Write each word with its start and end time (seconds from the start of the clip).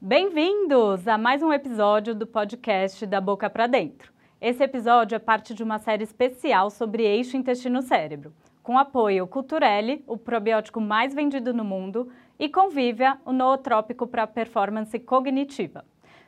Bem-vindos 0.00 1.08
a 1.08 1.18
mais 1.18 1.42
um 1.42 1.52
episódio 1.52 2.14
do 2.14 2.24
podcast 2.24 3.04
Da 3.04 3.20
Boca 3.20 3.50
para 3.50 3.66
Dentro. 3.66 4.12
Esse 4.40 4.62
episódio 4.62 5.16
é 5.16 5.18
parte 5.18 5.52
de 5.52 5.64
uma 5.64 5.80
série 5.80 6.04
especial 6.04 6.70
sobre 6.70 7.02
eixo 7.02 7.36
intestino-cérebro, 7.36 8.32
com 8.62 8.78
apoio 8.78 9.26
Culturelle, 9.26 10.04
o 10.06 10.16
probiótico 10.16 10.80
mais 10.80 11.12
vendido 11.12 11.52
no 11.52 11.64
mundo, 11.64 12.12
e 12.38 12.48
Convívia, 12.48 13.18
o 13.24 13.32
nootrópico 13.32 14.06
para 14.06 14.24
performance 14.28 14.96
cognitiva. 15.00 15.84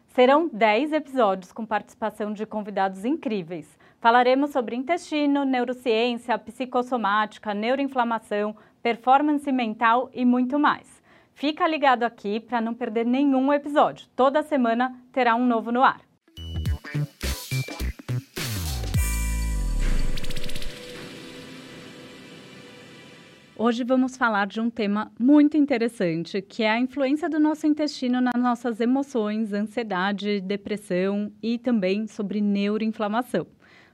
Serão 0.09 0.51
10 0.53 0.93
episódios 0.93 1.53
com 1.53 1.65
participação 1.65 2.33
de 2.33 2.45
convidados 2.45 3.05
incríveis. 3.05 3.79
Falaremos 4.01 4.51
sobre 4.51 4.75
intestino, 4.75 5.45
neurociência, 5.45 6.37
psicossomática, 6.37 7.55
neuroinflamação, 7.55 8.57
performance 8.83 9.51
mental 9.53 10.11
e 10.13 10.25
muito 10.25 10.59
mais. 10.59 11.00
Fica 11.41 11.67
ligado 11.67 12.03
aqui 12.03 12.39
para 12.39 12.61
não 12.61 12.75
perder 12.75 13.07
nenhum 13.07 13.51
episódio. 13.51 14.07
Toda 14.15 14.43
semana 14.43 14.95
terá 15.11 15.35
um 15.35 15.47
novo 15.47 15.73
no 15.73 15.83
ar. 15.83 16.03
Hoje 23.57 23.85
vamos 23.85 24.19
falar 24.19 24.47
de 24.49 24.61
um 24.61 24.69
tema 24.69 25.11
muito 25.19 25.57
interessante, 25.57 26.43
que 26.43 26.63
é 26.63 26.73
a 26.73 26.79
influência 26.79 27.27
do 27.27 27.41
nosso 27.41 27.67
intestino 27.67 28.21
nas 28.21 28.35
nossas 28.37 28.79
emoções, 28.79 29.55
ansiedade, 29.55 30.43
depressão 30.43 31.33
e 31.43 31.57
também 31.59 32.07
sobre 32.07 32.43
neuroinflamação. 32.43 33.47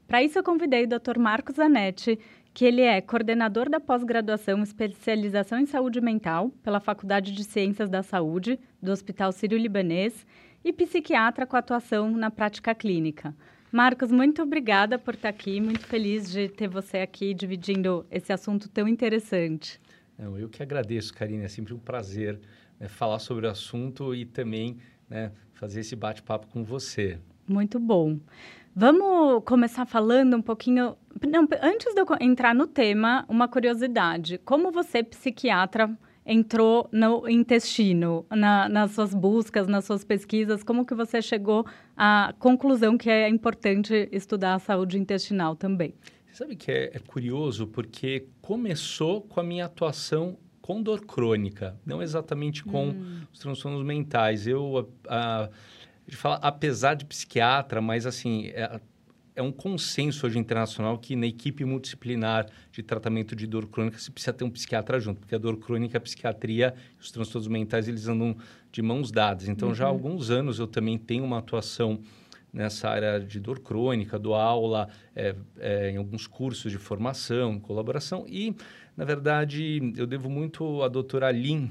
Para 0.09 0.21
isso 0.21 0.37
eu 0.37 0.43
convidei 0.43 0.83
o 0.83 0.89
Dr. 0.89 1.17
Marcos 1.17 1.55
Zanetti, 1.55 2.19
que 2.57 2.65
ele 2.65 2.81
é 2.81 3.03
coordenador 3.03 3.69
da 3.69 3.79
pós-graduação 3.79 4.63
especialização 4.63 5.59
em 5.59 5.67
saúde 5.67 6.01
mental 6.01 6.49
pela 6.63 6.81
Faculdade 6.81 7.33
de 7.33 7.45
Ciências 7.45 7.91
da 7.91 8.03
Saúde 8.03 8.59
do 8.81 8.91
Hospital 8.91 9.31
Sírio-Libanês 9.31 10.27
e 10.65 10.73
psiquiatra 10.73 11.47
com 11.47 11.55
atuação 11.55 12.11
na 12.13 12.31
prática 12.31 12.75
clínica. 12.75 13.37
Marcos, 13.71 14.11
muito 14.11 14.41
obrigada 14.41 14.99
por 14.99 15.13
estar 15.13 15.29
aqui. 15.29 15.61
Muito 15.61 15.87
feliz 15.87 16.31
de 16.31 16.49
ter 16.49 16.67
você 16.67 16.97
aqui 16.97 17.35
dividindo 17.35 18.07
esse 18.11 18.33
assunto 18.33 18.71
tão 18.71 18.89
interessante. 18.89 19.79
Não, 20.19 20.39
eu 20.39 20.49
que 20.49 20.63
agradeço, 20.63 21.13
Karine. 21.13 21.45
É 21.45 21.49
sempre 21.49 21.75
um 21.75 21.79
prazer 21.79 22.41
né, 22.81 22.89
falar 22.89 23.19
sobre 23.19 23.47
o 23.47 23.51
assunto 23.51 24.15
e 24.15 24.25
também 24.25 24.79
né, 25.11 25.31
fazer 25.53 25.81
esse 25.81 25.95
bate-papo 25.95 26.47
com 26.47 26.65
você. 26.65 27.19
Muito 27.47 27.79
bom. 27.79 28.19
Vamos 28.79 29.43
começar 29.47 29.87
falando 29.87 30.37
um 30.37 30.43
pouquinho. 30.43 30.99
Não, 31.27 31.49
antes 31.63 31.95
de 31.95 32.01
eu 32.03 32.07
entrar 32.21 32.55
no 32.55 32.67
tema, 32.67 33.25
uma 33.27 33.49
curiosidade. 33.49 34.37
Como 34.45 34.71
você, 34.71 35.03
psiquiatra, 35.03 35.97
entrou 36.27 36.87
no 36.93 37.27
intestino, 37.27 38.27
na, 38.29 38.69
nas 38.69 38.91
suas 38.91 39.15
buscas, 39.15 39.67
nas 39.67 39.87
suas 39.87 40.05
pesquisas? 40.05 40.63
Como 40.63 40.85
que 40.85 40.95
você 40.95 41.23
chegou 41.23 41.65
à 41.97 42.35
conclusão 42.39 42.99
que 42.99 43.09
é 43.09 43.27
importante 43.31 44.11
estudar 44.13 44.57
a 44.57 44.59
saúde 44.59 44.99
intestinal 44.99 45.57
também? 45.57 45.95
Você 46.27 46.45
sabe 46.45 46.55
que 46.55 46.71
é, 46.71 46.91
é 46.93 46.99
curioso 46.99 47.67
porque 47.67 48.29
começou 48.43 49.23
com 49.23 49.41
a 49.41 49.43
minha 49.43 49.65
atuação 49.65 50.37
com 50.61 50.83
dor 50.83 51.07
crônica, 51.07 51.81
não 51.87 52.03
exatamente 52.03 52.63
com 52.63 52.89
hum. 52.89 53.21
os 53.33 53.39
transtornos 53.39 53.83
mentais. 53.83 54.47
Eu, 54.47 54.91
a, 55.09 55.45
a, 55.45 55.51
a 56.15 56.17
fala, 56.17 56.37
apesar 56.37 56.95
de 56.95 57.05
psiquiatra, 57.05 57.81
mas 57.81 58.07
assim, 58.07 58.47
é, 58.49 58.81
é 59.37 59.43
um 59.43 59.53
consenso 59.53 60.27
hoje 60.27 60.39
internacional 60.39 60.99
que 60.99 61.15
na 61.15 61.27
equipe 61.27 61.65
multidisciplinar 61.65 62.47
de 62.73 62.83
tratamento 62.83 63.37
de 63.37 63.47
dor 63.47 63.67
crônica 63.67 63.99
se 63.99 64.11
precisa 64.11 64.33
ter 64.33 64.45
um 64.45 64.51
psiquiatra 64.51 64.99
junto, 64.99 65.21
porque 65.21 65.35
a 65.35 65.39
dor 65.39 65.59
crônica, 65.59 65.99
a 65.99 66.01
psiquiatria 66.01 66.75
e 66.97 67.01
os 67.01 67.11
transtornos 67.11 67.47
mentais, 67.47 67.87
eles 67.87 68.09
andam 68.09 68.37
de 68.73 68.81
mãos 68.81 69.11
dadas. 69.11 69.47
Então, 69.47 69.69
uhum. 69.69 69.75
já 69.75 69.85
há 69.85 69.89
uhum. 69.89 69.95
alguns 69.95 70.31
anos 70.31 70.59
eu 70.59 70.67
também 70.67 70.97
tenho 70.97 71.25
uma 71.25 71.39
atuação 71.39 72.01
nessa 72.51 72.89
área 72.89 73.21
de 73.21 73.39
dor 73.39 73.61
crônica, 73.61 74.19
dou 74.19 74.35
aula 74.35 74.89
é, 75.15 75.37
é, 75.59 75.91
em 75.91 75.99
alguns 75.99 76.27
cursos 76.27 76.73
de 76.73 76.79
formação, 76.79 77.61
colaboração 77.61 78.25
e, 78.27 78.57
na 78.97 79.05
verdade, 79.05 79.93
eu 79.95 80.07
devo 80.07 80.31
muito 80.31 80.83
à 80.83 80.89
doutora 80.89 81.31
Lin, 81.31 81.71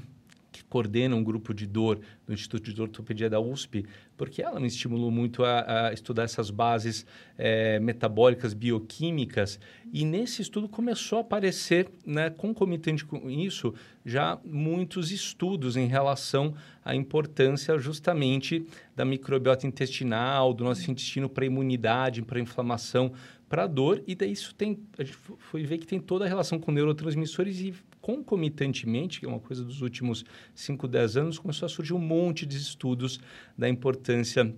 coordena 0.68 1.14
um 1.14 1.22
grupo 1.22 1.54
de 1.54 1.66
dor 1.66 2.00
no 2.26 2.34
Instituto 2.34 2.72
de 2.72 2.82
Ortopedia 2.82 3.30
da 3.30 3.40
USP, 3.40 3.86
porque 4.16 4.42
ela 4.42 4.58
me 4.58 4.66
estimulou 4.66 5.10
muito 5.10 5.44
a, 5.44 5.88
a 5.88 5.92
estudar 5.92 6.24
essas 6.24 6.50
bases 6.50 7.06
é, 7.38 7.78
metabólicas, 7.78 8.54
bioquímicas, 8.54 9.60
e 9.92 10.04
nesse 10.04 10.42
estudo 10.42 10.68
começou 10.68 11.18
a 11.18 11.20
aparecer, 11.20 11.88
né, 12.04 12.30
concomitante 12.30 13.04
com 13.04 13.30
isso, 13.30 13.74
já 14.04 14.38
muitos 14.44 15.10
estudos 15.10 15.76
em 15.76 15.86
relação 15.86 16.54
à 16.84 16.94
importância 16.94 17.78
justamente 17.78 18.66
da 18.94 19.04
microbiota 19.04 19.66
intestinal, 19.66 20.52
do 20.52 20.64
nosso 20.64 20.90
intestino 20.90 21.28
para 21.28 21.46
imunidade, 21.46 22.22
para 22.22 22.40
inflamação, 22.40 23.12
para 23.48 23.66
dor, 23.66 24.02
e 24.06 24.14
daí 24.14 24.32
isso 24.32 24.54
tem, 24.54 24.78
a 24.98 25.04
gente 25.04 25.16
foi 25.16 25.62
ver 25.62 25.78
que 25.78 25.86
tem 25.86 26.00
toda 26.00 26.24
a 26.24 26.28
relação 26.28 26.58
com 26.58 26.72
neurotransmissores 26.72 27.60
e 27.60 27.74
concomitantemente, 28.06 29.18
que 29.18 29.26
é 29.26 29.28
uma 29.28 29.40
coisa 29.40 29.64
dos 29.64 29.82
últimos 29.82 30.24
5, 30.54 30.86
10 30.86 31.16
anos, 31.16 31.38
começou 31.40 31.66
a 31.66 31.68
surgir 31.68 31.92
um 31.92 31.98
monte 31.98 32.46
de 32.46 32.56
estudos 32.56 33.18
da 33.58 33.68
importância 33.68 34.54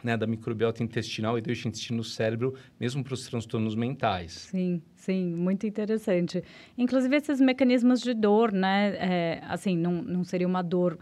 né, 0.00 0.16
da 0.16 0.28
microbiota 0.28 0.80
intestinal 0.80 1.36
e 1.36 1.40
do 1.40 1.50
intestino-cérebro, 1.50 2.54
mesmo 2.78 3.02
para 3.02 3.14
os 3.14 3.26
transtornos 3.26 3.74
mentais. 3.74 4.32
Sim, 4.32 4.80
sim, 4.94 5.34
muito 5.34 5.66
interessante. 5.66 6.44
Inclusive, 6.78 7.16
esses 7.16 7.40
mecanismos 7.40 8.00
de 8.00 8.14
dor, 8.14 8.52
né, 8.52 8.94
é, 8.96 9.42
assim, 9.48 9.76
não, 9.76 10.00
não 10.00 10.22
seria 10.22 10.46
uma 10.46 10.62
dor... 10.62 10.96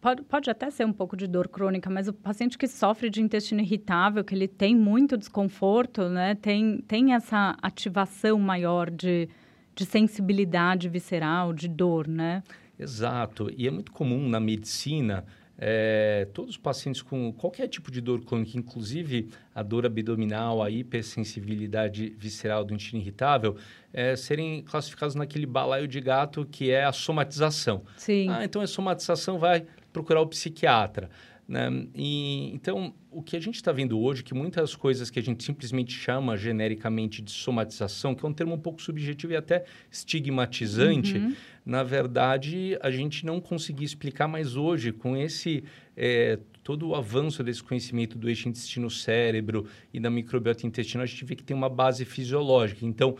Pode, 0.00 0.22
pode 0.22 0.48
até 0.48 0.70
ser 0.70 0.84
um 0.84 0.92
pouco 0.92 1.16
de 1.16 1.26
dor 1.26 1.48
crônica, 1.48 1.90
mas 1.90 2.06
o 2.06 2.12
paciente 2.12 2.56
que 2.56 2.68
sofre 2.68 3.10
de 3.10 3.20
intestino 3.20 3.60
irritável, 3.60 4.22
que 4.22 4.34
ele 4.34 4.46
tem 4.46 4.76
muito 4.76 5.16
desconforto, 5.16 6.08
né, 6.08 6.36
tem, 6.36 6.78
tem 6.86 7.14
essa 7.14 7.56
ativação 7.60 8.38
maior 8.38 8.88
de 8.88 9.28
de 9.74 9.84
sensibilidade 9.84 10.88
visceral, 10.88 11.52
de 11.52 11.68
dor, 11.68 12.06
né? 12.06 12.42
Exato. 12.78 13.50
E 13.56 13.66
é 13.66 13.70
muito 13.70 13.92
comum 13.92 14.28
na 14.28 14.40
medicina 14.40 15.24
é, 15.64 16.26
todos 16.32 16.52
os 16.52 16.56
pacientes 16.56 17.02
com 17.02 17.32
qualquer 17.32 17.68
tipo 17.68 17.90
de 17.90 18.00
dor 18.00 18.24
crônica, 18.24 18.58
inclusive 18.58 19.28
a 19.54 19.62
dor 19.62 19.86
abdominal, 19.86 20.60
a 20.60 20.68
hipersensibilidade 20.68 22.14
visceral 22.18 22.64
do 22.64 22.74
intestino 22.74 23.00
irritável, 23.00 23.56
é, 23.92 24.16
serem 24.16 24.62
classificados 24.62 25.14
naquele 25.14 25.46
balaio 25.46 25.86
de 25.86 26.00
gato 26.00 26.44
que 26.50 26.70
é 26.70 26.84
a 26.84 26.92
somatização. 26.92 27.84
Sim. 27.96 28.28
Ah, 28.28 28.44
então 28.44 28.60
a 28.60 28.66
somatização 28.66 29.38
vai 29.38 29.64
procurar 29.92 30.22
o 30.22 30.26
psiquiatra. 30.26 31.08
Né? 31.48 31.86
E, 31.94 32.54
então, 32.54 32.94
o 33.10 33.22
que 33.22 33.36
a 33.36 33.40
gente 33.40 33.56
está 33.56 33.72
vendo 33.72 33.98
hoje, 34.00 34.22
que 34.22 34.32
muitas 34.32 34.74
coisas 34.74 35.10
que 35.10 35.18
a 35.18 35.22
gente 35.22 35.42
simplesmente 35.44 35.92
chama 35.92 36.36
genericamente 36.36 37.20
de 37.20 37.30
somatização, 37.30 38.14
que 38.14 38.24
é 38.24 38.28
um 38.28 38.32
termo 38.32 38.54
um 38.54 38.58
pouco 38.58 38.80
subjetivo 38.80 39.32
e 39.32 39.36
até 39.36 39.64
estigmatizante, 39.90 41.18
uhum. 41.18 41.34
na 41.64 41.82
verdade, 41.82 42.78
a 42.80 42.90
gente 42.90 43.26
não 43.26 43.40
conseguia 43.40 43.84
explicar, 43.84 44.28
mas 44.28 44.56
hoje, 44.56 44.92
com 44.92 45.16
esse 45.16 45.64
é, 45.96 46.38
todo 46.62 46.88
o 46.88 46.94
avanço 46.94 47.42
desse 47.42 47.62
conhecimento 47.62 48.16
do 48.16 48.28
eixo 48.28 48.48
intestino-cérebro 48.48 49.66
e 49.92 50.00
da 50.00 50.08
microbiota 50.08 50.66
intestinal, 50.66 51.02
a 51.02 51.06
gente 51.06 51.24
vê 51.24 51.34
que 51.34 51.44
tem 51.44 51.56
uma 51.56 51.68
base 51.68 52.04
fisiológica. 52.04 52.86
Então, 52.86 53.16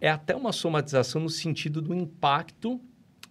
é 0.00 0.08
até 0.08 0.34
uma 0.34 0.52
somatização 0.52 1.20
no 1.20 1.30
sentido 1.30 1.82
do 1.82 1.94
impacto 1.94 2.80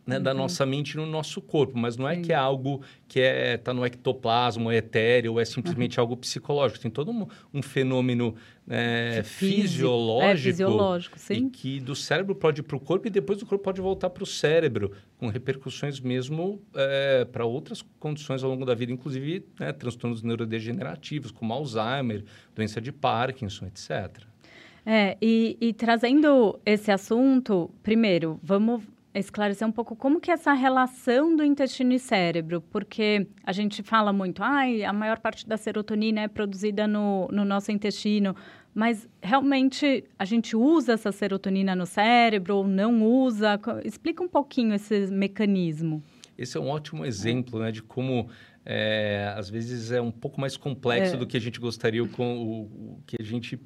né, 0.06 0.18
uhum. 0.18 0.24
da 0.24 0.34
nossa 0.34 0.66
mente 0.66 0.96
no 0.96 1.06
nosso 1.06 1.42
corpo, 1.42 1.78
mas 1.78 1.98
não 1.98 2.08
é 2.08 2.16
Sim. 2.16 2.22
que 2.22 2.34
é 2.34 2.36
algo 2.36 2.82
que 3.08 3.20
é 3.20 3.58
tá 3.58 3.74
no 3.74 3.86
ectoplasma, 3.86 4.74
é 4.74 4.78
etéreo, 4.78 5.34
ou 5.34 5.40
é 5.40 5.46
simplesmente 5.46 5.98
uhum. 5.98 6.04
algo 6.04 6.18
psicológico. 6.18 6.80
Tem 6.80 6.92
todo 6.92 7.12
um, 7.12 7.28
um 7.54 7.62
fenômeno 7.62 8.36
é, 8.68 9.24
fisiológico, 9.24 10.32
é, 10.32 10.52
fisiológico 10.52 11.20
sim. 11.20 11.48
e 11.48 11.50
que 11.50 11.80
do 11.80 11.96
cérebro 11.96 12.36
pode 12.36 12.62
ir 12.62 12.64
para 12.64 12.76
o 12.76 12.80
corpo 12.80 13.08
e 13.08 13.10
depois 13.10 13.40
do 13.40 13.46
corpo 13.46 13.64
pode 13.64 13.82
voltar 13.82 14.10
para 14.10 14.24
o 14.24 14.28
cérebro, 14.28 14.92
com 15.18 15.28
repercussões 15.28 16.00
mesmo 16.00 16.62
é, 16.76 17.26
para 17.26 17.46
outras 17.46 17.84
condições 18.00 18.44
ao 18.44 18.50
longo 18.50 18.66
da 18.66 18.76
vida, 18.76 18.92
inclusive 18.92 19.46
né, 19.60 19.72
transtornos 19.72 20.22
neurodegenerativos, 20.22 21.32
como 21.32 21.54
Alzheimer, 21.54 22.24
doença 22.54 22.80
de 22.80 22.92
Parkinson, 22.92 23.66
etc. 23.66 24.24
É, 24.86 25.18
e, 25.20 25.58
e 25.60 25.74
trazendo 25.74 26.60
esse 26.64 26.92
assunto, 26.92 27.72
primeiro, 27.82 28.40
vamos 28.44 28.84
esclarecer 29.20 29.68
um 29.68 29.72
pouco 29.72 29.96
como 29.96 30.20
que 30.20 30.30
é 30.30 30.34
essa 30.34 30.54
relação 30.54 31.36
do 31.36 31.44
intestino 31.44 31.94
e 31.94 32.00
cérebro, 32.00 32.62
porque 32.70 33.28
a 33.44 33.52
gente 33.52 33.82
fala 33.84 34.12
muito, 34.12 34.44
ai, 34.44 34.84
a 34.84 34.92
maior 34.94 35.20
parte 35.20 35.48
da 35.48 35.58
serotonina 35.58 36.22
é 36.22 36.28
produzida 36.28 36.88
no, 36.88 37.28
no 37.32 37.46
nosso 37.46 37.72
intestino, 37.72 38.36
mas 38.74 39.08
realmente 39.22 40.04
a 40.20 40.26
gente 40.26 40.56
usa 40.56 40.94
essa 40.94 41.12
serotonina 41.12 41.76
no 41.76 41.86
cérebro 41.86 42.58
ou 42.58 42.68
não 42.68 43.04
usa? 43.04 43.60
Explica 43.86 44.22
um 44.22 44.28
pouquinho 44.28 44.74
esse 44.74 45.08
mecanismo. 45.08 46.04
Esse 46.38 46.58
é 46.58 46.60
um 46.60 46.68
ótimo 46.68 47.06
exemplo 47.06 47.60
né, 47.60 47.72
de 47.72 47.82
como 47.82 48.28
é, 48.66 49.34
às 49.38 49.50
vezes 49.50 49.92
é 49.92 50.02
um 50.02 50.12
pouco 50.12 50.42
mais 50.42 50.58
complexo 50.58 51.16
É. 51.16 51.18
do 51.18 51.26
que 51.26 51.38
a 51.38 51.40
gente 51.40 51.60
gostaria 51.60 52.06
com 52.08 52.38
o, 52.38 52.62
o 52.64 53.04
que 53.06 53.16
a 53.20 53.24
gente 53.24 53.58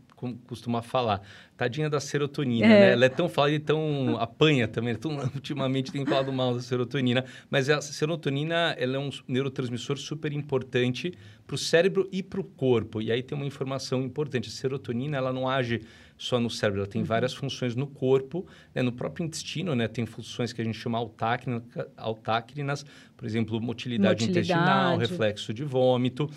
costuma 0.48 0.82
falar. 0.82 1.22
Tadinha 1.58 1.90
da 1.90 2.00
serotonina, 2.00 2.66
É. 2.66 2.70
né? 2.70 2.92
Ela 2.94 3.06
é 3.06 3.10
tão 3.10 3.28
falada 3.30 3.54
e 3.54 3.60
tão 3.60 4.18
apanha 4.20 4.68
também. 4.68 4.96
Tão, 4.96 5.12
ultimamente 5.36 5.92
tem 5.92 6.06
falado 6.06 6.32
mal 6.32 6.54
da 6.54 6.62
serotonina. 6.62 7.26
Mas 7.50 7.70
a 7.70 7.82
serotonina 7.82 8.76
ela 8.78 8.96
é 8.96 9.00
um 9.00 9.10
neurotransmissor 9.28 9.98
super 9.98 10.32
importante 10.34 11.14
para 11.46 11.56
o 11.56 11.58
cérebro 11.58 12.08
e 12.12 12.22
para 12.22 12.40
o 12.40 12.44
corpo. 12.44 13.02
E 13.02 13.12
aí 13.12 13.22
tem 13.24 13.36
uma 13.38 13.46
informação 13.46 14.02
importante. 14.04 14.50
A 14.50 14.52
serotonina 14.52 15.18
ela 15.18 15.34
não 15.34 15.48
age 15.50 15.82
só 16.18 16.38
no 16.38 16.50
cérebro, 16.50 16.82
ela 16.82 16.90
tem 16.90 17.02
várias 17.02 17.34
funções 17.34 17.78
no 17.78 17.88
corpo, 17.88 18.46
né? 18.76 18.82
no 18.82 18.92
próprio 18.92 19.26
intestino, 19.26 19.74
né? 19.74 19.88
Tem 19.88 20.06
funções 20.06 20.52
que 20.52 20.62
a 20.62 20.66
gente 20.66 20.78
chama 20.78 20.98
autácrina- 20.98 21.64
autácrinas, 21.96 22.86
por 23.16 23.26
exemplo, 23.26 23.60
motilidade, 23.62 24.26
Motilidade. 24.26 24.52
intestinal, 24.52 24.98
reflexo 24.98 25.54
de 25.54 25.64
vômito, 25.64 26.30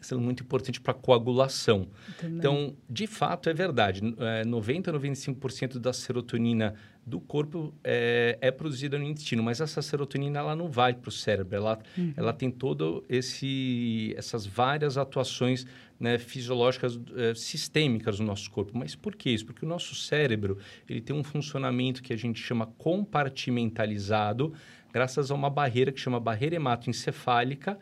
são 0.00 0.20
muito 0.20 0.42
importantes 0.42 0.80
para 0.80 0.94
coagulação. 0.94 1.88
Também. 2.18 2.38
Então, 2.38 2.76
de 2.88 3.06
fato, 3.06 3.48
é 3.48 3.54
verdade. 3.54 4.02
É, 4.18 4.44
90 4.44 4.90
a 4.90 4.94
95% 4.94 5.78
da 5.78 5.92
serotonina 5.92 6.74
do 7.04 7.18
corpo 7.20 7.74
é, 7.82 8.36
é 8.40 8.50
produzida 8.50 8.98
no 8.98 9.04
intestino, 9.04 9.42
mas 9.42 9.60
essa 9.60 9.80
serotonina 9.80 10.38
ela 10.40 10.54
não 10.54 10.68
vai 10.68 10.92
para 10.92 11.08
o 11.08 11.12
cérebro. 11.12 11.56
Ela, 11.56 11.78
ela 12.16 12.32
tem 12.32 12.50
todo 12.50 13.04
esse 13.08 14.14
essas 14.16 14.44
várias 14.44 14.98
atuações 14.98 15.66
né, 15.98 16.18
fisiológicas 16.18 16.98
eh, 17.16 17.34
sistêmicas 17.34 18.20
no 18.20 18.26
nosso 18.26 18.50
corpo. 18.50 18.76
Mas 18.76 18.94
por 18.94 19.16
que 19.16 19.30
isso? 19.30 19.46
Porque 19.46 19.64
o 19.64 19.68
nosso 19.68 19.94
cérebro 19.94 20.58
ele 20.88 21.00
tem 21.00 21.16
um 21.16 21.24
funcionamento 21.24 22.02
que 22.02 22.12
a 22.12 22.16
gente 22.16 22.40
chama 22.40 22.66
compartimentalizado, 22.78 24.52
graças 24.92 25.30
a 25.30 25.34
uma 25.34 25.50
barreira 25.50 25.90
que 25.90 26.00
chama 26.00 26.20
barreira 26.20 26.56
hematoencefálica, 26.56 27.78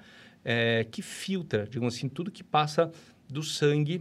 eh, 0.48 0.86
que 0.90 1.02
filtra, 1.02 1.66
digamos 1.68 1.96
assim, 1.96 2.08
tudo 2.08 2.30
que 2.30 2.44
passa 2.44 2.90
do 3.28 3.42
sangue 3.42 4.00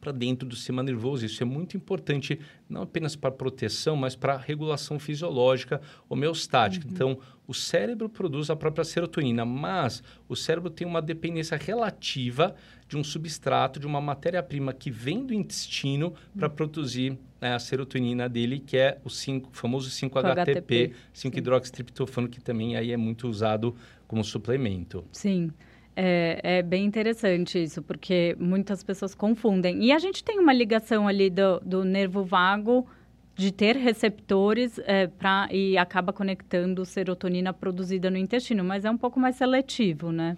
para 0.00 0.10
dentro 0.10 0.48
do 0.48 0.56
sistema 0.56 0.82
nervoso. 0.82 1.24
Isso 1.24 1.42
é 1.44 1.46
muito 1.46 1.76
importante, 1.76 2.40
não 2.68 2.82
apenas 2.82 3.14
para 3.14 3.30
proteção, 3.30 3.94
mas 3.94 4.16
para 4.16 4.36
regulação 4.36 4.98
fisiológica 4.98 5.80
homeostática. 6.08 6.88
Então, 6.90 7.18
o 7.46 7.54
cérebro 7.54 8.08
produz 8.08 8.50
a 8.50 8.56
própria 8.56 8.82
serotonina, 8.84 9.44
mas 9.44 10.02
o 10.28 10.34
cérebro 10.34 10.70
tem 10.70 10.84
uma 10.86 11.00
dependência 11.00 11.56
relativa 11.56 12.56
de 12.88 12.96
um 12.96 13.04
substrato, 13.04 13.78
de 13.78 13.86
uma 13.86 14.00
matéria-prima 14.00 14.72
que 14.72 14.90
vem 14.90 15.24
do 15.24 15.32
intestino 15.32 16.14
para 16.36 16.48
produzir 16.48 17.16
né, 17.40 17.54
a 17.54 17.58
serotonina 17.60 18.28
dele, 18.28 18.58
que 18.58 18.76
é 18.76 18.98
o 19.04 19.10
cinco- 19.10 19.50
famoso 19.52 19.88
5-HTP, 19.90 20.92
5-hidroxitriptofano, 21.14 22.28
que 22.28 22.40
também 22.40 22.76
aí 22.76 22.90
é 22.92 22.96
muito 22.96 23.28
usado 23.28 23.74
como 24.08 24.24
suplemento. 24.24 25.04
Sim. 25.12 25.50
É, 25.94 26.40
é 26.42 26.62
bem 26.62 26.84
interessante 26.84 27.62
isso, 27.62 27.82
porque 27.82 28.34
muitas 28.38 28.82
pessoas 28.82 29.14
confundem. 29.14 29.84
E 29.84 29.92
a 29.92 29.98
gente 29.98 30.24
tem 30.24 30.38
uma 30.38 30.52
ligação 30.52 31.06
ali 31.06 31.28
do, 31.28 31.60
do 31.60 31.84
nervo 31.84 32.24
vago 32.24 32.86
de 33.34 33.50
ter 33.50 33.76
receptores 33.76 34.78
é, 34.84 35.06
pra, 35.06 35.48
e 35.50 35.76
acaba 35.76 36.12
conectando 36.12 36.84
serotonina 36.84 37.52
produzida 37.52 38.10
no 38.10 38.16
intestino, 38.16 38.62
mas 38.62 38.84
é 38.84 38.90
um 38.90 38.96
pouco 38.96 39.18
mais 39.18 39.36
seletivo, 39.36 40.12
né? 40.12 40.36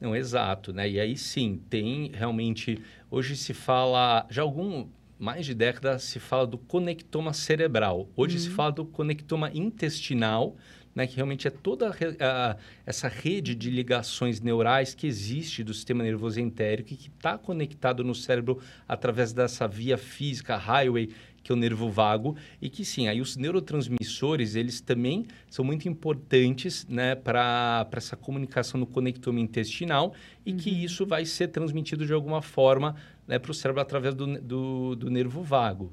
Não, 0.00 0.14
exato, 0.14 0.72
né? 0.72 0.88
E 0.88 1.00
aí 1.00 1.16
sim, 1.16 1.60
tem 1.70 2.10
realmente. 2.12 2.78
Hoje 3.10 3.36
se 3.36 3.54
fala, 3.54 4.26
já 4.30 4.42
há 4.42 4.44
algum 4.44 4.86
mais 5.18 5.46
de 5.46 5.54
década 5.54 5.98
se 5.98 6.20
fala 6.20 6.46
do 6.46 6.58
conectoma 6.58 7.32
cerebral. 7.32 8.08
Hoje 8.14 8.38
se 8.38 8.50
fala 8.50 8.72
do 8.72 8.84
conectoma 8.84 9.50
intestinal, 9.54 10.56
né? 10.96 11.06
Que 11.06 11.14
realmente 11.16 11.46
é 11.46 11.50
toda 11.50 11.90
a 11.90 11.94
a- 12.18 12.56
essa 12.86 13.06
rede 13.06 13.54
de 13.54 13.70
ligações 13.70 14.40
neurais 14.40 14.94
que 14.94 15.06
existe 15.06 15.62
do 15.62 15.74
sistema 15.74 16.02
nervoso 16.02 16.40
entérico 16.40 16.94
e 16.94 16.96
que 16.96 17.08
está 17.08 17.36
conectado 17.36 18.02
no 18.02 18.14
cérebro 18.14 18.58
através 18.88 19.32
dessa 19.32 19.68
via 19.68 19.98
física, 19.98 20.56
highway, 20.56 21.10
que 21.42 21.52
é 21.52 21.54
o 21.54 21.56
nervo 21.56 21.88
vago, 21.88 22.34
e 22.60 22.68
que 22.68 22.84
sim, 22.84 23.06
aí 23.06 23.20
os 23.20 23.36
neurotransmissores, 23.36 24.56
eles 24.56 24.80
também 24.80 25.26
são 25.48 25.64
muito 25.64 25.88
importantes 25.88 26.84
né, 26.88 27.14
para 27.14 27.86
essa 27.92 28.16
comunicação 28.16 28.80
no 28.80 28.86
conectoma 28.86 29.38
intestinal 29.38 30.12
e 30.44 30.52
que 30.52 30.70
isso 30.70 31.06
vai 31.06 31.24
ser 31.24 31.48
transmitido 31.48 32.04
de 32.04 32.12
alguma 32.12 32.42
forma 32.42 32.96
né, 33.28 33.38
para 33.38 33.52
o 33.52 33.54
cérebro 33.54 33.80
através 33.80 34.12
do, 34.14 34.40
do, 34.40 34.96
do 34.96 35.10
nervo 35.10 35.40
vago. 35.42 35.92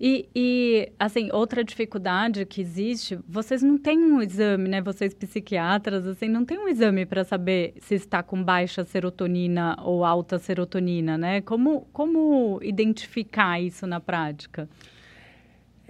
E, 0.00 0.28
e, 0.34 0.92
assim, 0.98 1.30
outra 1.32 1.62
dificuldade 1.62 2.44
que 2.44 2.60
existe, 2.60 3.18
vocês 3.28 3.62
não 3.62 3.78
têm 3.78 3.98
um 3.98 4.20
exame, 4.20 4.68
né? 4.68 4.80
Vocês 4.80 5.14
psiquiatras, 5.14 6.06
assim, 6.06 6.28
não 6.28 6.44
tem 6.44 6.58
um 6.58 6.68
exame 6.68 7.06
para 7.06 7.24
saber 7.24 7.74
se 7.80 7.94
está 7.94 8.22
com 8.22 8.42
baixa 8.42 8.84
serotonina 8.84 9.76
ou 9.82 10.04
alta 10.04 10.38
serotonina, 10.38 11.16
né? 11.16 11.40
Como, 11.40 11.86
como 11.92 12.58
identificar 12.62 13.60
isso 13.60 13.86
na 13.86 14.00
prática? 14.00 14.68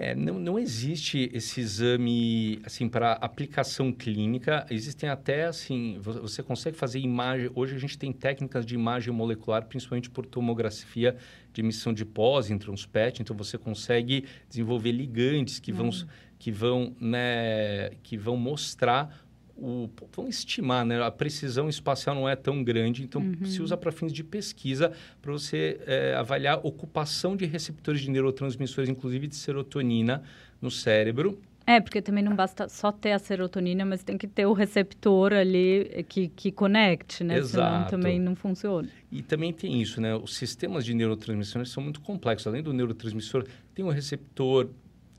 É, 0.04 0.16
não, 0.16 0.40
não 0.40 0.58
existe 0.58 1.30
esse 1.32 1.60
exame 1.60 2.60
assim 2.64 2.88
para 2.88 3.12
aplicação 3.12 3.92
clínica. 3.92 4.66
Existem 4.68 5.08
até 5.08 5.44
assim, 5.44 5.96
vo- 6.00 6.22
você 6.22 6.42
consegue 6.42 6.76
fazer 6.76 6.98
imagem. 6.98 7.48
Hoje 7.54 7.76
a 7.76 7.78
gente 7.78 7.96
tem 7.96 8.12
técnicas 8.12 8.66
de 8.66 8.74
imagem 8.74 9.14
molecular, 9.14 9.64
principalmente 9.64 10.10
por 10.10 10.26
tomografia 10.26 11.16
de 11.52 11.60
emissão 11.60 11.94
de 11.94 12.04
pósintrons 12.04 12.84
PET. 12.84 13.22
Então 13.22 13.36
você 13.36 13.56
consegue 13.56 14.24
desenvolver 14.48 14.90
ligantes 14.90 15.60
que 15.60 15.70
vão 15.70 15.90
que 16.36 16.50
vão 16.50 16.96
né, 17.00 17.90
que 18.02 18.16
vão 18.16 18.36
mostrar 18.36 19.21
o, 19.62 19.88
vão 20.12 20.28
estimar, 20.28 20.84
né? 20.84 21.00
A 21.00 21.10
precisão 21.10 21.68
espacial 21.68 22.16
não 22.16 22.28
é 22.28 22.34
tão 22.34 22.64
grande, 22.64 23.04
então 23.04 23.22
se 23.44 23.62
usa 23.62 23.76
para 23.76 23.92
fins 23.92 24.12
de 24.12 24.24
pesquisa 24.24 24.92
para 25.20 25.30
você 25.30 25.80
é, 25.86 26.14
avaliar 26.14 26.58
ocupação 26.64 27.36
de 27.36 27.46
receptores 27.46 28.00
de 28.00 28.10
neurotransmissores, 28.10 28.90
inclusive 28.90 29.28
de 29.28 29.36
serotonina, 29.36 30.22
no 30.60 30.70
cérebro. 30.70 31.38
É, 31.64 31.80
porque 31.80 32.02
também 32.02 32.24
não 32.24 32.34
basta 32.34 32.68
só 32.68 32.90
ter 32.90 33.12
a 33.12 33.20
serotonina, 33.20 33.84
mas 33.84 34.02
tem 34.02 34.18
que 34.18 34.26
ter 34.26 34.46
o 34.46 34.52
receptor 34.52 35.32
ali 35.32 36.04
que, 36.08 36.26
que 36.28 36.50
conecte, 36.50 37.22
né? 37.22 37.40
Senão 37.42 37.66
Exato. 37.66 37.90
também 37.90 38.18
não 38.18 38.34
funciona. 38.34 38.88
E 39.12 39.22
também 39.22 39.52
tem 39.52 39.80
isso, 39.80 40.00
né? 40.00 40.12
Os 40.16 40.34
sistemas 40.34 40.84
de 40.84 40.92
neurotransmissores 40.92 41.70
são 41.70 41.80
muito 41.80 42.00
complexos. 42.00 42.48
Além 42.48 42.64
do 42.64 42.72
neurotransmissor, 42.72 43.46
tem 43.74 43.84
o 43.84 43.90
receptor, 43.90 44.70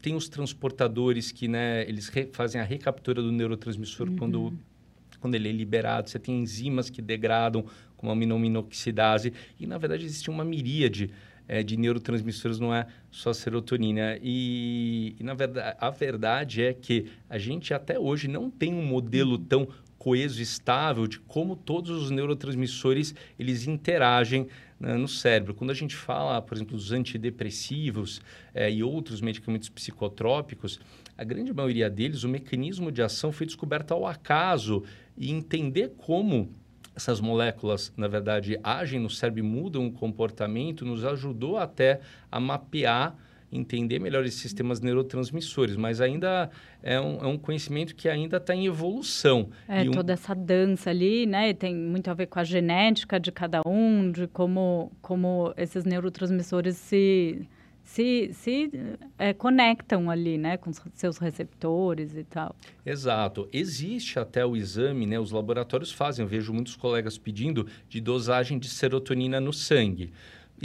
tem 0.03 0.15
os 0.15 0.27
transportadores 0.27 1.31
que, 1.31 1.47
né, 1.47 1.87
eles 1.87 2.11
fazem 2.33 2.59
a 2.59 2.63
recaptura 2.65 3.21
do 3.21 3.31
neurotransmissor 3.31 4.11
quando, 4.11 4.53
quando 5.21 5.35
ele 5.35 5.47
é 5.47 5.51
liberado. 5.53 6.09
Você 6.09 6.19
tem 6.19 6.41
enzimas 6.41 6.89
que 6.89 7.01
degradam, 7.01 7.65
como 7.95 8.11
a 8.11 8.13
aminominoxidase. 8.13 9.31
E, 9.57 9.65
na 9.65 9.77
verdade, 9.77 10.03
existe 10.03 10.29
uma 10.29 10.43
miríade 10.43 11.09
eh, 11.47 11.63
de 11.63 11.77
neurotransmissores, 11.77 12.59
não 12.59 12.75
é 12.75 12.85
só 13.09 13.31
serotonina. 13.31 14.19
E, 14.21 15.15
e, 15.17 15.23
na 15.23 15.33
verdade, 15.33 15.77
a 15.79 15.89
verdade 15.89 16.63
é 16.63 16.73
que 16.73 17.05
a 17.29 17.37
gente 17.37 17.73
até 17.73 17.97
hoje 17.97 18.27
não 18.27 18.49
tem 18.49 18.73
um 18.73 18.85
modelo 18.85 19.37
tão 19.37 19.69
coeso 19.97 20.41
estável 20.41 21.07
de 21.07 21.17
como 21.17 21.55
todos 21.55 21.89
os 21.89 22.11
neurotransmissores 22.11 23.15
eles 23.39 23.67
interagem 23.67 24.49
né, 24.83 24.95
no 24.95 25.07
cérebro. 25.07 25.53
Quando 25.53 25.71
a 25.71 25.73
gente 25.73 25.95
fala, 25.95 26.41
por 26.41 26.55
exemplo, 26.55 26.75
dos 26.75 26.91
antidepressivos 26.91 28.21
eh, 28.53 28.69
e 28.69 28.83
outros 28.83 29.21
medicamentos 29.21 29.69
psicotrópicos, 29.69 30.79
a 31.17 31.23
grande 31.23 31.53
maioria 31.53 31.89
deles, 31.89 32.23
o 32.23 32.29
mecanismo 32.29 32.91
de 32.91 33.01
ação 33.01 33.31
foi 33.31 33.45
descoberto 33.45 33.93
ao 33.93 34.05
acaso 34.05 34.83
e 35.17 35.31
entender 35.31 35.93
como 35.97 36.53
essas 36.95 37.21
moléculas, 37.21 37.93
na 37.95 38.07
verdade, 38.07 38.59
agem 38.61 38.99
no 38.99 39.09
cérebro 39.09 39.39
e 39.39 39.43
mudam 39.43 39.87
o 39.87 39.91
comportamento, 39.91 40.85
nos 40.85 41.03
ajudou 41.05 41.57
até 41.57 42.01
a 42.31 42.39
mapear, 42.39 43.15
entender 43.53 43.99
melhor 43.99 44.25
esses 44.25 44.39
sistemas 44.41 44.81
neurotransmissores, 44.81 45.75
mas 45.75 46.01
ainda 46.01 46.49
é 46.81 46.99
um, 46.99 47.17
é 47.23 47.27
um 47.27 47.37
conhecimento 47.37 47.95
que 47.95 48.09
ainda 48.09 48.37
está 48.37 48.55
em 48.55 48.65
evolução. 48.65 49.49
É, 49.67 49.83
E 49.85 49.89
um- 49.89 49.91
toda 49.91 50.13
essa 50.13 50.33
dança 50.33 50.89
ali, 50.89 51.25
né? 51.25 51.53
Tem 51.53 51.75
muito 51.75 52.09
a 52.09 52.13
ver 52.13 52.25
com 52.27 52.39
a 52.39 52.43
genética 52.43 53.19
de 53.19 53.31
cada 53.31 53.61
um, 53.65 54.11
de 54.11 54.27
como, 54.27 54.91
como 55.01 55.53
esses 55.55 55.83
neurotransmissores 55.85 56.75
se, 56.77 57.47
se, 57.83 58.29
se 58.33 58.71
é, 59.19 59.33
conectam 59.33 60.09
ali, 60.09 60.37
né? 60.37 60.57
Com 60.57 60.71
seus 60.93 61.17
receptores 61.17 62.15
e 62.15 62.23
tal. 62.23 62.55
Exato. 62.85 63.47
Existe 63.53 64.17
até 64.19 64.45
o 64.45 64.55
exame, 64.55 65.05
né? 65.05 65.19
Os 65.19 65.31
laboratórios 65.31 65.91
fazem. 65.91 66.23
Eu 66.23 66.29
vejo 66.29 66.51
muitos 66.53 66.75
colegas 66.75 67.17
pedindo 67.17 67.67
de 67.87 68.01
dosagem 68.01 68.57
de 68.57 68.67
serotonina 68.69 69.39
no 69.39 69.53
sangue. 69.53 70.11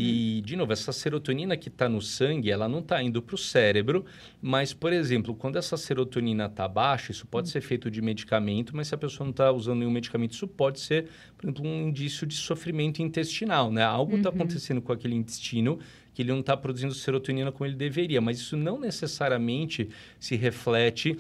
E, 0.01 0.41
de 0.43 0.55
novo, 0.55 0.73
essa 0.73 0.93
serotonina 0.93 1.57
que 1.57 1.69
está 1.69 1.89
no 1.89 2.01
sangue, 2.01 2.53
ela 2.53 2.69
não 2.69 2.79
está 2.79 3.03
indo 3.03 3.21
para 3.21 3.35
o 3.35 3.39
cérebro, 3.39 4.05
mas, 4.41 4.73
por 4.73 4.93
exemplo, 4.93 5.35
quando 5.35 5.57
essa 5.57 5.77
serotonina 5.77 6.47
está 6.47 6.69
baixa, 6.69 7.11
isso 7.11 7.27
pode 7.27 7.49
ser 7.49 7.61
feito 7.61 7.91
de 7.91 8.01
medicamento, 8.01 8.77
mas 8.77 8.87
se 8.87 8.95
a 8.95 8.99
pessoa 8.99 9.25
não 9.25 9.33
está 9.33 9.51
usando 9.51 9.81
nenhum 9.81 9.91
medicamento, 9.91 10.35
isso 10.35 10.47
pode 10.47 10.79
ser, 10.79 11.09
por 11.37 11.47
exemplo, 11.47 11.67
um 11.67 11.89
indício 11.89 12.29
de 12.29 12.37
sofrimento 12.37 13.03
intestinal, 13.03 13.73
né? 13.73 13.83
Algo 13.83 14.17
está 14.17 14.29
acontecendo 14.29 14.81
com 14.81 14.93
aquele 14.93 15.17
intestino 15.17 15.81
que 16.15 16.23
ele 16.23 16.31
não 16.31 16.41
está 16.41 16.57
produzindo 16.57 16.95
serotonina 16.95 17.51
como 17.51 17.69
ele 17.69 17.77
deveria, 17.77 18.21
mas 18.21 18.39
isso 18.39 18.57
não 18.57 18.79
necessariamente 18.79 19.89
se 20.21 20.37
reflete 20.37 21.19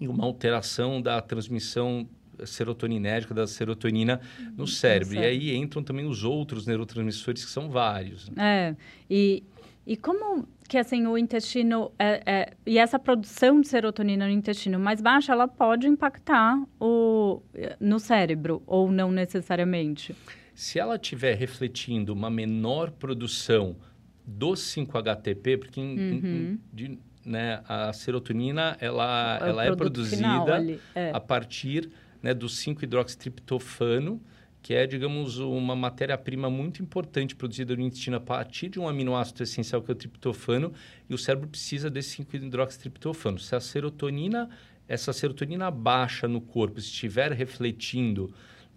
em 0.00 0.06
uma 0.06 0.24
alteração 0.24 1.02
da 1.02 1.20
transmissão 1.20 2.08
serotoninérgica, 2.46 3.34
da 3.34 3.46
serotonina 3.46 4.20
no 4.56 4.66
cérebro. 4.66 5.14
E 5.14 5.18
aí 5.18 5.56
entram 5.56 5.82
também 5.82 6.06
os 6.06 6.24
outros 6.24 6.66
neurotransmissores, 6.66 7.44
que 7.44 7.50
são 7.50 7.68
vários. 7.68 8.28
Né? 8.30 8.34
É, 8.38 8.76
e, 9.08 9.42
e 9.86 9.96
como 9.96 10.46
que 10.68 10.78
assim 10.78 11.04
o 11.06 11.18
intestino 11.18 11.90
é, 11.98 12.22
é, 12.24 12.52
e 12.64 12.78
essa 12.78 12.96
produção 12.96 13.60
de 13.60 13.66
serotonina 13.66 14.26
no 14.26 14.32
intestino 14.32 14.78
mais 14.78 15.00
baixa, 15.00 15.32
ela 15.32 15.48
pode 15.48 15.88
impactar 15.88 16.62
o, 16.78 17.42
no 17.80 17.98
cérebro 17.98 18.62
ou 18.66 18.88
não 18.88 19.10
necessariamente? 19.10 20.14
Se 20.54 20.78
ela 20.78 20.94
estiver 20.94 21.34
refletindo 21.34 22.12
uma 22.12 22.30
menor 22.30 22.92
produção 22.92 23.76
do 24.24 24.52
5-HTP, 24.52 25.56
porque 25.58 25.80
uhum. 25.80 26.58
de, 26.72 26.98
né, 27.24 27.62
a 27.66 27.92
serotonina 27.92 28.76
ela, 28.80 29.38
é, 29.42 29.48
ela 29.48 29.64
é 29.64 29.74
produzida 29.74 30.78
é. 30.94 31.10
a 31.12 31.20
partir 31.20 31.90
né, 32.22 32.34
do 32.34 32.46
5-hidroxitriptofano, 32.46 34.20
que 34.62 34.74
é, 34.74 34.86
digamos, 34.86 35.38
uma 35.38 35.74
matéria-prima 35.74 36.50
muito 36.50 36.82
importante 36.82 37.34
produzida 37.34 37.74
no 37.74 37.82
intestino 37.82 38.16
a 38.16 38.20
partir 38.20 38.68
de 38.68 38.78
um 38.78 38.86
aminoácido 38.86 39.42
essencial 39.42 39.80
que 39.80 39.90
é 39.90 39.94
o 39.94 39.96
triptofano, 39.96 40.72
e 41.08 41.14
o 41.14 41.18
cérebro 41.18 41.48
precisa 41.48 41.88
desse 41.88 42.22
5-hidroxitriptofano. 42.22 43.38
Se 43.38 43.56
a 43.56 43.60
serotonina, 43.60 44.50
essa 44.86 45.12
serotonina 45.12 45.70
baixa 45.70 46.28
no 46.28 46.40
corpo 46.40 46.78
estiver 46.78 47.32
refletindo 47.32 48.32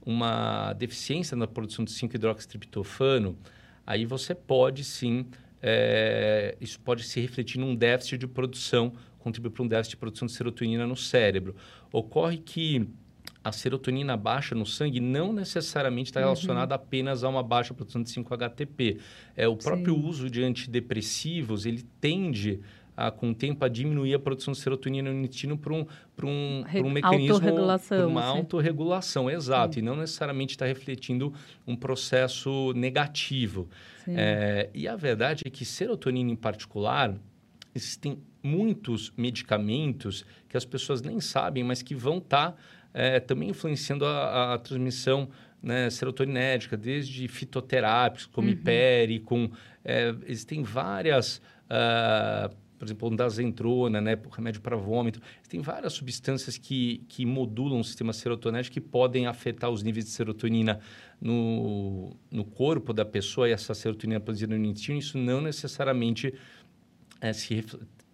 uma 0.05 0.73
deficiência 0.73 1.35
na 1.35 1.47
produção 1.47 1.83
de 1.83 1.91
5-hidroxitriptofano, 1.91 3.37
aí 3.85 4.05
você 4.05 4.33
pode 4.33 4.83
sim 4.83 5.25
é, 5.65 6.57
isso 6.59 6.77
pode 6.81 7.05
se 7.05 7.21
refletir 7.21 7.57
num 7.57 7.73
déficit 7.73 8.17
de 8.17 8.27
produção, 8.27 8.91
contribuir 9.19 9.51
para 9.51 9.63
um 9.63 9.67
déficit 9.67 9.91
de 9.91 9.97
produção 9.97 10.25
de 10.25 10.33
serotonina 10.33 10.85
no 10.85 10.97
cérebro. 10.97 11.55
Ocorre 11.89 12.37
que 12.37 12.85
a 13.43 13.51
serotonina 13.51 14.15
baixa 14.15 14.55
no 14.55 14.65
sangue 14.65 14.99
não 14.99 15.33
necessariamente 15.33 16.09
está 16.09 16.21
relacionada 16.21 16.75
uhum. 16.75 16.81
apenas 16.81 17.23
a 17.23 17.29
uma 17.29 17.43
baixa 17.43 17.73
produção 17.73 18.01
de 18.01 18.09
5-HTP. 18.09 18.99
É, 19.35 19.47
o 19.47 19.57
próprio 19.57 19.95
Sim. 19.95 20.05
uso 20.05 20.29
de 20.29 20.43
antidepressivos, 20.43 21.65
ele 21.65 21.83
tende 21.99 22.61
a, 22.95 23.11
com 23.11 23.31
o 23.31 23.35
tempo 23.35 23.65
a 23.65 23.67
diminuir 23.67 24.13
a 24.13 24.19
produção 24.19 24.53
de 24.53 24.59
serotonina 24.59 25.11
no 25.11 25.19
intestino 25.19 25.57
para 25.57 25.73
um, 25.73 25.85
por 26.15 26.25
um, 26.25 26.63
por 26.71 26.85
um 26.85 26.89
mecanismo, 26.89 27.41
por 27.41 28.05
uma 28.05 28.21
assim. 28.21 28.37
autorregulação, 28.37 29.29
exato, 29.29 29.75
Sim. 29.75 29.79
e 29.81 29.83
não 29.83 29.97
necessariamente 29.97 30.53
está 30.53 30.65
refletindo 30.65 31.33
um 31.67 31.75
processo 31.75 32.71
negativo. 32.73 33.67
É, 34.07 34.69
e 34.73 34.87
a 34.87 34.95
verdade 34.95 35.43
é 35.45 35.49
que 35.49 35.65
serotonina 35.65 36.31
em 36.31 36.35
particular, 36.35 37.15
existem 37.75 38.19
muitos 38.43 39.11
medicamentos 39.17 40.25
que 40.49 40.57
as 40.57 40.65
pessoas 40.65 41.01
nem 41.01 41.19
sabem, 41.19 41.63
mas 41.63 41.81
que 41.81 41.95
vão 41.95 42.17
estar 42.17 42.51
tá, 42.51 42.57
é, 42.93 43.19
também 43.19 43.49
influenciando 43.49 44.05
a, 44.05 44.53
a 44.53 44.57
transmissão 44.57 45.29
né, 45.61 45.89
serotoninérgica, 45.89 46.75
desde 46.77 47.27
fitoterápicos, 47.27 48.25
como 48.25 48.49
uhum. 48.49 49.19
com... 49.25 49.49
É, 49.83 50.13
existem 50.27 50.63
várias... 50.63 51.41
Uh, 51.65 52.63
por 52.83 52.87
exemplo, 52.87 53.09
um 53.09 53.15
dazentrona, 53.15 54.01
né, 54.01 54.19
remédio 54.29 54.59
para 54.59 54.75
vômito. 54.75 55.21
Tem 55.47 55.61
várias 55.61 55.93
substâncias 55.93 56.57
que, 56.57 57.01
que 57.07 57.25
modulam 57.25 57.79
o 57.79 57.83
sistema 57.83 58.11
serotonérgico 58.11 58.73
que 58.73 58.81
podem 58.81 59.25
afetar 59.25 59.69
os 59.69 59.81
níveis 59.83 60.03
de 60.03 60.11
serotonina 60.11 60.81
no, 61.21 62.13
no 62.29 62.43
corpo 62.43 62.91
da 62.91 63.05
pessoa 63.05 63.47
e 63.47 63.53
essa 63.53 63.73
serotonina 63.73 64.19
produzida 64.19 64.57
no 64.57 64.65
intestino. 64.65 64.99
Isso 64.99 65.17
não 65.17 65.39
necessariamente 65.39 66.33
é, 67.21 67.31
se 67.31 67.63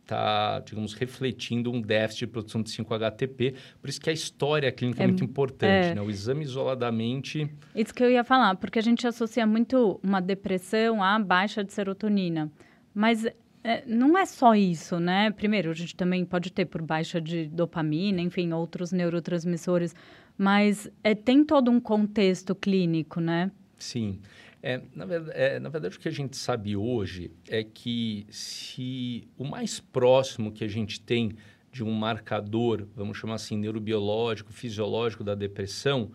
está, 0.10 0.60
digamos, 0.66 0.94
refletindo 0.94 1.72
um 1.72 1.80
déficit 1.80 2.25
de 2.25 2.28
produção 2.28 2.63
de 2.63 2.72
5-HTP. 2.72 3.54
Por 3.80 3.89
isso 3.89 4.01
que 4.01 4.10
a 4.10 4.13
história 4.13 4.72
clínica 4.72 5.04
é, 5.04 5.06
é 5.06 5.08
muito 5.08 5.24
importante, 5.24 5.89
é. 5.89 5.96
né? 5.96 6.01
O 6.01 6.10
exame 6.10 6.44
isoladamente... 6.44 7.50
Isso 7.75 7.94
que 7.94 8.04
eu 8.04 8.10
ia 8.10 8.24
falar, 8.24 8.56
porque 8.56 8.80
a 8.80 8.82
gente 8.82 9.08
associa 9.08 9.46
muito 9.46 10.00
uma 10.04 10.20
depressão 10.20 11.04
à 11.04 11.20
baixa 11.20 11.63
de 11.63 11.72
serotonina. 11.72 12.51
Mas 12.94 13.25
é, 13.63 13.84
não 13.86 14.18
é 14.18 14.25
só 14.25 14.56
isso, 14.56 15.00
né? 15.00 15.30
Primeiro, 15.32 15.70
a 15.70 15.75
gente 15.75 15.96
também 15.96 16.25
pode 16.25 16.51
ter 16.51 16.66
por 16.66 16.82
baixa 16.82 17.22
de 17.22 17.48
dopamina, 17.48 18.22
enfim, 18.22 18.51
outros 18.51 18.92
neurotransmissores, 18.92 19.96
mas 20.38 20.89
é, 21.04 21.13
tem 21.13 21.44
todo 21.44 21.70
um 21.70 21.80
contexto 21.80 22.56
clínico, 22.56 23.20
né? 23.20 23.51
Sim. 23.78 24.20
É, 24.62 24.82
na, 24.94 25.06
verdade, 25.06 25.38
é, 25.38 25.60
na 25.60 25.70
verdade, 25.70 25.96
o 25.96 26.00
que 26.00 26.08
a 26.08 26.12
gente 26.12 26.36
sabe 26.36 26.75
hoje 26.75 27.32
é 27.48 27.63
que 27.63 28.25
se 28.30 29.28
o 29.38 29.46
mais 29.46 29.80
próximo 29.80 30.51
que 30.51 30.63
a 30.63 30.68
gente 30.68 31.00
tem 31.00 31.32
de 31.72 31.84
um 31.84 31.92
marcador, 31.92 32.88
vamos 32.96 33.18
chamar 33.18 33.36
assim, 33.36 33.58
neurobiológico, 33.58 34.51
fisiológico 34.51 35.24
da 35.24 35.36
depressão, 35.36 36.12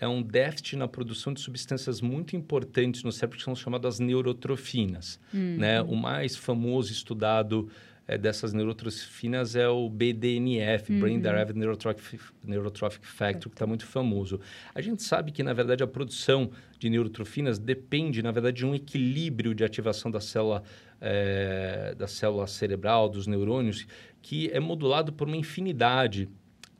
é 0.00 0.06
um 0.06 0.22
déficit 0.22 0.76
na 0.76 0.86
produção 0.86 1.32
de 1.32 1.40
substâncias 1.40 2.00
muito 2.00 2.36
importantes 2.36 3.02
no 3.02 3.10
cérebro 3.10 3.38
que 3.38 3.44
são 3.44 3.54
chamadas 3.54 3.98
neurotrofinas. 3.98 5.18
Uhum. 5.32 5.56
Né? 5.58 5.82
O 5.82 5.96
mais 5.96 6.36
famoso 6.36 6.92
estudado 6.92 7.68
dessas 8.16 8.54
neurotrofinas 8.54 9.54
é 9.54 9.68
o 9.68 9.90
BDNF, 9.90 10.90
uhum. 10.90 11.00
Brain 11.00 11.20
Derived 11.20 11.58
Neurotrophic, 11.58 12.18
Neurotrophic 12.42 13.06
Factor, 13.06 13.50
que 13.50 13.54
está 13.54 13.66
muito 13.66 13.84
famoso. 13.84 14.40
A 14.74 14.80
gente 14.80 15.02
sabe 15.02 15.30
que, 15.30 15.42
na 15.42 15.52
verdade, 15.52 15.82
a 15.82 15.86
produção 15.86 16.50
de 16.78 16.88
neurotrofinas 16.88 17.58
depende, 17.58 18.22
na 18.22 18.30
verdade, 18.30 18.56
de 18.56 18.66
um 18.66 18.74
equilíbrio 18.74 19.54
de 19.54 19.62
ativação 19.64 20.10
da 20.10 20.20
célula, 20.20 20.62
é, 21.00 21.94
da 21.98 22.06
célula 22.06 22.46
cerebral, 22.46 23.10
dos 23.10 23.26
neurônios, 23.26 23.86
que 24.22 24.48
é 24.50 24.60
modulado 24.60 25.12
por 25.12 25.28
uma 25.28 25.36
infinidade 25.36 26.30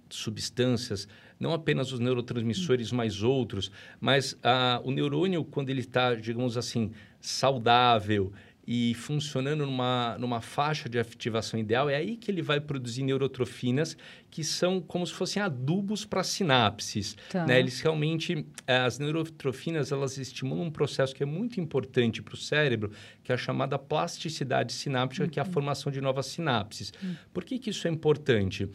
de 0.08 0.16
substâncias 0.16 1.06
não 1.38 1.52
apenas 1.52 1.92
os 1.92 2.00
neurotransmissores, 2.00 2.90
mas 2.90 3.22
outros, 3.22 3.70
mas 4.00 4.36
ah, 4.42 4.80
o 4.84 4.90
neurônio, 4.90 5.44
quando 5.44 5.70
ele 5.70 5.80
está, 5.80 6.14
digamos 6.14 6.56
assim, 6.56 6.90
saudável 7.20 8.32
e 8.70 8.92
funcionando 8.92 9.64
numa, 9.64 10.18
numa 10.18 10.42
faixa 10.42 10.90
de 10.90 10.98
ativação 10.98 11.58
ideal, 11.58 11.88
é 11.88 11.96
aí 11.96 12.18
que 12.18 12.30
ele 12.30 12.42
vai 12.42 12.60
produzir 12.60 13.02
neurotrofinas, 13.02 13.96
que 14.30 14.44
são 14.44 14.78
como 14.78 15.06
se 15.06 15.14
fossem 15.14 15.42
adubos 15.42 16.04
para 16.04 16.22
sinapses. 16.22 17.16
Tá. 17.30 17.46
Né? 17.46 17.60
Eles 17.60 17.80
realmente, 17.80 18.44
eh, 18.66 18.76
as 18.76 18.98
neurotrofinas, 18.98 19.90
elas 19.90 20.18
estimulam 20.18 20.66
um 20.66 20.70
processo 20.70 21.14
que 21.14 21.22
é 21.22 21.26
muito 21.26 21.58
importante 21.58 22.20
para 22.20 22.34
o 22.34 22.36
cérebro, 22.36 22.92
que 23.24 23.32
é 23.32 23.34
a 23.34 23.38
chamada 23.38 23.78
plasticidade 23.78 24.74
sináptica, 24.74 25.24
uhum. 25.24 25.30
que 25.30 25.40
é 25.40 25.42
a 25.42 25.46
uhum. 25.46 25.52
formação 25.52 25.90
de 25.90 26.02
novas 26.02 26.26
sinapses. 26.26 26.92
Uhum. 27.02 27.16
Por 27.32 27.44
que, 27.44 27.58
que 27.58 27.70
isso 27.70 27.88
é 27.88 27.90
importante? 27.90 28.68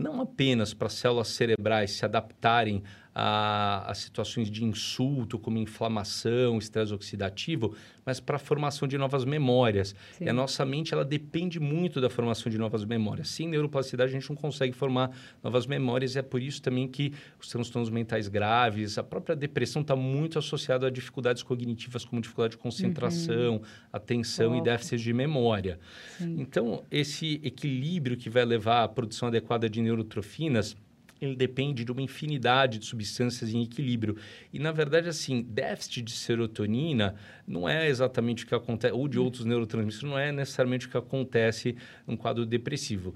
não 0.00 0.18
apenas 0.22 0.72
para 0.72 0.88
células 0.88 1.28
cerebrais 1.28 1.90
se 1.90 2.06
adaptarem 2.06 2.82
a, 3.22 3.90
a, 3.90 3.94
situações 3.94 4.50
de 4.50 4.64
insulto, 4.64 5.38
como 5.38 5.58
inflamação, 5.58 6.56
estresse 6.56 6.94
oxidativo, 6.94 7.74
mas 8.06 8.18
para 8.18 8.36
a 8.36 8.38
formação 8.38 8.88
de 8.88 8.96
novas 8.96 9.26
memórias. 9.26 9.94
Sim. 10.12 10.24
E 10.24 10.28
a 10.30 10.32
nossa 10.32 10.64
mente 10.64 10.94
ela 10.94 11.04
depende 11.04 11.60
muito 11.60 12.00
da 12.00 12.08
formação 12.08 12.50
de 12.50 12.56
novas 12.56 12.82
memórias. 12.82 13.28
Sem 13.28 13.46
neuroplasticidade, 13.46 14.10
a 14.10 14.18
gente 14.18 14.30
não 14.30 14.36
consegue 14.36 14.72
formar 14.72 15.10
novas 15.42 15.66
memórias, 15.66 16.14
e 16.14 16.18
é 16.18 16.22
por 16.22 16.40
isso 16.40 16.62
também 16.62 16.88
que 16.88 17.12
os 17.38 17.48
transtornos 17.48 17.90
mentais 17.90 18.26
graves, 18.26 18.96
a 18.96 19.02
própria 19.02 19.36
depressão 19.36 19.82
está 19.82 19.94
muito 19.94 20.38
associada 20.38 20.86
a 20.86 20.90
dificuldades 20.90 21.42
cognitivas, 21.42 22.06
como 22.06 22.22
dificuldade 22.22 22.52
de 22.52 22.58
concentração, 22.58 23.56
uhum. 23.56 23.62
atenção 23.92 24.56
e 24.56 24.62
déficit 24.62 25.02
de 25.02 25.12
memória. 25.12 25.78
Sim. 26.16 26.36
Então, 26.38 26.84
esse 26.90 27.38
equilíbrio 27.44 28.16
que 28.16 28.30
vai 28.30 28.46
levar 28.46 28.82
à 28.82 28.88
produção 28.88 29.28
adequada 29.28 29.68
de 29.68 29.82
neurotrofinas 29.82 30.74
ele 31.20 31.36
depende 31.36 31.84
de 31.84 31.92
uma 31.92 32.02
infinidade 32.02 32.78
de 32.78 32.86
substâncias 32.86 33.52
em 33.52 33.62
equilíbrio. 33.62 34.16
E, 34.52 34.58
na 34.58 34.72
verdade, 34.72 35.08
assim, 35.08 35.42
déficit 35.42 36.02
de 36.02 36.12
serotonina 36.12 37.14
não 37.46 37.68
é 37.68 37.88
exatamente 37.88 38.44
o 38.44 38.46
que 38.46 38.54
acontece, 38.54 38.94
ou 38.94 39.06
de 39.06 39.18
hum. 39.18 39.24
outros 39.24 39.44
neurotransmissores, 39.44 40.10
não 40.10 40.18
é 40.18 40.32
necessariamente 40.32 40.86
o 40.86 40.90
que 40.90 40.96
acontece 40.96 41.76
num 42.06 42.16
quadro 42.16 42.46
depressivo. 42.46 43.14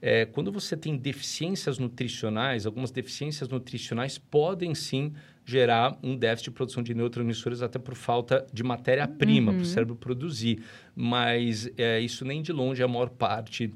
É, 0.00 0.26
quando 0.26 0.52
você 0.52 0.76
tem 0.76 0.96
deficiências 0.96 1.78
nutricionais, 1.78 2.66
algumas 2.66 2.90
deficiências 2.90 3.48
nutricionais 3.48 4.18
podem 4.18 4.74
sim 4.74 5.12
gerar 5.44 5.96
um 6.02 6.16
déficit 6.16 6.50
de 6.50 6.50
produção 6.50 6.82
de 6.82 6.92
neurotransmissores 6.92 7.62
até 7.62 7.78
por 7.78 7.94
falta 7.94 8.44
de 8.52 8.62
matéria-prima 8.62 9.52
uhum. 9.52 9.58
para 9.58 9.62
o 9.62 9.66
cérebro 9.66 9.96
produzir. 9.96 10.62
Mas 10.94 11.70
é, 11.78 12.00
isso 12.00 12.24
nem 12.24 12.42
de 12.42 12.52
longe 12.52 12.82
é 12.82 12.84
a 12.84 12.88
maior 12.88 13.08
parte 13.08 13.72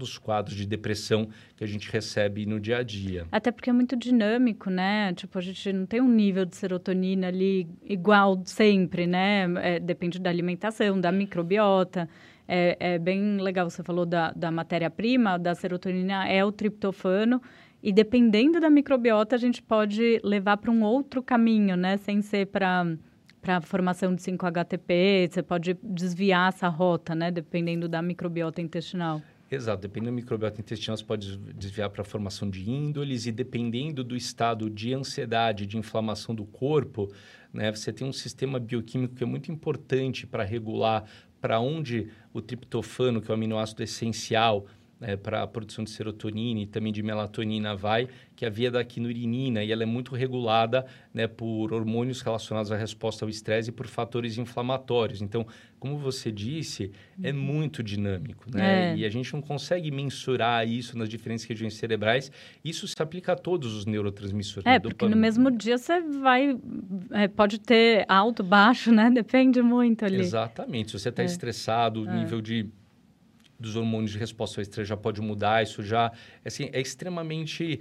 dos 0.00 0.18
quadros 0.18 0.56
de 0.56 0.66
depressão 0.66 1.28
que 1.54 1.62
a 1.62 1.66
gente 1.66 1.90
recebe 1.90 2.44
no 2.46 2.58
dia 2.58 2.78
a 2.78 2.82
dia. 2.82 3.26
Até 3.30 3.52
porque 3.52 3.70
é 3.70 3.72
muito 3.72 3.94
dinâmico, 3.96 4.68
né? 4.70 5.12
Tipo, 5.14 5.38
a 5.38 5.40
gente 5.40 5.72
não 5.72 5.86
tem 5.86 6.00
um 6.00 6.08
nível 6.08 6.44
de 6.44 6.56
serotonina 6.56 7.28
ali 7.28 7.68
igual 7.84 8.42
sempre, 8.44 9.06
né? 9.06 9.46
É, 9.62 9.78
depende 9.78 10.18
da 10.18 10.30
alimentação, 10.30 11.00
da 11.00 11.12
microbiota. 11.12 12.08
É, 12.48 12.76
é 12.94 12.98
bem 12.98 13.36
legal, 13.36 13.70
você 13.70 13.82
falou 13.82 14.04
da, 14.04 14.32
da 14.32 14.50
matéria-prima, 14.50 15.38
da 15.38 15.54
serotonina 15.54 16.26
é 16.26 16.44
o 16.44 16.50
triptofano. 16.50 17.40
E 17.82 17.92
dependendo 17.92 18.60
da 18.60 18.68
microbiota, 18.68 19.36
a 19.36 19.38
gente 19.38 19.62
pode 19.62 20.20
levar 20.24 20.56
para 20.56 20.70
um 20.70 20.82
outro 20.82 21.22
caminho, 21.22 21.76
né? 21.76 21.96
Sem 21.98 22.20
ser 22.22 22.46
para 22.46 22.86
para 23.40 23.60
formação 23.60 24.14
de 24.14 24.20
5-HTP, 24.20 25.28
você 25.30 25.42
pode 25.42 25.74
desviar 25.82 26.50
essa 26.50 26.68
rota, 26.68 27.14
né? 27.14 27.30
Dependendo 27.30 27.88
da 27.88 28.02
microbiota 28.02 28.60
intestinal. 28.60 29.22
Exato, 29.52 29.82
dependendo 29.82 30.12
do 30.12 30.14
microbiota 30.14 30.60
intestinal, 30.60 30.96
você 30.96 31.04
pode 31.04 31.36
desviar 31.36 31.90
para 31.90 32.02
a 32.02 32.04
formação 32.04 32.48
de 32.48 32.70
índoles 32.70 33.26
e 33.26 33.32
dependendo 33.32 34.04
do 34.04 34.16
estado 34.16 34.70
de 34.70 34.94
ansiedade, 34.94 35.66
de 35.66 35.76
inflamação 35.76 36.32
do 36.32 36.46
corpo, 36.46 37.12
né, 37.52 37.74
você 37.74 37.92
tem 37.92 38.06
um 38.06 38.12
sistema 38.12 38.60
bioquímico 38.60 39.16
que 39.16 39.24
é 39.24 39.26
muito 39.26 39.50
importante 39.50 40.24
para 40.24 40.44
regular 40.44 41.04
para 41.40 41.58
onde 41.58 42.10
o 42.32 42.40
triptofano, 42.40 43.20
que 43.20 43.28
é 43.28 43.32
o 43.32 43.34
aminoácido 43.34 43.82
essencial, 43.82 44.66
né, 45.00 45.16
para 45.16 45.42
a 45.42 45.46
produção 45.46 45.82
de 45.82 45.90
serotonina 45.90 46.60
e 46.60 46.66
também 46.66 46.92
de 46.92 47.02
melatonina 47.02 47.74
vai, 47.74 48.06
que 48.36 48.44
é 48.44 48.48
a 48.48 48.50
via 48.50 48.70
da 48.70 48.84
quinurinina, 48.84 49.64
e 49.64 49.72
ela 49.72 49.82
é 49.82 49.86
muito 49.86 50.14
regulada 50.14 50.84
né, 51.12 51.26
por 51.26 51.72
hormônios 51.72 52.20
relacionados 52.20 52.70
à 52.70 52.76
resposta 52.76 53.24
ao 53.24 53.30
estresse 53.30 53.70
e 53.70 53.72
por 53.72 53.86
fatores 53.86 54.36
inflamatórios. 54.36 55.22
Então, 55.22 55.46
como 55.78 55.96
você 55.96 56.30
disse, 56.30 56.92
é 57.22 57.30
uhum. 57.30 57.38
muito 57.38 57.82
dinâmico, 57.82 58.44
né? 58.54 58.92
É. 58.92 58.96
E 58.96 59.04
a 59.06 59.08
gente 59.08 59.32
não 59.32 59.40
consegue 59.40 59.90
mensurar 59.90 60.68
isso 60.68 60.96
nas 60.98 61.08
diferentes 61.08 61.46
regiões 61.46 61.74
cerebrais. 61.74 62.30
Isso 62.62 62.86
se 62.86 63.00
aplica 63.00 63.32
a 63.32 63.36
todos 63.36 63.74
os 63.74 63.86
neurotransmissores. 63.86 64.66
É, 64.66 64.78
porque 64.78 65.08
no 65.08 65.16
mesmo 65.16 65.50
dia 65.50 65.78
você 65.78 66.00
vai... 66.02 66.58
É, 67.12 67.26
pode 67.28 67.58
ter 67.58 68.04
alto, 68.06 68.42
baixo, 68.42 68.92
né? 68.92 69.08
Depende 69.14 69.62
muito 69.62 70.04
ali. 70.04 70.20
Exatamente. 70.20 70.90
Se 70.90 70.98
você 70.98 71.08
está 71.08 71.22
é. 71.22 71.26
estressado, 71.26 72.02
o 72.02 72.08
é. 72.08 72.18
nível 72.18 72.42
de 72.42 72.68
dos 73.60 73.76
hormônios 73.76 74.12
de 74.12 74.18
resposta 74.18 74.60
ao 74.60 74.62
estresse 74.62 74.88
já 74.88 74.96
pode 74.96 75.20
mudar, 75.20 75.62
isso 75.62 75.82
já 75.82 76.10
assim, 76.44 76.70
é 76.72 76.80
extremamente 76.80 77.80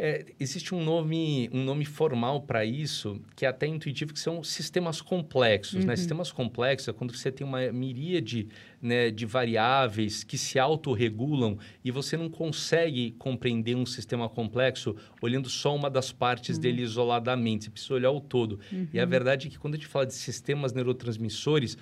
é, 0.00 0.24
existe 0.38 0.76
um 0.76 0.84
nome, 0.84 1.50
um 1.52 1.64
nome 1.64 1.84
formal 1.84 2.42
para 2.42 2.64
isso, 2.64 3.20
que 3.34 3.44
é 3.44 3.48
até 3.48 3.66
intuitivo, 3.66 4.12
que 4.12 4.20
são 4.20 4.44
sistemas 4.44 5.02
complexos. 5.02 5.74
Né? 5.74 5.80
Uhum. 5.80 5.86
Né? 5.88 5.96
Sistemas 5.96 6.30
complexos 6.30 6.88
é 6.88 6.92
quando 6.92 7.12
você 7.12 7.32
tem 7.32 7.44
uma 7.44 7.72
miríade 7.72 8.48
né, 8.80 9.10
de 9.10 9.26
variáveis 9.26 10.22
que 10.22 10.38
se 10.38 10.56
autorregulam 10.56 11.58
e 11.84 11.90
você 11.90 12.16
não 12.16 12.30
consegue 12.30 13.10
compreender 13.18 13.74
um 13.74 13.84
sistema 13.84 14.28
complexo 14.28 14.94
olhando 15.20 15.48
só 15.50 15.74
uma 15.74 15.90
das 15.90 16.12
partes 16.12 16.54
uhum. 16.54 16.62
dele 16.62 16.82
isoladamente. 16.82 17.64
Você 17.64 17.70
precisa 17.70 17.94
olhar 17.94 18.12
o 18.12 18.20
todo. 18.20 18.60
Uhum. 18.72 18.86
E 18.92 19.00
a 19.00 19.02
uhum. 19.02 19.10
verdade 19.10 19.48
é 19.48 19.50
que 19.50 19.58
quando 19.58 19.74
a 19.74 19.76
gente 19.78 19.88
fala 19.88 20.06
de 20.06 20.14
sistemas 20.14 20.72
neurotransmissores, 20.72 21.76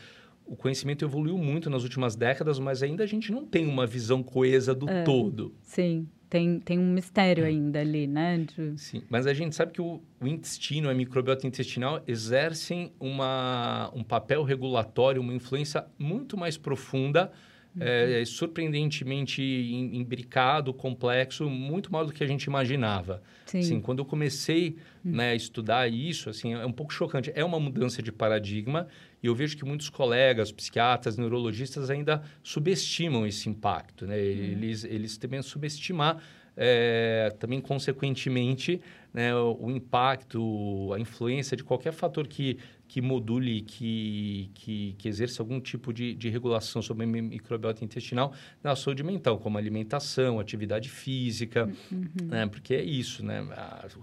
o 0.47 0.57
conhecimento 0.57 1.05
evoluiu 1.05 1.37
muito 1.37 1.69
nas 1.69 1.83
últimas 1.83 2.15
décadas, 2.15 2.59
mas 2.59 2.83
ainda 2.83 3.05
a 3.05 3.07
gente 3.07 3.33
não 3.33 3.45
tem 3.45 3.67
uma 3.67 3.87
visão 3.87 4.23
coesa 4.23 4.75
do 4.75 4.88
é, 4.88 5.03
todo. 5.03 5.55
Sim, 5.62 6.09
tem, 6.31 6.61
tem 6.61 6.79
um 6.79 6.93
mistério 6.93 7.45
é. 7.45 7.49
ainda 7.49 7.81
ali, 7.81 8.07
né? 8.07 8.38
De... 8.38 8.81
Sim, 8.81 9.03
mas 9.09 9.26
a 9.26 9.35
gente 9.35 9.55
sabe 9.55 9.73
que 9.73 9.83
o, 9.83 10.00
o 10.21 10.26
intestino, 10.26 10.88
a 10.88 10.95
microbiota 10.95 11.47
intestinal, 11.47 12.03
exercem 12.07 12.93
uma, 12.99 13.91
um 13.95 14.03
papel 14.03 14.43
regulatório, 14.43 15.21
uma 15.21 15.35
influência 15.35 15.85
muito 15.99 16.37
mais 16.37 16.57
profunda 16.57 17.31
é, 17.80 18.23
é, 18.23 18.25
surpreendentemente 18.25 19.42
imbricado, 19.42 20.73
complexo, 20.73 21.49
muito 21.49 21.92
mais 21.92 22.06
do 22.06 22.12
que 22.12 22.25
a 22.25 22.26
gente 22.26 22.45
imaginava. 22.45 23.23
Sim. 23.45 23.59
Assim, 23.59 23.80
quando 23.80 23.99
eu 23.99 24.04
comecei 24.04 24.76
hum. 25.04 25.12
né, 25.12 25.30
a 25.30 25.35
estudar 25.35 25.88
isso, 25.88 26.30
assim, 26.30 26.54
é 26.54 26.66
um 26.66 26.73
pouco 26.73 26.92
chocante. 26.92 27.33
É 27.35 27.45
uma 27.45 27.61
mudança 27.61 28.02
de 28.02 28.11
paradigma 28.11 28.88
e 29.23 29.26
eu 29.26 29.35
vejo 29.35 29.56
que 29.56 29.64
muitos 29.64 29.88
colegas, 29.88 30.50
psiquiatras, 30.52 31.16
neurologistas 31.16 31.90
ainda 31.90 32.23
subestimam 32.42 33.26
esse 33.26 33.49
impacto. 33.49 34.06
Né? 34.06 34.16
Hum. 34.16 34.18
Eles, 34.18 34.85
eles 34.85 35.16
também 35.18 35.42
subestimar 35.42 36.23
é, 36.56 37.35
também, 37.38 37.61
consequentemente, 37.61 38.80
né, 39.12 39.35
o, 39.35 39.56
o, 39.61 39.71
impacto, 39.71 40.90
a 40.95 40.99
influência 40.99 41.56
de 41.56 41.62
qualquer 41.62 41.92
fator 41.92 42.26
que 42.26 42.59
que 42.88 43.00
module, 43.00 43.62
que, 43.62 44.50
que, 44.55 44.95
que 44.99 45.09
exerça 45.09 45.43
algum 45.43 45.61
tipo 45.61 45.93
de, 45.93 46.14
de 46.14 46.28
regulação 46.28 46.81
sobre 46.81 47.05
a 47.05 47.07
microbiota 47.07 47.85
intestinal 47.85 48.33
na 48.62 48.76
saúde 48.76 49.02
mental, 49.02 49.38
como 49.38 49.59
alimentação, 49.59 50.38
atividade 50.38 50.88
física, 50.88 51.69
uhum. 51.90 52.26
né? 52.26 52.47
porque 52.47 52.75
é 52.75 52.83
isso, 52.83 53.25
né? 53.25 53.47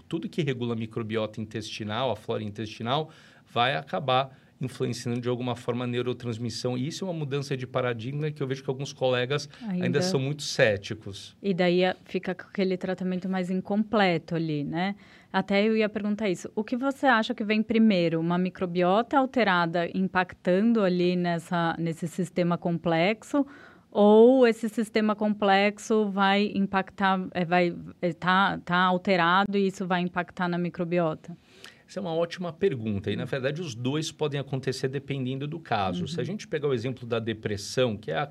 tudo 0.08 0.28
que 0.28 0.42
regula 0.42 0.74
a 0.74 0.76
microbiota 0.76 1.40
intestinal, 1.40 2.10
a 2.10 2.16
flora 2.16 2.42
intestinal, 2.42 3.10
vai 3.52 3.76
acabar 3.76 4.36
influenciando 4.60 5.20
de 5.20 5.28
alguma 5.28 5.56
forma 5.56 5.84
a 5.84 5.86
neurotransmissão. 5.86 6.76
E 6.78 6.86
isso 6.86 7.04
é 7.04 7.08
uma 7.08 7.14
mudança 7.14 7.56
de 7.56 7.66
paradigma 7.66 8.30
que 8.30 8.42
eu 8.42 8.46
vejo 8.46 8.62
que 8.62 8.70
alguns 8.70 8.92
colegas 8.92 9.48
ainda, 9.62 9.84
ainda 9.84 10.02
são 10.02 10.20
muito 10.20 10.42
céticos. 10.42 11.36
E 11.42 11.52
daí 11.52 11.82
fica 12.04 12.34
com 12.34 12.44
aquele 12.44 12.76
tratamento 12.76 13.28
mais 13.28 13.50
incompleto 13.50 14.34
ali, 14.34 14.64
né? 14.64 14.94
Até 15.34 15.66
eu 15.66 15.76
ia 15.76 15.88
perguntar 15.88 16.30
isso. 16.30 16.48
O 16.54 16.62
que 16.62 16.76
você 16.76 17.06
acha 17.06 17.34
que 17.34 17.42
vem 17.42 17.60
primeiro? 17.60 18.20
Uma 18.20 18.38
microbiota 18.38 19.18
alterada 19.18 19.90
impactando 19.92 20.80
ali 20.80 21.16
nessa, 21.16 21.74
nesse 21.76 22.06
sistema 22.06 22.56
complexo? 22.56 23.44
Ou 23.90 24.46
esse 24.46 24.68
sistema 24.68 25.16
complexo 25.16 26.08
vai 26.08 26.52
impactar, 26.54 27.26
é, 27.32 27.44
vai 27.44 27.74
estar 28.00 28.00
é, 28.00 28.12
tá, 28.12 28.60
tá 28.64 28.76
alterado 28.76 29.58
e 29.58 29.66
isso 29.66 29.84
vai 29.84 30.02
impactar 30.02 30.46
na 30.46 30.56
microbiota? 30.56 31.36
Essa 31.84 31.98
é 31.98 32.00
uma 32.00 32.14
ótima 32.14 32.52
pergunta. 32.52 33.10
E, 33.10 33.16
na 33.16 33.24
verdade, 33.24 33.60
os 33.60 33.74
dois 33.74 34.12
podem 34.12 34.38
acontecer 34.38 34.86
dependendo 34.86 35.48
do 35.48 35.58
caso. 35.58 36.02
Uhum. 36.02 36.06
Se 36.06 36.14
a 36.14 36.20
uhum. 36.20 36.26
gente 36.26 36.46
pegar 36.46 36.68
o 36.68 36.72
exemplo 36.72 37.08
da 37.08 37.18
depressão, 37.18 37.96
que 37.96 38.12
é 38.12 38.18
a, 38.18 38.30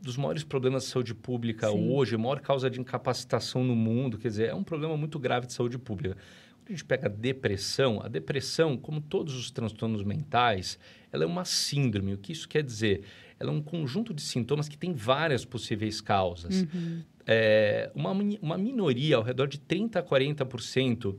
dos 0.00 0.16
maiores 0.16 0.44
problemas 0.44 0.84
de 0.84 0.90
saúde 0.90 1.14
pública 1.14 1.68
Sim. 1.68 1.90
hoje, 1.90 2.14
a 2.14 2.18
maior 2.18 2.40
causa 2.40 2.70
de 2.70 2.80
incapacitação 2.80 3.64
no 3.64 3.74
mundo, 3.74 4.18
quer 4.18 4.28
dizer, 4.28 4.48
é 4.48 4.54
um 4.54 4.64
problema 4.64 4.96
muito 4.96 5.18
grave 5.18 5.46
de 5.46 5.52
saúde 5.52 5.78
pública. 5.78 6.16
Quando 6.58 6.68
a 6.68 6.72
gente 6.72 6.84
pega 6.84 7.06
a 7.06 7.10
depressão, 7.10 8.00
a 8.02 8.08
depressão, 8.08 8.76
como 8.76 9.00
todos 9.00 9.34
os 9.34 9.50
transtornos 9.50 10.02
mentais, 10.02 10.78
ela 11.12 11.24
é 11.24 11.26
uma 11.26 11.44
síndrome. 11.44 12.14
O 12.14 12.18
que 12.18 12.32
isso 12.32 12.48
quer 12.48 12.62
dizer? 12.62 13.02
Ela 13.38 13.50
é 13.50 13.52
um 13.52 13.62
conjunto 13.62 14.14
de 14.14 14.22
sintomas 14.22 14.68
que 14.68 14.78
tem 14.78 14.92
várias 14.92 15.44
possíveis 15.44 16.00
causas. 16.00 16.62
Uhum. 16.62 17.02
É, 17.26 17.90
uma, 17.94 18.12
uma 18.40 18.56
minoria, 18.56 19.16
ao 19.16 19.22
redor 19.22 19.46
de 19.46 19.58
30% 19.58 19.96
a 19.96 20.02
40%, 20.02 21.16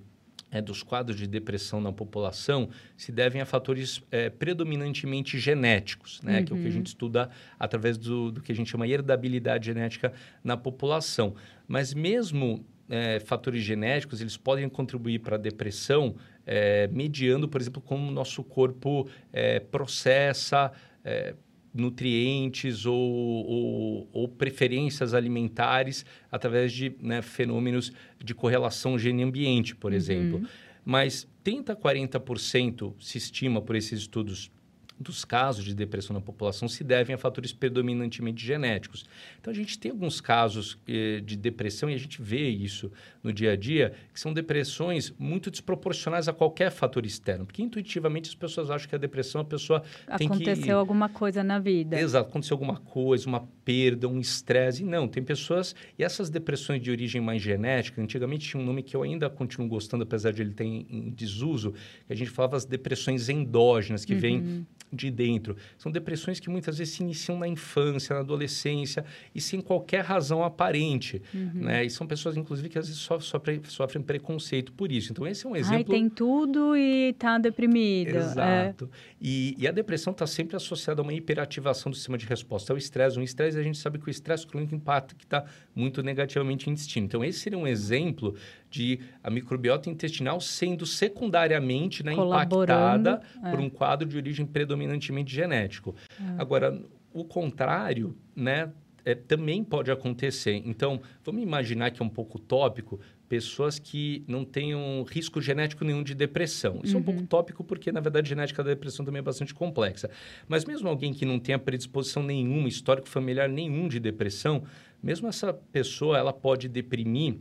é, 0.51 0.61
dos 0.61 0.83
quadros 0.83 1.17
de 1.17 1.27
depressão 1.27 1.81
na 1.81 1.91
população 1.91 2.69
se 2.95 3.11
devem 3.11 3.41
a 3.41 3.45
fatores 3.45 4.01
é, 4.11 4.29
predominantemente 4.29 5.39
genéticos, 5.39 6.21
né? 6.21 6.39
Uhum. 6.39 6.45
que 6.45 6.53
é 6.53 6.55
o 6.55 6.57
que 6.57 6.63
a 6.63 6.67
uhum. 6.67 6.71
gente 6.71 6.87
estuda 6.87 7.29
através 7.59 7.97
do, 7.97 8.31
do 8.31 8.41
que 8.41 8.51
a 8.51 8.55
gente 8.55 8.69
chama 8.69 8.87
herdabilidade 8.87 9.65
genética 9.65 10.13
na 10.43 10.55
população. 10.55 11.35
Mas 11.67 11.93
mesmo 11.93 12.65
é, 12.89 13.19
fatores 13.19 13.63
genéticos, 13.63 14.21
eles 14.21 14.37
podem 14.37 14.67
contribuir 14.69 15.19
para 15.19 15.35
a 15.35 15.39
depressão, 15.39 16.15
é, 16.45 16.87
mediando, 16.87 17.47
por 17.47 17.59
exemplo, 17.59 17.81
como 17.81 18.07
o 18.07 18.11
nosso 18.11 18.43
corpo 18.43 19.07
é, 19.33 19.59
processa 19.59 20.71
é, 21.03 21.35
nutrientes 21.77 22.85
ou, 22.85 22.95
ou, 22.95 24.09
ou, 24.11 24.27
preferências 24.27 25.13
alimentares 25.13 26.05
através 26.31 26.73
de 26.73 26.95
né, 26.99 27.21
fenômenos 27.21 27.91
de 28.23 28.33
correlação 28.33 28.97
gene-ambiente, 28.97 29.75
por 29.75 29.91
uhum. 29.91 29.97
exemplo. 29.97 30.41
Mas 30.83 31.27
30% 31.45 31.69
a 31.69 31.75
40% 31.75 32.93
se 32.99 33.17
estima 33.17 33.61
por 33.61 33.75
esses 33.75 33.99
estudos 34.01 34.51
dos 34.99 35.23
casos 35.23 35.63
de 35.63 35.75
depressão 35.75 36.13
na 36.13 36.21
população 36.21 36.67
se 36.67 36.83
devem 36.83 37.13
a 37.13 37.17
fatores 37.17 37.53
predominantemente 37.53 38.43
genéticos. 38.43 39.05
Então, 39.39 39.51
a 39.51 39.55
gente 39.55 39.77
tem 39.77 39.91
alguns 39.91 40.19
casos 40.19 40.77
eh, 40.87 41.21
de 41.23 41.35
depressão, 41.35 41.89
e 41.89 41.93
a 41.93 41.97
gente 41.97 42.21
vê 42.21 42.49
isso 42.49 42.91
no 43.27 43.33
dia 43.33 43.51
a 43.51 43.55
dia, 43.55 43.93
que 44.13 44.19
são 44.19 44.33
depressões 44.33 45.13
muito 45.19 45.51
desproporcionais 45.51 46.27
a 46.27 46.33
qualquer 46.33 46.71
fator 46.71 47.05
externo. 47.05 47.45
Porque, 47.45 47.61
intuitivamente, 47.61 48.29
as 48.29 48.35
pessoas 48.35 48.71
acham 48.71 48.87
que 48.89 48.95
a 48.95 48.97
depressão, 48.97 49.41
a 49.41 49.45
pessoa 49.45 49.81
tem 50.17 50.27
Aconteceu 50.27 50.37
que... 50.37 50.49
Aconteceu 50.49 50.79
alguma 50.79 51.09
coisa 51.09 51.43
na 51.43 51.59
vida. 51.59 51.99
Exato, 51.99 52.29
aconteceu 52.29 52.55
alguma 52.55 52.77
coisa, 52.77 53.27
uma 53.27 53.47
perda, 53.63 54.07
um 54.07 54.19
estresse. 54.19 54.83
Não, 54.83 55.07
tem 55.07 55.21
pessoas... 55.21 55.75
E 55.99 56.03
essas 56.03 56.29
depressões 56.29 56.81
de 56.81 56.89
origem 56.89 57.21
mais 57.21 57.41
genética, 57.41 58.01
antigamente 58.01 58.47
tinha 58.47 58.61
um 58.61 58.65
nome 58.65 58.81
que 58.81 58.95
eu 58.95 59.03
ainda 59.03 59.29
continuo 59.29 59.67
gostando, 59.67 60.03
apesar 60.03 60.31
de 60.31 60.41
ele 60.41 60.53
ter 60.53 60.63
em 60.63 61.11
desuso, 61.15 61.73
que 62.07 62.13
a 62.13 62.15
gente 62.15 62.31
falava 62.31 62.55
as 62.55 62.65
depressões 62.65 63.29
endógenas, 63.29 64.05
que 64.05 64.13
uhum. 64.13 64.19
vêm 64.19 64.67
de 64.91 65.11
dentro. 65.11 65.57
São 65.77 65.91
depressões 65.91 66.39
que 66.39 66.49
muitas 66.49 66.77
vezes 66.77 66.93
se 66.93 67.03
iniciam 67.03 67.37
na 67.37 67.47
infância, 67.47 68.13
na 68.13 68.21
adolescência 68.21 69.03
e 69.35 69.41
sem 69.41 69.59
qualquer 69.59 70.03
razão 70.03 70.43
aparente. 70.43 71.21
Uhum. 71.33 71.51
Né? 71.55 71.85
E 71.85 71.89
são 71.89 72.07
pessoas, 72.07 72.37
inclusive, 72.37 72.69
que 72.69 72.79
às 72.79 72.87
vezes 72.87 73.01
sofrem, 73.19 73.61
sofrem 73.65 74.03
preconceito 74.03 74.71
por 74.73 74.91
isso. 74.91 75.11
Então, 75.11 75.25
esse 75.27 75.45
é 75.45 75.49
um 75.49 75.55
exemplo. 75.55 75.77
Ai, 75.77 75.83
tem 75.83 76.09
tudo 76.09 76.75
e 76.75 77.09
está 77.09 77.37
deprimido. 77.37 78.15
É. 78.15 78.17
Exato. 78.17 78.89
É. 78.91 79.15
E, 79.21 79.55
e, 79.57 79.67
a 79.67 79.71
depressão 79.71 80.11
está 80.11 80.27
sempre 80.27 80.55
associada 80.55 81.01
a 81.01 81.03
uma 81.03 81.13
hiperativação 81.13 81.89
do 81.89 81.95
sistema 81.95 82.17
de 82.17 82.25
resposta 82.25 82.73
ao 82.73 82.77
estresse. 82.77 83.19
O 83.19 83.23
estresse, 83.23 83.57
a 83.57 83.63
gente 83.63 83.77
sabe 83.77 83.99
que 83.99 84.07
o 84.07 84.11
estresse 84.11 84.45
crônico 84.45 84.75
impacta 84.75 85.45
muito 85.75 86.01
negativamente 86.03 86.67
o 86.67 86.71
intestino. 86.71 87.05
Então, 87.05 87.23
esse 87.23 87.39
seria 87.39 87.57
um 87.57 87.67
exemplo 87.67 88.35
de 88.69 88.99
a 89.23 89.29
microbiota 89.29 89.89
intestinal 89.89 90.39
sendo 90.41 90.85
secundariamente 90.85 92.03
né, 92.03 92.13
impactada 92.13 93.21
é. 93.43 93.49
por 93.49 93.59
um 93.59 93.69
quadro 93.69 94.07
de 94.07 94.17
origem 94.17 94.45
predominantemente 94.45 95.33
genético. 95.33 95.95
É. 96.19 96.41
Agora, 96.41 96.79
o 97.13 97.23
contrário, 97.23 98.15
né, 98.35 98.71
é, 99.07 99.15
também 99.15 99.63
pode 99.63 99.89
acontecer. 99.89 100.61
Então, 100.65 100.99
vamos 101.23 101.41
imaginar 101.41 101.91
que 101.91 102.01
é 102.01 102.05
um 102.05 102.09
pouco 102.09 102.37
utópico, 102.37 102.99
pessoas 103.29 103.79
que 103.79 104.21
não 104.27 104.43
tenham 104.43 105.05
risco 105.09 105.41
genético 105.41 105.85
nenhum 105.85 106.03
de 106.03 106.13
depressão. 106.13 106.81
Isso 106.83 106.91
uhum. 106.93 106.99
é 106.99 107.01
um 107.01 107.05
pouco 107.05 107.19
uhum. 107.21 107.25
tópico 107.25 107.63
porque, 107.63 107.89
na 107.89 108.01
verdade, 108.01 108.27
a 108.27 108.29
genética 108.29 108.61
da 108.61 108.71
depressão 108.71 109.05
também 109.05 109.19
é 109.19 109.23
bastante 109.23 109.53
complexa. 109.53 110.09
Mas 110.45 110.65
mesmo 110.65 110.89
alguém 110.89 111.13
que 111.13 111.25
não 111.25 111.39
tenha 111.39 111.57
predisposição 111.57 112.21
nenhuma, 112.21 112.67
histórico 112.67 113.07
familiar 113.07 113.47
nenhum 113.47 113.87
de 113.87 113.97
depressão, 113.97 114.63
mesmo 115.01 115.29
essa 115.29 115.53
pessoa, 115.53 116.17
ela 116.17 116.33
pode 116.33 116.67
deprimir 116.67 117.37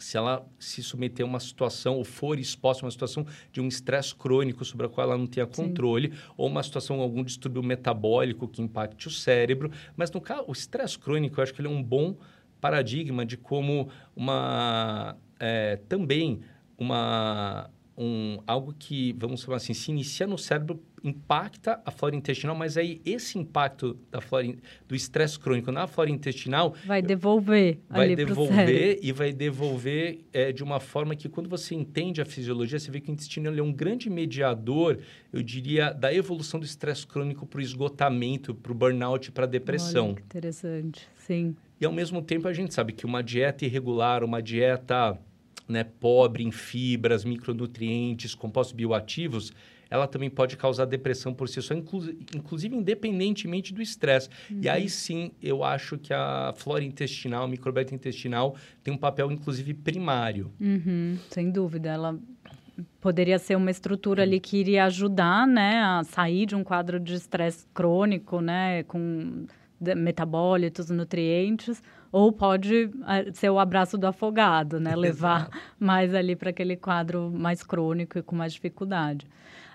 se 0.00 0.16
ela 0.16 0.46
se 0.58 0.82
submeter 0.82 1.24
a 1.24 1.28
uma 1.28 1.40
situação 1.40 1.96
ou 1.96 2.04
for 2.04 2.38
exposta 2.38 2.84
a 2.84 2.86
uma 2.86 2.90
situação 2.90 3.26
de 3.52 3.60
um 3.60 3.68
estresse 3.68 4.14
crônico 4.14 4.64
sobre 4.64 4.86
a 4.86 4.88
qual 4.88 5.06
ela 5.06 5.18
não 5.18 5.26
tenha 5.26 5.46
controle, 5.46 6.10
Sim. 6.10 6.18
ou 6.36 6.48
uma 6.48 6.62
situação, 6.62 7.00
algum 7.00 7.22
distúrbio 7.22 7.62
metabólico 7.62 8.48
que 8.48 8.62
impacte 8.62 9.08
o 9.08 9.10
cérebro. 9.10 9.70
Mas 9.96 10.10
no 10.10 10.20
caso, 10.20 10.44
o 10.48 10.52
estresse 10.52 10.98
crônico, 10.98 11.38
eu 11.38 11.42
acho 11.42 11.54
que 11.54 11.60
ele 11.60 11.68
é 11.68 11.70
um 11.70 11.82
bom 11.82 12.16
paradigma 12.60 13.24
de 13.24 13.36
como 13.36 13.88
uma 14.14 15.16
é, 15.38 15.76
também 15.88 16.40
uma 16.78 17.70
um, 18.00 18.38
algo 18.46 18.74
que, 18.78 19.14
vamos 19.18 19.42
chamar 19.42 19.56
assim, 19.56 19.74
se 19.74 19.90
inicia 19.90 20.26
no 20.26 20.38
cérebro, 20.38 20.82
impacta 21.04 21.80
a 21.84 21.90
flora 21.90 22.16
intestinal, 22.16 22.56
mas 22.56 22.78
aí 22.78 23.00
esse 23.04 23.38
impacto 23.38 23.98
da 24.10 24.22
flora, 24.22 24.54
do 24.88 24.94
estresse 24.94 25.38
crônico 25.38 25.70
na 25.70 25.86
flora 25.86 26.08
intestinal... 26.08 26.74
Vai 26.86 27.02
devolver 27.02 27.78
Vai 27.90 28.16
devolver 28.16 28.98
e 29.02 29.12
vai 29.12 29.32
devolver 29.34 30.24
é, 30.32 30.50
de 30.50 30.64
uma 30.64 30.80
forma 30.80 31.14
que, 31.14 31.28
quando 31.28 31.48
você 31.48 31.74
entende 31.74 32.22
a 32.22 32.24
fisiologia, 32.24 32.78
você 32.78 32.90
vê 32.90 33.00
que 33.00 33.10
o 33.10 33.12
intestino 33.12 33.54
é 33.54 33.62
um 33.62 33.72
grande 33.72 34.08
mediador, 34.08 34.98
eu 35.30 35.42
diria, 35.42 35.92
da 35.92 36.12
evolução 36.12 36.58
do 36.58 36.64
estresse 36.64 37.06
crônico 37.06 37.46
para 37.46 37.58
o 37.58 37.60
esgotamento, 37.60 38.54
para 38.54 38.72
o 38.72 38.74
burnout, 38.74 39.30
para 39.30 39.44
a 39.44 39.48
depressão. 39.48 40.12
Olha, 40.12 40.20
interessante, 40.20 41.06
sim. 41.16 41.54
E, 41.78 41.84
ao 41.84 41.92
mesmo 41.92 42.22
tempo, 42.22 42.48
a 42.48 42.52
gente 42.52 42.72
sabe 42.72 42.94
que 42.94 43.04
uma 43.04 43.22
dieta 43.22 43.66
irregular, 43.66 44.24
uma 44.24 44.42
dieta 44.42 45.18
né, 45.70 45.84
pobre 45.84 46.42
em 46.42 46.50
fibras, 46.50 47.24
micronutrientes, 47.24 48.34
compostos 48.34 48.74
bioativos, 48.74 49.52
ela 49.90 50.06
também 50.06 50.30
pode 50.30 50.56
causar 50.56 50.84
depressão 50.84 51.34
por 51.34 51.48
si 51.48 51.60
só, 51.60 51.74
inclu 51.74 52.00
inclusive 52.34 52.76
independentemente 52.76 53.74
do 53.74 53.82
estresse. 53.82 54.28
Uhum. 54.50 54.60
E 54.62 54.68
aí 54.68 54.82
uhum. 54.84 54.88
sim, 54.88 55.32
eu 55.42 55.64
acho 55.64 55.98
que 55.98 56.12
a 56.12 56.52
flora 56.56 56.84
intestinal, 56.84 57.44
a 57.44 57.48
microbiota 57.48 57.94
intestinal, 57.94 58.54
tem 58.84 58.94
um 58.94 58.96
papel, 58.96 59.32
inclusive, 59.32 59.74
primário. 59.74 60.52
Uhum, 60.60 61.18
sem 61.28 61.50
dúvida. 61.50 61.88
Ela 61.90 62.18
poderia 63.00 63.38
ser 63.38 63.56
uma 63.56 63.70
estrutura 63.70 64.22
ali 64.22 64.38
que 64.38 64.56
iria 64.56 64.84
ajudar, 64.84 65.46
né, 65.46 65.80
a 65.82 66.04
sair 66.04 66.46
de 66.46 66.54
um 66.54 66.62
quadro 66.62 67.00
de 67.00 67.14
estresse 67.14 67.66
crônico, 67.74 68.40
né, 68.40 68.84
com 68.84 69.46
metabólitos, 69.80 70.90
nutrientes, 70.90 71.82
ou 72.12 72.32
pode 72.32 72.90
eh, 73.06 73.32
ser 73.32 73.50
o 73.50 73.58
abraço 73.58 73.96
do 73.96 74.06
afogado, 74.06 74.80
né? 74.80 74.94
Levar 74.96 75.48
mais 75.78 76.14
ali 76.14 76.34
para 76.34 76.50
aquele 76.50 76.76
quadro 76.76 77.30
mais 77.30 77.62
crônico 77.62 78.18
e 78.18 78.22
com 78.22 78.34
mais 78.36 78.52
dificuldade. 78.52 79.26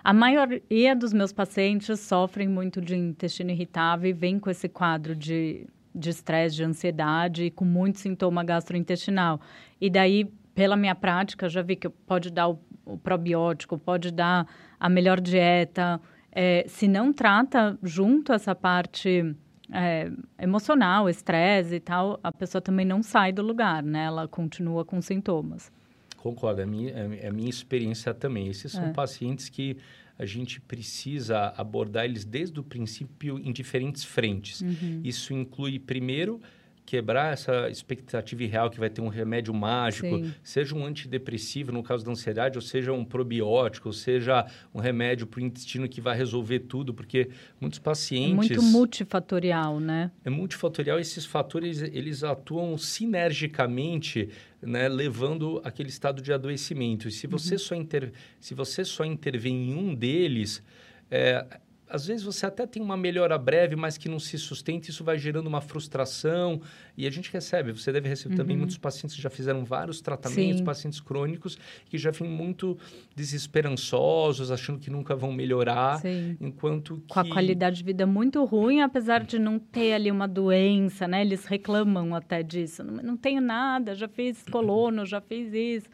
A 0.04 0.12
maioria 0.12 0.94
dos 0.94 1.12
meus 1.12 1.32
pacientes 1.32 1.98
sofrem 2.00 2.46
muito 2.46 2.80
de 2.80 2.96
intestino 2.96 3.50
irritável 3.50 4.08
e 4.08 4.12
vem 4.12 4.38
com 4.38 4.48
esse 4.48 4.68
quadro 4.68 5.16
de 5.16 5.66
de 5.96 6.10
estresse, 6.10 6.56
de 6.56 6.62
ansiedade 6.62 7.44
e 7.44 7.50
com 7.50 7.64
muito 7.64 7.98
sintoma 7.98 8.44
gastrointestinal. 8.44 9.40
E 9.80 9.88
daí, 9.88 10.26
pela 10.54 10.76
minha 10.76 10.94
prática, 10.94 11.48
já 11.48 11.62
vi 11.62 11.74
que 11.74 11.88
pode 11.88 12.30
dar 12.30 12.48
o, 12.48 12.60
o 12.84 12.98
probiótico, 12.98 13.78
pode 13.78 14.10
dar 14.10 14.46
a 14.78 14.88
melhor 14.88 15.20
dieta. 15.20 15.98
É, 16.30 16.66
se 16.68 16.86
não 16.86 17.12
trata 17.12 17.78
junto 17.82 18.32
essa 18.32 18.54
parte 18.54 19.34
é, 19.72 20.10
emocional, 20.38 21.08
estresse 21.08 21.76
e 21.76 21.80
tal, 21.80 22.18
a 22.22 22.32
pessoa 22.32 22.60
também 22.60 22.86
não 22.86 23.02
sai 23.02 23.32
do 23.32 23.42
lugar, 23.42 23.82
né? 23.82 24.04
Ela 24.04 24.28
continua 24.28 24.84
com 24.84 25.00
sintomas. 25.00 25.70
Concordo, 26.16 26.60
é 26.60 26.64
a 26.64 26.66
minha, 26.66 26.90
é 26.90 27.28
a 27.28 27.32
minha 27.32 27.50
experiência 27.50 28.12
também. 28.12 28.48
Esses 28.48 28.72
são 28.72 28.86
é. 28.86 28.92
pacientes 28.92 29.48
que 29.48 29.76
a 30.18 30.24
gente 30.24 30.60
precisa 30.60 31.52
abordar 31.56 32.04
eles 32.04 32.24
desde 32.24 32.58
o 32.58 32.62
princípio 32.62 33.38
em 33.38 33.52
diferentes 33.52 34.02
frentes. 34.02 34.60
Uhum. 34.62 35.00
Isso 35.04 35.34
inclui, 35.34 35.78
primeiro, 35.78 36.40
quebrar 36.86 37.32
essa 37.32 37.68
expectativa 37.68 38.44
irreal 38.44 38.70
que 38.70 38.78
vai 38.78 38.88
ter 38.88 39.00
um 39.00 39.08
remédio 39.08 39.52
mágico, 39.52 40.06
Sim. 40.06 40.32
seja 40.40 40.74
um 40.76 40.86
antidepressivo 40.86 41.72
no 41.72 41.82
caso 41.82 42.04
da 42.04 42.12
ansiedade, 42.12 42.56
ou 42.56 42.62
seja 42.62 42.92
um 42.92 43.04
probiótico, 43.04 43.88
ou 43.88 43.92
seja 43.92 44.46
um 44.72 44.78
remédio 44.78 45.26
para 45.26 45.40
o 45.40 45.42
intestino 45.42 45.88
que 45.88 46.00
vai 46.00 46.16
resolver 46.16 46.60
tudo, 46.60 46.94
porque 46.94 47.28
muitos 47.60 47.80
pacientes... 47.80 48.52
É 48.52 48.54
muito 48.54 48.62
multifatorial, 48.62 49.80
né? 49.80 50.12
É 50.24 50.30
multifatorial, 50.30 51.00
esses 51.00 51.26
fatores 51.26 51.82
eles 51.82 52.22
atuam 52.22 52.78
sinergicamente, 52.78 54.28
né, 54.62 54.88
levando 54.88 55.60
aquele 55.64 55.88
estado 55.88 56.22
de 56.22 56.32
adoecimento. 56.32 57.08
E 57.08 57.10
se 57.10 57.26
você, 57.26 57.54
uhum. 57.54 57.58
só, 57.58 57.74
inter... 57.74 58.12
se 58.40 58.54
você 58.54 58.84
só 58.84 59.04
intervém 59.04 59.70
em 59.70 59.74
um 59.74 59.92
deles... 59.92 60.62
É, 61.10 61.44
às 61.88 62.06
vezes 62.06 62.24
você 62.24 62.46
até 62.46 62.66
tem 62.66 62.82
uma 62.82 62.96
melhora 62.96 63.38
breve, 63.38 63.76
mas 63.76 63.96
que 63.96 64.08
não 64.08 64.18
se 64.18 64.36
sustenta, 64.38 64.90
isso 64.90 65.04
vai 65.04 65.18
gerando 65.18 65.46
uma 65.46 65.60
frustração. 65.60 66.60
E 66.96 67.06
a 67.06 67.10
gente 67.10 67.32
recebe, 67.32 67.72
você 67.72 67.92
deve 67.92 68.08
receber 68.08 68.34
uhum. 68.34 68.38
também 68.38 68.56
muitos 68.56 68.76
pacientes 68.76 69.14
que 69.14 69.22
já 69.22 69.30
fizeram 69.30 69.64
vários 69.64 70.00
tratamentos, 70.00 70.58
Sim. 70.58 70.64
pacientes 70.64 71.00
crônicos, 71.00 71.56
que 71.88 71.96
já 71.96 72.10
vêm 72.10 72.28
muito 72.28 72.76
desesperançosos, 73.14 74.50
achando 74.50 74.78
que 74.78 74.90
nunca 74.90 75.14
vão 75.14 75.32
melhorar. 75.32 76.00
Sim. 76.00 76.36
Enquanto 76.40 76.96
que... 77.06 77.14
Com 77.14 77.20
a 77.20 77.28
qualidade 77.28 77.76
de 77.76 77.84
vida 77.84 78.06
muito 78.06 78.44
ruim, 78.44 78.80
apesar 78.80 79.24
de 79.24 79.38
não 79.38 79.58
ter 79.58 79.92
ali 79.92 80.10
uma 80.10 80.26
doença, 80.26 81.06
né? 81.06 81.20
Eles 81.20 81.44
reclamam 81.44 82.14
até 82.14 82.42
disso. 82.42 82.82
Não, 82.82 83.02
não 83.02 83.16
tenho 83.16 83.40
nada, 83.40 83.94
já 83.94 84.08
fiz 84.08 84.42
colono, 84.50 85.06
já 85.06 85.20
fiz 85.20 85.52
isso. 85.52 85.88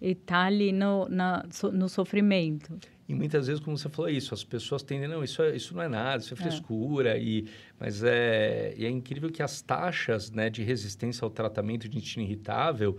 E 0.00 0.14
tá 0.14 0.44
ali 0.44 0.72
no, 0.72 1.08
na, 1.08 1.44
no 1.72 1.88
sofrimento. 1.88 2.78
E 3.10 3.14
muitas 3.14 3.48
vezes, 3.48 3.60
como 3.60 3.76
você 3.76 3.88
falou 3.88 4.08
isso, 4.08 4.32
as 4.32 4.44
pessoas 4.44 4.84
tendem, 4.84 5.08
não, 5.08 5.24
isso, 5.24 5.42
é, 5.42 5.56
isso 5.56 5.74
não 5.74 5.82
é 5.82 5.88
nada, 5.88 6.22
isso 6.22 6.32
é, 6.32 6.38
é. 6.38 6.40
frescura. 6.40 7.18
É. 7.18 7.20
E, 7.20 7.48
mas 7.76 8.04
é, 8.04 8.72
é 8.78 8.88
incrível 8.88 9.32
que 9.32 9.42
as 9.42 9.60
taxas 9.60 10.30
né, 10.30 10.48
de 10.48 10.62
resistência 10.62 11.24
ao 11.24 11.30
tratamento 11.30 11.88
de 11.88 11.98
intestino 11.98 12.24
irritável 12.24 12.96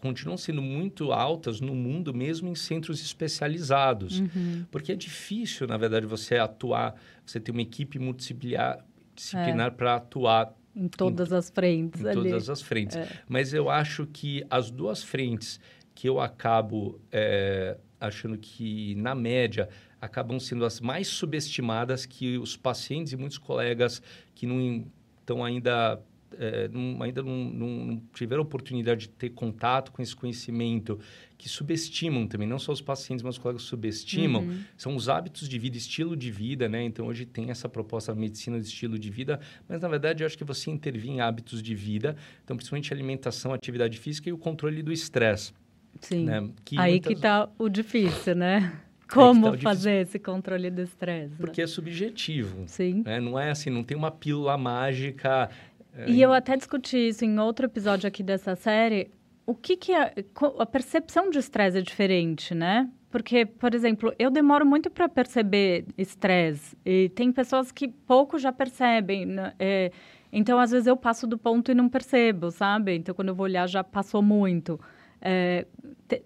continuam 0.00 0.36
sendo 0.36 0.60
muito 0.60 1.12
altas 1.12 1.60
no 1.60 1.72
mundo, 1.72 2.12
mesmo 2.12 2.48
em 2.48 2.56
centros 2.56 3.00
especializados. 3.00 4.18
Uhum. 4.18 4.66
Porque 4.72 4.90
é 4.90 4.96
difícil, 4.96 5.68
na 5.68 5.76
verdade, 5.76 6.04
você 6.04 6.36
atuar, 6.36 7.00
você 7.24 7.38
ter 7.38 7.52
uma 7.52 7.62
equipe 7.62 7.96
multidisciplinar 7.96 8.84
disciplinar 9.14 9.68
é. 9.68 9.70
para 9.70 9.94
atuar 9.94 10.52
em 10.74 10.88
todas 10.88 11.30
em, 11.30 11.36
as 11.36 11.48
frentes. 11.48 12.00
Em 12.00 12.08
ali. 12.08 12.30
todas 12.30 12.50
as 12.50 12.60
frentes. 12.60 12.96
É. 12.96 13.08
Mas 13.28 13.54
eu 13.54 13.70
acho 13.70 14.04
que 14.06 14.44
as 14.50 14.68
duas 14.68 15.04
frentes 15.04 15.60
que 15.94 16.08
eu 16.08 16.18
acabo 16.18 17.00
é, 17.12 17.76
achando 18.00 18.36
que, 18.38 18.94
na 18.96 19.14
média, 19.14 19.68
acabam 20.00 20.38
sendo 20.38 20.64
as 20.64 20.80
mais 20.80 21.08
subestimadas 21.08 22.04
que 22.06 22.38
os 22.38 22.56
pacientes 22.56 23.12
e 23.12 23.16
muitos 23.16 23.38
colegas 23.38 24.02
que 24.34 24.46
não 24.46 24.86
estão 25.20 25.44
ainda 25.44 26.00
é, 26.38 26.68
não, 26.68 27.02
ainda 27.02 27.22
não, 27.22 27.44
não, 27.44 28.02
tiveram 28.12 28.42
oportunidade 28.42 29.02
de 29.02 29.08
ter 29.08 29.30
contato 29.30 29.92
com 29.92 30.02
esse 30.02 30.14
conhecimento, 30.14 30.98
que 31.36 31.48
subestimam 31.48 32.26
também, 32.26 32.48
não 32.48 32.58
só 32.58 32.72
os 32.72 32.80
pacientes, 32.80 33.22
mas 33.22 33.36
os 33.36 33.38
colegas 33.38 33.62
subestimam, 33.62 34.42
uhum. 34.42 34.60
são 34.76 34.96
os 34.96 35.08
hábitos 35.08 35.48
de 35.48 35.58
vida, 35.58 35.76
estilo 35.76 36.16
de 36.16 36.30
vida, 36.30 36.68
né? 36.68 36.82
Então, 36.82 37.06
hoje 37.06 37.24
tem 37.24 37.50
essa 37.50 37.68
proposta 37.68 38.14
da 38.14 38.20
medicina 38.20 38.60
de 38.60 38.66
estilo 38.66 38.98
de 38.98 39.10
vida, 39.10 39.40
mas, 39.68 39.80
na 39.80 39.88
verdade, 39.88 40.22
eu 40.22 40.26
acho 40.26 40.38
que 40.38 40.44
você 40.44 40.70
intervir 40.70 41.10
em 41.10 41.20
hábitos 41.20 41.62
de 41.62 41.74
vida, 41.74 42.16
então, 42.42 42.56
principalmente 42.56 42.92
alimentação, 42.92 43.52
atividade 43.52 43.98
física 43.98 44.28
e 44.28 44.32
o 44.32 44.38
controle 44.38 44.82
do 44.82 44.92
estresse. 44.92 45.52
Sim. 46.00 46.24
Né? 46.24 46.48
Que 46.64 46.78
Aí 46.78 46.92
muitas... 46.92 47.08
que 47.08 47.14
está 47.14 47.48
o 47.58 47.68
difícil, 47.68 48.34
né? 48.34 48.72
Como 49.12 49.52
tá 49.52 49.58
fazer 49.58 50.02
esse 50.02 50.18
controle 50.18 50.70
do 50.70 50.82
estresse? 50.82 51.32
Né? 51.32 51.36
Porque 51.38 51.62
é 51.62 51.66
subjetivo. 51.66 52.64
Sim. 52.66 53.02
Né? 53.04 53.20
Não 53.20 53.38
é 53.38 53.50
assim, 53.50 53.70
não 53.70 53.84
tem 53.84 53.96
uma 53.96 54.10
pílula 54.10 54.56
mágica. 54.56 55.50
É... 55.94 56.10
E 56.10 56.20
eu 56.20 56.32
até 56.32 56.56
discuti 56.56 57.08
isso 57.08 57.24
em 57.24 57.38
outro 57.38 57.66
episódio 57.66 58.08
aqui 58.08 58.22
dessa 58.22 58.56
série. 58.56 59.10
O 59.46 59.54
que 59.54 59.76
que 59.76 59.92
é... 59.92 60.12
A 60.58 60.66
percepção 60.66 61.30
de 61.30 61.38
estresse 61.38 61.78
é 61.78 61.82
diferente, 61.82 62.54
né? 62.54 62.90
Porque, 63.10 63.46
por 63.46 63.74
exemplo, 63.74 64.12
eu 64.18 64.30
demoro 64.30 64.66
muito 64.66 64.90
para 64.90 65.08
perceber 65.08 65.86
estresse. 65.96 66.76
E 66.84 67.10
tem 67.10 67.30
pessoas 67.30 67.70
que 67.70 67.86
pouco 67.86 68.38
já 68.38 68.50
percebem. 68.50 69.26
Né? 69.26 69.52
É... 69.58 69.92
Então, 70.32 70.58
às 70.58 70.72
vezes, 70.72 70.88
eu 70.88 70.96
passo 70.96 71.26
do 71.26 71.38
ponto 71.38 71.70
e 71.70 71.74
não 71.74 71.88
percebo, 71.88 72.50
sabe? 72.50 72.96
Então, 72.96 73.14
quando 73.14 73.28
eu 73.28 73.34
vou 73.34 73.44
olhar, 73.44 73.68
já 73.68 73.84
passou 73.84 74.20
muito. 74.20 74.80
É, 75.24 75.66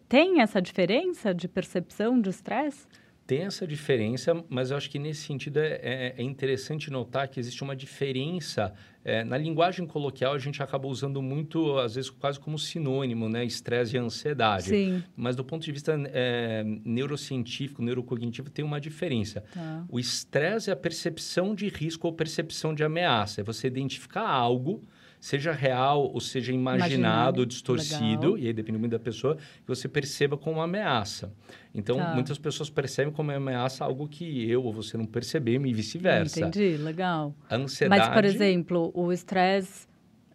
tem 0.08 0.40
essa 0.40 0.60
diferença 0.60 1.32
de 1.32 1.46
percepção 1.46 2.20
de 2.20 2.30
estresse? 2.30 2.86
Tem 3.28 3.42
essa 3.42 3.66
diferença, 3.66 4.42
mas 4.48 4.70
eu 4.70 4.76
acho 4.78 4.88
que 4.88 4.98
nesse 4.98 5.20
sentido 5.20 5.58
é, 5.58 5.78
é, 5.82 6.14
é 6.16 6.22
interessante 6.22 6.90
notar 6.90 7.28
que 7.28 7.38
existe 7.38 7.62
uma 7.62 7.76
diferença. 7.76 8.72
É, 9.04 9.22
na 9.22 9.36
linguagem 9.36 9.86
coloquial, 9.86 10.32
a 10.32 10.38
gente 10.38 10.62
acaba 10.62 10.88
usando 10.88 11.20
muito, 11.20 11.78
às 11.78 11.94
vezes, 11.94 12.08
quase 12.08 12.40
como 12.40 12.58
sinônimo, 12.58 13.28
né? 13.28 13.44
Estresse 13.44 13.96
e 13.96 13.98
ansiedade. 13.98 14.70
Sim. 14.70 15.04
Mas 15.14 15.36
do 15.36 15.44
ponto 15.44 15.62
de 15.62 15.70
vista 15.70 15.94
é, 16.06 16.64
neurocientífico, 16.64 17.82
neurocognitivo, 17.82 18.48
tem 18.48 18.64
uma 18.64 18.80
diferença. 18.80 19.44
Tá. 19.52 19.84
O 19.90 20.00
estresse 20.00 20.70
é 20.70 20.72
a 20.72 20.76
percepção 20.76 21.54
de 21.54 21.68
risco 21.68 22.06
ou 22.06 22.14
percepção 22.14 22.74
de 22.74 22.82
ameaça. 22.82 23.42
É 23.42 23.44
você 23.44 23.66
identificar 23.66 24.26
algo 24.26 24.82
seja 25.20 25.52
real 25.52 26.02
ou 26.12 26.20
seja 26.20 26.52
imaginado, 26.52 26.90
Imaginado. 26.92 27.46
distorcido, 27.46 28.26
Legal. 28.34 28.38
e 28.38 28.46
aí 28.46 28.52
depende 28.52 28.78
muito 28.78 28.92
da 28.92 28.98
pessoa, 28.98 29.36
que 29.36 29.66
você 29.66 29.88
perceba 29.88 30.36
como 30.36 30.56
uma 30.56 30.64
ameaça. 30.64 31.32
Então, 31.74 31.96
Tá. 31.96 32.14
muitas 32.14 32.38
pessoas 32.38 32.70
percebem 32.70 33.12
como 33.12 33.30
uma 33.30 33.36
ameaça 33.36 33.84
algo 33.84 34.06
que 34.08 34.48
eu 34.50 34.62
ou 34.64 34.72
você 34.72 34.96
não 34.96 35.04
percebemos 35.06 35.68
e 35.68 35.72
vice-versa. 35.72 36.40
Entendi, 36.40 36.76
legal. 36.76 37.34
A 37.50 37.56
ansiedade... 37.56 38.00
Mas, 38.06 38.14
por 38.14 38.24
exemplo, 38.24 38.90
o 38.94 39.12
estresse, 39.12 39.86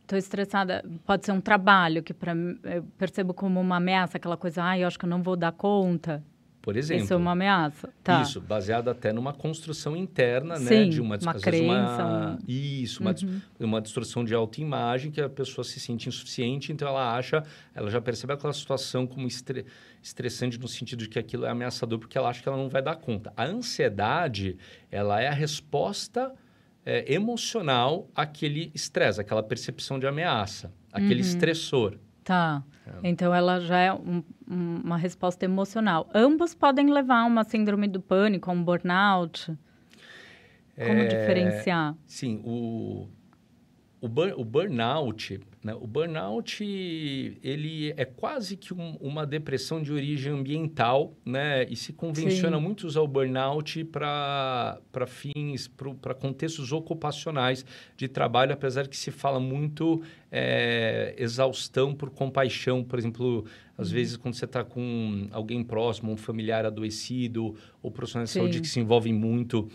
estou 0.02 0.18
estressada, 0.18 0.84
pode 1.06 1.26
ser 1.26 1.32
um 1.32 1.42
trabalho 1.42 2.04
que 2.04 2.14
pra, 2.14 2.34
eu 2.36 2.84
percebo 2.98 3.34
como 3.34 3.60
uma 3.60 3.78
ameaça, 3.78 4.18
aquela 4.18 4.36
coisa, 4.38 4.64
ah, 4.64 4.78
eu 4.78 4.86
acho 4.88 5.00
que 5.00 5.06
eu 5.06 5.10
não 5.10 5.24
vou 5.24 5.36
dar 5.36 5.52
conta. 5.54 6.24
Por 6.64 6.78
exemplo, 6.78 7.04
Isso 7.04 7.14
é 7.14 7.18
uma 7.18 7.32
ameaça. 7.34 7.94
Tá. 8.02 8.22
Isso, 8.22 8.40
baseado 8.40 8.88
até 8.88 9.12
numa 9.12 9.34
construção 9.34 9.98
interna, 9.98 10.58
né? 10.58 10.66
Sim, 10.84 10.90
De 10.90 11.02
uma, 11.02 11.18
uma 11.22 11.34
crença, 11.34 12.04
Uma, 12.06 12.32
um- 12.32 12.38
Isso, 12.48 13.02
uma, 13.02 13.12
Uhum. 13.22 13.42
uma 13.60 13.82
distorção 13.82 14.24
de 14.24 14.34
autoimagem 14.34 15.12
que 15.12 15.20
a 15.20 15.28
pessoa 15.30 15.66
se 15.66 15.78
sente 15.78 16.08
insuficiente, 16.08 16.72
então 16.72 16.88
ela 16.88 17.16
acha, 17.18 17.44
ela 17.76 17.92
já 17.92 18.00
percebe 18.00 18.32
aquela 18.32 18.54
situação 18.54 19.06
como 19.06 19.28
estre- 19.28 19.66
estressante 20.02 20.58
no 20.58 20.68
sentido 20.70 21.00
de 21.00 21.10
que 21.10 21.20
aquilo 21.20 21.46
é 21.46 21.50
ameaçador 21.50 22.00
porque 22.00 22.18
ela 22.18 22.30
acha 22.30 22.42
que 22.42 22.48
ela 22.48 22.58
não 22.58 22.70
vai 22.70 22.82
dar 22.82 22.96
conta. 22.96 23.34
A 23.36 23.44
ansiedade, 23.44 24.58
ela 24.90 25.22
é 25.22 25.28
a 25.28 25.34
resposta 25.34 26.32
é, 26.86 27.14
emocional 27.14 28.10
àquele 28.16 28.72
estresse, 28.74 29.20
aquela 29.22 29.42
percepção 29.44 29.98
de 30.00 30.08
ameaça, 30.08 30.72
aquele 30.92 31.16
Uhum. 31.22 31.28
estressor. 31.28 31.98
Tá. 32.24 32.64
Então 33.04 33.34
ela 33.34 33.60
já 33.60 33.78
é 33.80 33.94
um- 33.94 34.24
um- 34.50 34.82
uma 34.84 34.98
resposta 34.98 35.44
emocional. 35.46 36.10
Ambos 36.14 36.54
podem 36.54 36.90
levar 36.92 37.22
a 37.22 37.26
uma 37.26 37.44
síndrome 37.44 37.88
do 37.88 38.00
pânico, 38.02 38.50
a 38.50 38.54
um 38.54 38.64
burnout. 38.64 39.48
Como 40.76 41.02
É, 41.02 41.06
diferenciar? 41.06 41.96
Sim, 42.06 42.42
o, 42.44 43.08
o, 44.02 44.08
bur- 44.08 44.34
o 44.38 44.44
burnout, 44.44 45.40
né? 45.64 45.74
O 45.74 45.88
burnout, 45.88 46.62
ele 47.42 47.94
é 47.96 48.04
quase 48.06 48.58
que 48.58 48.74
um- 48.74 48.98
uma 49.00 49.26
depressão 49.26 49.82
de 49.82 49.94
origem 49.94 50.34
ambiental, 50.34 51.16
né? 51.26 51.64
E 51.70 51.76
se 51.76 51.94
convenciona 51.94 52.58
Sim. 52.58 52.64
muito 52.64 52.86
usar 52.86 53.02
o 53.02 53.08
burnout 53.08 53.84
para 53.86 54.82
fins, 55.08 55.68
para 56.02 56.14
contextos 56.14 56.72
ocupacionais 56.72 57.66
de 57.96 58.08
trabalho, 58.08 58.54
apesar 58.54 58.88
que 58.88 58.98
se 58.98 59.12
fala 59.12 59.40
muito 59.40 60.02
é, 60.36 61.14
exaustão 61.18 61.94
por 61.94 62.10
compaixão, 62.10 62.84
por 62.84 62.98
exemplo, 62.98 63.46
às 63.78 63.90
Uhum. 63.90 63.94
vezes 63.94 64.18
quando 64.18 64.34
você 64.34 64.46
está 64.46 64.64
com 64.64 65.28
alguém 65.32 65.64
próximo, 65.64 66.12
um 66.12 66.18
familiar 66.18 66.66
adoecido, 66.66 67.56
ou 67.84 67.92
profissional 67.92 68.26
de 68.26 68.32
saúde 68.32 68.60
que 68.62 68.68
se 68.68 68.80
envolvem 68.80 69.14
muito 69.14 69.70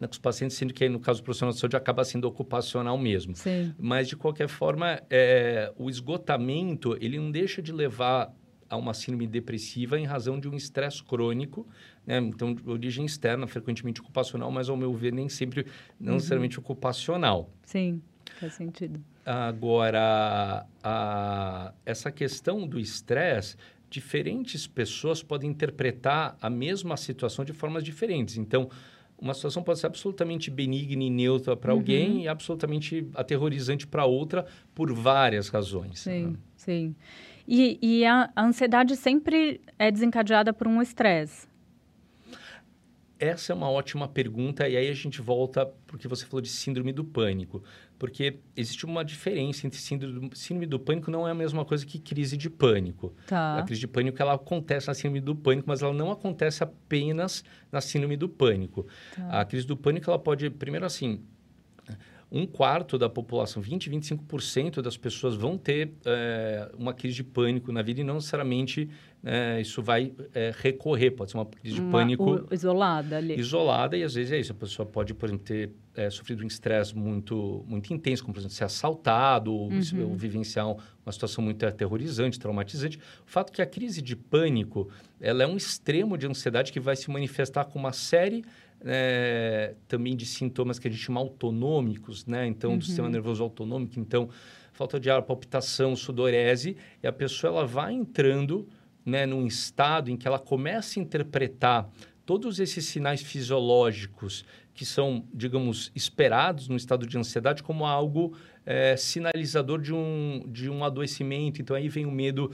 né, 0.00 0.06
com 0.06 0.12
os 0.12 0.18
pacientes, 0.18 0.56
sendo 0.56 0.72
que 0.74 0.84
aí, 0.84 0.90
no 0.90 1.00
caso 1.00 1.20
do 1.20 1.24
profissional 1.24 1.52
de 1.52 1.58
saúde 1.60 1.76
acaba 1.76 2.04
sendo 2.04 2.26
ocupacional 2.26 2.96
mesmo. 2.98 3.34
Sim. 3.36 3.74
Mas, 3.78 4.08
de 4.08 4.16
qualquer 4.16 4.48
forma, 4.48 5.00
é, 5.10 5.72
o 5.76 5.88
esgotamento, 5.90 6.96
ele 7.00 7.18
não 7.18 7.30
deixa 7.30 7.62
de 7.62 7.72
levar 7.72 8.32
a 8.68 8.76
uma 8.76 8.94
síndrome 8.94 9.26
depressiva 9.26 9.98
em 9.98 10.04
razão 10.04 10.40
de 10.40 10.48
um 10.48 10.54
estresse 10.56 11.02
crônico, 11.04 11.66
né? 12.06 12.18
Então, 12.18 12.54
de 12.54 12.68
origem 12.68 13.04
externa, 13.04 13.46
frequentemente 13.46 14.00
ocupacional, 14.00 14.50
mas, 14.50 14.68
ao 14.68 14.76
meu 14.76 14.92
ver, 14.94 15.12
nem 15.12 15.28
sempre, 15.28 15.66
não 16.00 16.14
necessariamente 16.14 16.58
ocupacional. 16.58 17.50
Sim, 17.64 18.02
faz 18.40 18.54
sentido. 18.54 19.00
Agora, 19.24 20.66
a- 20.82 21.72
essa 21.86 22.10
questão 22.10 22.66
do 22.66 22.78
estresse, 22.80 23.56
diferentes 23.88 24.66
pessoas 24.66 25.22
podem 25.22 25.48
interpretar 25.50 26.36
a 26.42 26.50
mesma 26.50 26.96
situação 26.96 27.44
de 27.44 27.52
formas 27.52 27.84
diferentes. 27.84 28.36
Então, 28.36 28.68
uma 29.18 29.32
situação 29.34 29.62
pode 29.62 29.78
ser 29.78 29.86
absolutamente 29.86 30.50
benigna 30.50 31.02
e 31.04 31.10
neutra 31.10 31.56
para 31.56 31.72
Uhum. 31.72 31.78
alguém 31.80 32.22
e 32.24 32.28
absolutamente 32.28 33.08
aterrorizante 33.14 33.86
para 33.86 34.04
outra 34.04 34.44
por 34.74 34.92
várias 34.92 35.48
razões. 35.48 36.00
Sim, 36.00 36.36
sim. 36.56 36.94
E, 37.46 37.78
e 37.80 38.04
a, 38.04 38.30
a 38.34 38.44
ansiedade 38.44 38.96
sempre 38.96 39.60
é 39.78 39.90
desencadeada 39.90 40.52
por 40.52 40.66
um 40.66 40.80
estresse. 40.82 41.46
Essa 43.18 43.52
é 43.52 43.56
uma 43.56 43.70
ótima 43.70 44.08
pergunta, 44.08 44.68
e 44.68 44.76
aí 44.76 44.88
a 44.88 44.92
gente 44.92 45.22
volta 45.22 45.66
porque 45.86 46.08
você 46.08 46.26
falou 46.26 46.40
de 46.40 46.48
síndrome 46.48 46.92
do 46.92 47.04
pânico. 47.04 47.62
Porque 47.96 48.38
existe 48.56 48.84
uma 48.84 49.04
diferença 49.04 49.66
entre 49.66 49.78
síndrome 49.78 50.28
do, 50.28 50.36
síndrome 50.36 50.66
do 50.66 50.80
pânico, 50.80 51.10
não 51.10 51.26
é 51.26 51.30
a 51.30 51.34
mesma 51.34 51.64
coisa 51.64 51.86
que 51.86 51.98
crise 52.00 52.36
de 52.36 52.50
pânico. 52.50 53.14
A 53.26 53.28
Tá. 53.28 53.62
crise 53.62 53.80
de 53.80 53.86
pânico 53.86 54.20
ela 54.20 54.34
acontece 54.34 54.88
na 54.88 54.94
síndrome 54.94 55.20
do 55.20 55.34
pânico, 55.36 55.68
mas 55.68 55.80
ela 55.80 55.92
não 55.94 56.10
acontece 56.10 56.64
apenas 56.64 57.44
na 57.70 57.80
síndrome 57.80 58.16
do 58.16 58.28
pânico. 58.28 58.86
Tá. 59.14 59.40
A 59.40 59.44
crise 59.44 59.66
do 59.66 59.76
pânico 59.76 60.10
ela 60.10 60.18
pode, 60.18 60.50
primeiro 60.50 60.84
assim, 60.84 61.22
um 62.30 62.46
quarto 62.46 62.98
da 62.98 63.08
população, 63.08 63.62
20, 63.62 63.88
25% 63.90 64.82
das 64.82 64.96
pessoas 64.96 65.36
vão 65.36 65.56
ter 65.56 65.92
eh, 66.04 66.68
uma 66.76 66.92
crise 66.92 67.16
de 67.16 67.24
pânico 67.24 67.70
na 67.70 67.80
vida 67.82 68.00
e 68.00 68.04
não 68.04 68.14
necessariamente 68.14 68.88
eh, 69.24 69.60
isso 69.60 69.80
vai 69.82 70.12
eh, 70.34 70.52
recorrer. 70.56 71.12
Pode 71.12 71.30
ser 71.30 71.36
uma 71.36 71.46
crise 71.46 71.76
de 71.76 71.80
Uma- 71.80 71.92
pânico 71.92 72.24
o- 72.24 72.48
isolada 72.54 73.16
ali. 73.18 73.38
isolada 73.38 73.96
e 73.96 74.02
às 74.02 74.14
vezes 74.14 74.32
é 74.32 74.38
isso. 74.40 74.52
A 74.52 74.54
pessoa 74.54 74.84
pode, 74.84 75.14
por 75.14 75.26
exemplo, 75.28 75.44
ter 75.44 75.70
sofrido 76.10 76.42
um 76.42 76.46
estresse 76.48 76.96
muito, 76.96 77.64
muito 77.68 77.94
intenso, 77.94 78.22
como 78.24 78.34
por 78.34 78.40
exemplo 78.40 78.56
ser 78.56 78.64
assaltado 78.64 79.54
ou, 79.54 79.68
Uhum. 79.70 80.10
ou 80.10 80.16
vivenciar 80.16 80.66
um- 80.68 80.76
uma 81.06 81.12
situação 81.12 81.44
muito 81.44 81.64
aterrorizante, 81.64 82.36
traumatizante. 82.40 82.96
O 82.98 83.00
fato 83.30 83.52
que 83.52 83.62
a 83.62 83.66
crise 83.66 84.02
de 84.02 84.16
pânico 84.16 84.88
ela 85.20 85.44
é 85.44 85.46
um 85.46 85.56
extremo 85.56 86.18
de 86.18 86.26
ansiedade 86.26 86.72
que 86.72 86.80
vai 86.80 86.96
se 86.96 87.08
manifestar 87.10 87.64
com 87.66 87.78
uma 87.78 87.92
série 87.92 88.44
eh, 88.84 89.74
também 89.88 90.14
de 90.14 90.26
sintomas 90.26 90.78
que 90.78 90.86
a 90.86 90.90
gente 90.90 91.02
chama 91.02 91.20
autonômicos, 91.20 92.26
né? 92.26 92.46
Então, 92.46 92.72
Uhum. 92.72 92.78
do 92.78 92.84
sistema 92.84 93.08
nervoso 93.08 93.42
autonômico. 93.42 93.98
Então, 93.98 94.28
falta 94.72 94.98
de 95.00 95.08
ar, 95.10 95.22
palpitação, 95.22 95.96
sudorese, 95.96 96.76
e 97.02 97.06
a 97.06 97.12
pessoa 97.12 97.50
ela 97.52 97.66
vai 97.66 97.92
entrando 97.94 98.68
né, 99.04 99.26
num 99.26 99.46
estado 99.46 100.10
em 100.10 100.16
que 100.16 100.26
ela 100.26 100.38
começa 100.38 100.98
a 100.98 101.02
interpretar 101.02 101.90
todos 102.26 102.58
esses 102.58 102.86
sinais 102.86 103.22
fisiológicos 103.22 104.44
que 104.72 104.84
são, 104.84 105.24
digamos, 105.32 105.92
esperados 105.94 106.68
no 106.68 106.76
estado 106.76 107.06
de 107.06 107.16
ansiedade 107.16 107.62
como 107.62 107.84
algo 107.86 108.34
eh, 108.66 108.96
sinalizador 108.96 109.80
de 109.80 109.92
um, 109.94 110.42
de 110.48 110.68
um 110.68 110.82
adoecimento. 110.82 111.62
Então, 111.62 111.76
aí 111.76 111.88
vem 111.88 112.06
o 112.06 112.10
medo 112.10 112.50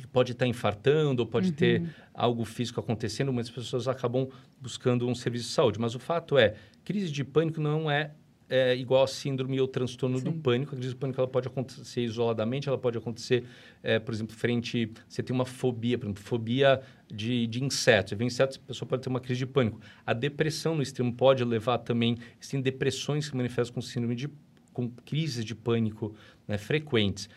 que 0.00 0.06
pode 0.06 0.32
estar 0.32 0.46
infartando 0.46 1.22
ou 1.22 1.26
pode 1.28 1.52
ter 1.52 1.82
algo 2.14 2.44
físico 2.44 2.80
acontecendo. 2.80 3.32
Muitas 3.32 3.50
pessoas 3.50 3.86
acabam 3.86 4.28
buscando 4.60 5.08
um 5.08 5.14
serviço 5.14 5.48
de 5.48 5.52
saúde. 5.52 5.78
Mas 5.78 5.94
o 5.94 5.98
fato 5.98 6.38
é, 6.38 6.54
crise 6.84 7.10
de 7.10 7.24
pânico 7.24 7.60
não 7.60 7.90
é 7.90 8.12
é, 8.52 8.76
igual 8.76 9.04
a 9.04 9.06
síndrome 9.06 9.58
ou 9.58 9.66
transtorno 9.66 10.20
do 10.20 10.30
Sim. 10.30 10.38
pânico. 10.38 10.74
A 10.74 10.76
crise 10.76 10.92
do 10.92 10.98
pânico 10.98 11.18
ela 11.18 11.28
pode 11.28 11.48
acontecer 11.48 12.02
isoladamente, 12.02 12.68
ela 12.68 12.76
pode 12.76 12.98
acontecer, 12.98 13.44
é, 13.82 13.98
por 13.98 14.12
exemplo, 14.12 14.36
frente... 14.36 14.92
Você 15.08 15.22
tem 15.22 15.34
uma 15.34 15.46
fobia, 15.46 15.96
por 15.96 16.04
exemplo, 16.04 16.22
fobia 16.22 16.82
de, 17.10 17.46
de 17.46 17.64
insetos. 17.64 18.10
Você 18.10 18.16
vê 18.16 18.24
insetos, 18.26 18.60
a 18.62 18.66
pessoa 18.66 18.86
pode 18.86 19.00
ter 19.00 19.08
uma 19.08 19.20
crise 19.20 19.38
de 19.38 19.46
pânico. 19.46 19.80
A 20.04 20.12
depressão 20.12 20.74
no 20.74 20.82
extremo 20.82 21.14
pode 21.14 21.42
levar 21.44 21.78
também... 21.78 22.18
Existem 22.38 22.60
depressões 22.60 23.24
que 23.24 23.30
se 23.30 23.36
manifestam 23.36 23.74
com 23.74 23.80
síndrome 23.80 24.14
de... 24.14 24.28
com 24.70 24.86
crises 24.90 25.46
de 25.46 25.54
pânico 25.54 26.14
né, 26.46 26.58
frequentes. 26.58 27.30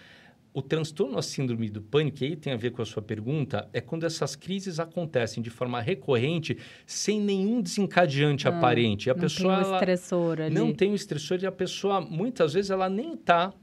O 0.58 0.62
transtorno, 0.62 1.18
a 1.18 1.22
síndrome 1.22 1.70
do 1.70 1.82
pânico, 1.82 2.24
e 2.24 2.28
aí 2.28 2.36
tem 2.38 2.54
a 2.54 2.56
ver 2.56 2.72
com 2.72 2.82
a 2.82 2.86
sua 2.86 3.02
pergunta, 3.02 3.68
é 3.74 3.82
quando 3.82 4.06
essas 4.06 4.38
crises 4.38 4.80
acontecem 4.80 5.44
de 5.44 5.50
forma 5.50 5.82
recorrente, 5.82 6.58
sem 6.88 7.20
nenhum 7.20 7.62
desencadeante 7.62 8.48
Ah, 8.48 8.52
aparente. 8.58 9.10
A 9.10 9.14
não 9.14 9.20
pessoa 9.20 9.54
tem 9.58 9.64
ela 9.66 9.76
estressor 9.76 10.40
ali. 10.42 10.56
não 10.56 10.74
tem 10.74 10.92
o 10.92 10.96
estressor 10.96 11.40
e 11.42 11.46
a 11.46 11.52
pessoa, 11.52 12.00
muitas 12.00 12.54
vezes, 12.54 12.72
ela 12.72 12.88
nem 12.90 13.16
está 13.16 13.54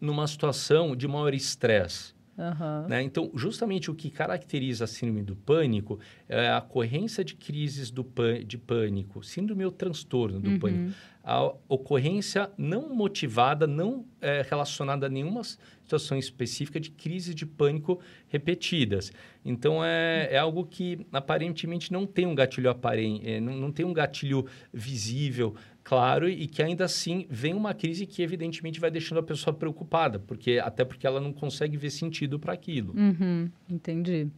numa 0.00 0.26
situação 0.26 0.96
de 0.96 1.06
maior 1.06 1.34
estresse. 1.34 2.16
Aham. 2.38 2.86
Né? 2.88 3.02
Então, 3.02 3.30
justamente 3.34 3.90
o 3.90 3.94
que 3.96 4.10
caracteriza 4.10 4.84
a 4.84 4.86
síndrome 4.86 5.24
do 5.24 5.34
pânico 5.34 5.98
é 6.28 6.48
a 6.48 6.58
ocorrência 6.58 7.24
de 7.24 7.34
crises 7.34 7.90
do 7.90 8.06
de 8.46 8.56
pânico, 8.56 9.22
síndrome 9.24 9.64
ou 9.64 9.72
transtorno 9.72 10.38
do 10.40 10.50
Uhum. 10.50 10.58
pânico. 10.60 10.94
A 11.30 11.52
ocorrência 11.68 12.50
não 12.56 12.88
motivada, 12.94 13.66
não 13.66 14.06
é, 14.18 14.46
relacionada 14.48 15.04
a 15.04 15.08
nenhuma 15.10 15.42
situação 15.44 16.16
específica 16.16 16.80
de 16.80 16.90
crises 16.90 17.34
de 17.34 17.44
pânico 17.44 18.00
repetidas. 18.28 19.12
Então, 19.44 19.84
é, 19.84 20.28
é 20.30 20.38
algo 20.38 20.64
que 20.64 21.06
aparentemente 21.12 21.92
não 21.92 22.06
tem 22.06 22.24
um 22.24 22.34
gatilho 22.34 22.70
aparente, 22.70 23.40
não, 23.40 23.52
não 23.52 23.70
tem 23.70 23.84
um 23.84 23.92
gatilho 23.92 24.46
visível, 24.72 25.54
claro, 25.84 26.26
e 26.26 26.46
que 26.46 26.62
ainda 26.62 26.86
assim 26.86 27.26
vem 27.28 27.52
uma 27.52 27.74
crise 27.74 28.06
que 28.06 28.22
evidentemente 28.22 28.80
vai 28.80 28.90
deixando 28.90 29.18
a 29.18 29.22
pessoa 29.22 29.52
preocupada, 29.52 30.18
porque 30.18 30.58
até 30.62 30.82
porque 30.82 31.06
ela 31.06 31.20
não 31.20 31.34
consegue 31.34 31.76
ver 31.76 31.90
sentido 31.90 32.38
para 32.38 32.54
aquilo. 32.54 32.94
Uhum, 32.96 33.50
entendi. 33.68 34.28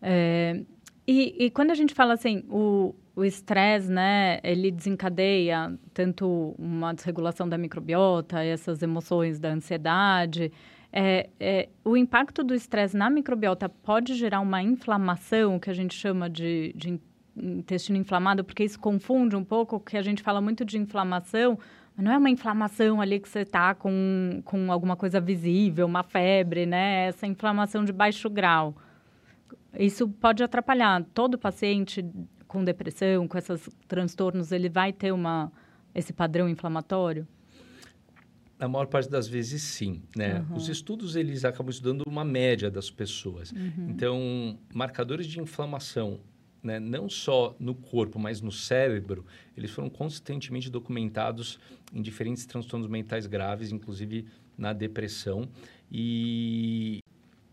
É, 0.00 0.60
e, 1.06 1.46
e 1.46 1.50
quando 1.50 1.72
a 1.72 1.74
gente 1.74 1.92
fala 1.92 2.14
assim, 2.14 2.44
o 2.48 2.94
o 3.20 3.24
estresse, 3.24 3.92
né, 3.92 4.40
ele 4.42 4.70
desencadeia 4.70 5.78
tanto 5.92 6.54
uma 6.58 6.94
desregulação 6.94 7.46
da 7.46 7.58
microbiota, 7.58 8.42
essas 8.42 8.82
emoções 8.82 9.38
da 9.38 9.50
ansiedade. 9.50 10.50
É, 10.90 11.28
é, 11.38 11.68
o 11.84 11.98
impacto 11.98 12.42
do 12.42 12.54
estresse 12.54 12.96
na 12.96 13.10
microbiota 13.10 13.68
pode 13.68 14.14
gerar 14.14 14.40
uma 14.40 14.62
inflamação, 14.62 15.58
que 15.58 15.68
a 15.68 15.74
gente 15.74 15.94
chama 15.94 16.30
de, 16.30 16.72
de 16.74 16.98
intestino 17.36 17.98
inflamado, 17.98 18.42
porque 18.42 18.64
isso 18.64 18.80
confunde 18.80 19.36
um 19.36 19.44
pouco, 19.44 19.78
que 19.78 19.98
a 19.98 20.02
gente 20.02 20.22
fala 20.22 20.40
muito 20.40 20.64
de 20.64 20.78
inflamação, 20.78 21.58
mas 21.94 22.04
não 22.04 22.12
é 22.12 22.16
uma 22.16 22.30
inflamação 22.30 23.02
ali 23.02 23.20
que 23.20 23.28
você 23.28 23.40
está 23.40 23.74
com, 23.74 24.40
com 24.46 24.72
alguma 24.72 24.96
coisa 24.96 25.20
visível, 25.20 25.84
uma 25.84 26.02
febre, 26.02 26.64
né? 26.64 27.08
Essa 27.08 27.26
inflamação 27.26 27.84
de 27.84 27.92
baixo 27.92 28.30
grau. 28.30 28.74
Isso 29.78 30.08
pode 30.08 30.42
atrapalhar. 30.42 31.04
Todo 31.12 31.38
paciente 31.38 32.02
com 32.50 32.64
depressão, 32.64 33.28
com 33.28 33.38
esses 33.38 33.68
transtornos, 33.86 34.50
ele 34.50 34.68
vai 34.68 34.92
ter 34.92 35.12
uma, 35.12 35.52
esse 35.94 36.12
padrão 36.12 36.48
inflamatório? 36.48 37.24
Na 38.58 38.66
maior 38.66 38.88
parte 38.88 39.08
das 39.08 39.28
vezes, 39.28 39.62
sim. 39.62 40.02
Né? 40.16 40.44
Uhum. 40.50 40.56
Os 40.56 40.68
estudos, 40.68 41.14
eles 41.14 41.44
acabam 41.44 41.70
estudando 41.70 42.02
uma 42.02 42.24
média 42.24 42.68
das 42.68 42.90
pessoas. 42.90 43.52
Uhum. 43.52 43.86
Então, 43.88 44.58
marcadores 44.74 45.28
de 45.28 45.40
inflamação, 45.40 46.18
né, 46.60 46.80
não 46.80 47.08
só 47.08 47.54
no 47.60 47.72
corpo, 47.72 48.18
mas 48.18 48.40
no 48.40 48.50
cérebro, 48.50 49.24
eles 49.56 49.70
foram 49.70 49.88
consistentemente 49.88 50.68
documentados 50.68 51.56
em 51.94 52.02
diferentes 52.02 52.44
transtornos 52.46 52.88
mentais 52.88 53.28
graves, 53.28 53.70
inclusive 53.70 54.26
na 54.58 54.72
depressão. 54.72 55.48
E 55.90 56.98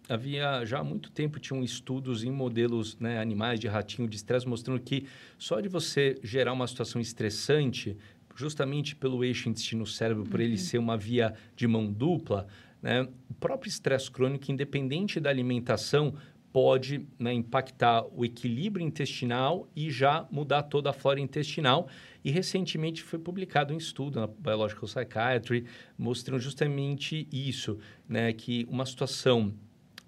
havia 0.10 0.66
já 0.66 0.80
há 0.80 0.84
muito 0.84 1.12
tempo 1.12 1.40
tinham 1.40 1.64
estudos 1.64 2.24
em 2.24 2.32
modelos 2.32 2.98
né, 3.00 3.20
animais 3.20 3.60
de 3.60 3.68
ratinho 3.68 4.08
de 4.08 4.16
estresse 4.16 4.48
mostrando 4.48 4.80
que 4.80 5.08
só 5.38 5.60
de 5.60 5.68
você 5.68 6.18
gerar 6.24 6.54
uma 6.54 6.68
situação 6.68 7.02
estressante 7.02 7.98
justamente 8.36 8.96
pelo 8.96 9.24
eixo 9.24 9.50
intestino-cérebro, 9.50 10.24
por 10.24 10.40
ele 10.40 10.52
uhum. 10.52 10.58
ser 10.58 10.78
uma 10.78 10.96
via 10.96 11.34
de 11.56 11.68
mão 11.68 11.92
dupla, 11.92 12.48
né, 12.82 13.08
o 13.30 13.34
próprio 13.34 13.68
estresse 13.68 14.12
crônico, 14.12 14.52
independente 14.52 15.20
da 15.20 15.32
alimentação, 15.32 16.14
pode 16.54 17.06
né, 17.20 17.34
impactar 17.34 18.06
o 18.16 18.24
equilíbrio 18.24 18.86
intestinal 18.86 19.68
e 19.76 19.90
já 19.90 20.28
mudar 20.32 20.64
toda 20.64 20.90
a 20.90 20.94
flora 20.94 21.20
intestinal. 21.20 21.88
E 22.24 22.32
recentemente 22.32 23.04
foi 23.04 23.20
publicado 23.20 23.74
um 23.74 23.78
estudo 23.78 24.20
na 24.20 24.28
Biological 24.28 24.86
Psychiatry 24.86 25.66
mostrando 25.98 26.40
justamente 26.40 27.28
isso, 27.32 27.78
né, 28.08 28.32
que 28.34 28.66
uma 28.70 28.86
situação 28.86 29.54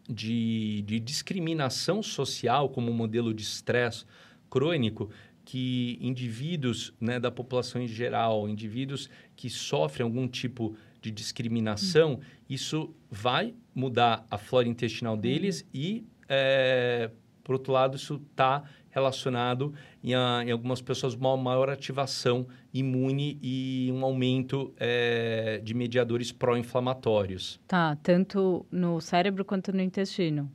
de, 0.10 0.82
de 0.82 1.00
discriminação 1.00 2.02
social 2.02 2.70
como 2.70 2.90
um 2.90 2.94
modelo 2.94 3.34
de 3.34 3.44
estresse 3.44 4.06
crônico 4.50 5.12
que 5.46 5.98
indivíduos 6.02 6.94
né, 7.00 7.20
da 7.20 7.32
população 7.32 7.82
em 7.82 7.88
geral, 7.88 8.50
indivíduos 8.50 9.10
que 9.36 9.50
sofrem 9.50 10.04
algum 10.04 10.28
tipo 10.28 10.76
de 11.02 11.12
discriminação, 11.12 12.14
uhum. 12.14 12.20
isso 12.50 12.94
vai 13.10 13.54
mudar 13.74 14.26
a 14.30 14.38
flora 14.38 14.68
intestinal 14.68 15.16
uhum. 15.16 15.22
deles 15.22 15.66
e, 15.74 16.06
é, 16.28 17.10
por 17.44 17.54
outro 17.54 17.72
lado, 17.72 17.96
isso 17.96 18.22
está 18.32 18.64
relacionado 18.90 19.74
em, 20.04 20.14
a, 20.14 20.44
em, 20.46 20.52
algumas 20.52 20.82
pessoas 20.82 21.14
uma 21.14 21.36
maior 21.38 21.70
ativação 21.70 22.48
imune 22.74 23.38
e 23.42 23.90
um 23.94 24.04
aumento 24.04 24.74
é, 24.78 25.60
de 25.64 25.74
mediadores 25.74 26.32
pró-inflamatórios. 26.32 27.60
Tá, 27.68 27.96
tanto 27.98 28.66
no 28.72 29.00
cérebro 29.00 29.46
quanto 29.46 29.72
no 29.72 29.82
intestino. 29.82 30.52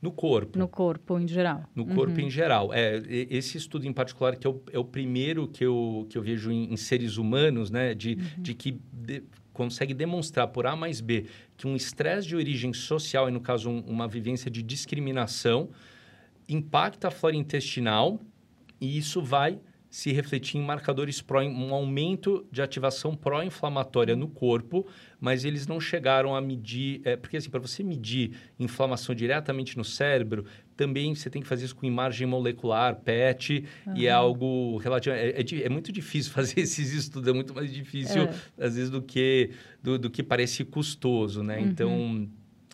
No 0.00 0.10
corpo. 0.10 0.58
No 0.58 0.68
corpo 0.68 1.18
em 1.18 1.26
geral. 1.26 1.64
No 1.74 1.84
uhum. 1.84 1.94
corpo 1.94 2.20
em 2.20 2.30
geral. 2.30 2.72
É, 2.72 3.02
esse 3.08 3.56
estudo 3.58 3.86
em 3.86 3.92
particular, 3.92 4.36
que 4.36 4.46
é 4.46 4.50
o, 4.50 4.62
é 4.72 4.78
o 4.78 4.84
primeiro 4.84 5.48
que 5.48 5.64
eu, 5.64 6.06
que 6.08 6.16
eu 6.16 6.22
vejo 6.22 6.50
em, 6.50 6.72
em 6.72 6.76
seres 6.76 7.16
humanos, 7.16 7.70
né? 7.70 7.94
De, 7.94 8.14
uhum. 8.14 8.42
de 8.42 8.54
que 8.54 8.80
de, 8.92 9.22
consegue 9.52 9.94
demonstrar 9.94 10.48
por 10.48 10.66
A 10.66 10.76
mais 10.76 11.00
B 11.00 11.26
que 11.56 11.66
um 11.66 11.74
estresse 11.74 12.28
de 12.28 12.36
origem 12.36 12.72
social, 12.74 13.28
e 13.28 13.32
no 13.32 13.40
caso 13.40 13.70
um, 13.70 13.80
uma 13.80 14.06
vivência 14.06 14.50
de 14.50 14.62
discriminação, 14.62 15.70
impacta 16.48 17.08
a 17.08 17.10
flora 17.10 17.36
intestinal 17.36 18.20
e 18.80 18.96
isso 18.96 19.22
vai 19.22 19.60
se 19.96 20.12
refletir 20.12 20.58
em 20.58 20.62
marcadores 20.62 21.22
pró, 21.22 21.42
um 21.42 21.72
aumento 21.72 22.46
de 22.52 22.60
ativação 22.60 23.16
pró-inflamatória 23.16 24.14
no 24.14 24.28
corpo, 24.28 24.86
mas 25.18 25.42
eles 25.42 25.66
não 25.66 25.80
chegaram 25.80 26.36
a 26.36 26.40
medir, 26.40 27.00
é, 27.04 27.16
porque 27.16 27.38
assim, 27.38 27.48
para 27.48 27.60
você 27.60 27.82
medir 27.82 28.32
inflamação 28.58 29.14
diretamente 29.14 29.74
no 29.74 29.84
cérebro, 29.84 30.44
também 30.76 31.14
você 31.14 31.30
tem 31.30 31.40
que 31.40 31.48
fazer 31.48 31.64
isso 31.64 31.74
com 31.74 31.86
imagem 31.86 32.26
molecular, 32.26 32.96
PET, 32.96 33.64
uhum. 33.86 33.96
e 33.96 34.06
é 34.06 34.10
algo 34.10 34.76
relativo, 34.76 35.14
é, 35.14 35.30
é, 35.30 35.44
é, 35.62 35.68
muito 35.70 35.90
difícil 35.90 36.30
fazer 36.34 36.60
esses 36.60 36.92
estudos, 36.92 37.28
é 37.28 37.32
muito 37.32 37.54
mais 37.54 37.72
difícil, 37.72 38.24
é. 38.24 38.34
às 38.58 38.74
vezes, 38.74 38.90
do 38.90 39.00
que, 39.00 39.50
do, 39.82 39.98
do 39.98 40.10
que 40.10 40.22
parece 40.22 40.62
custoso, 40.64 41.42
né? 41.42 41.58
Uhum. 41.58 41.64
Então, 41.64 42.28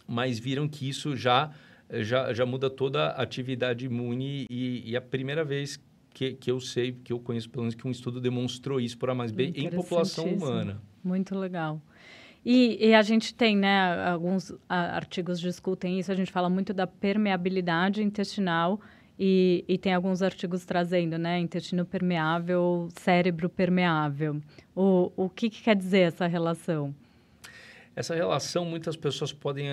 mas 0.09 0.39
viram 0.41 0.67
que 0.67 0.89
isso 0.89 1.15
já, 1.15 1.53
já, 2.01 2.33
já 2.33 2.47
muda 2.47 2.71
toda 2.71 3.09
a 3.09 3.23
atividade 3.23 3.85
imune 3.87 4.47
e, 4.49 4.91
e 4.91 4.97
a 4.97 5.01
primeira 5.01 5.45
vez 5.45 5.79
que, 6.15 6.33
que 6.35 6.51
eu 6.51 6.61
sei, 6.61 6.93
que 6.93 7.13
eu 7.13 7.19
conheço 7.19 7.51
pelo 7.51 7.63
menos 7.63 7.75
que 7.75 7.87
um 7.87 7.91
estudo 7.91 8.21
demonstrou 8.21 8.81
isso 8.81 8.97
por 8.99 9.11
A 9.11 9.15
mais 9.15 9.33
B 9.33 9.53
em 9.55 9.71
população 9.71 10.27
humana. 10.27 10.81
Muito 11.03 11.37
legal. 11.37 11.81
E, 12.45 12.89
e, 12.89 12.95
a 12.95 13.03
gente 13.03 13.33
tem, 13.33 13.57
né, 13.57 14.05
alguns 14.05 14.53
artigos 14.69 15.39
discutem 15.39 16.01
isso, 16.01 16.11
a 16.11 16.15
gente 16.15 16.33
fala 16.33 16.51
muito 16.51 16.75
da 16.75 16.89
permeabilidade 16.89 18.03
intestinal 18.03 18.81
e, 19.17 19.65
e 19.69 19.79
tem 19.79 19.95
alguns 19.95 20.23
artigos 20.23 20.65
trazendo, 20.65 21.17
né, 21.19 21.39
intestino 21.39 21.85
permeável, 21.85 22.89
cérebro 22.99 23.49
permeável. 23.49 24.41
O, 24.75 25.13
o 25.17 25.29
que, 25.29 25.49
que 25.49 25.63
quer 25.63 25.77
dizer 25.77 26.01
essa 26.01 26.27
relação? 26.27 26.93
Essa 27.95 28.15
relação, 28.15 28.65
muitas 28.65 28.97
pessoas 28.97 29.33
podem 29.33 29.69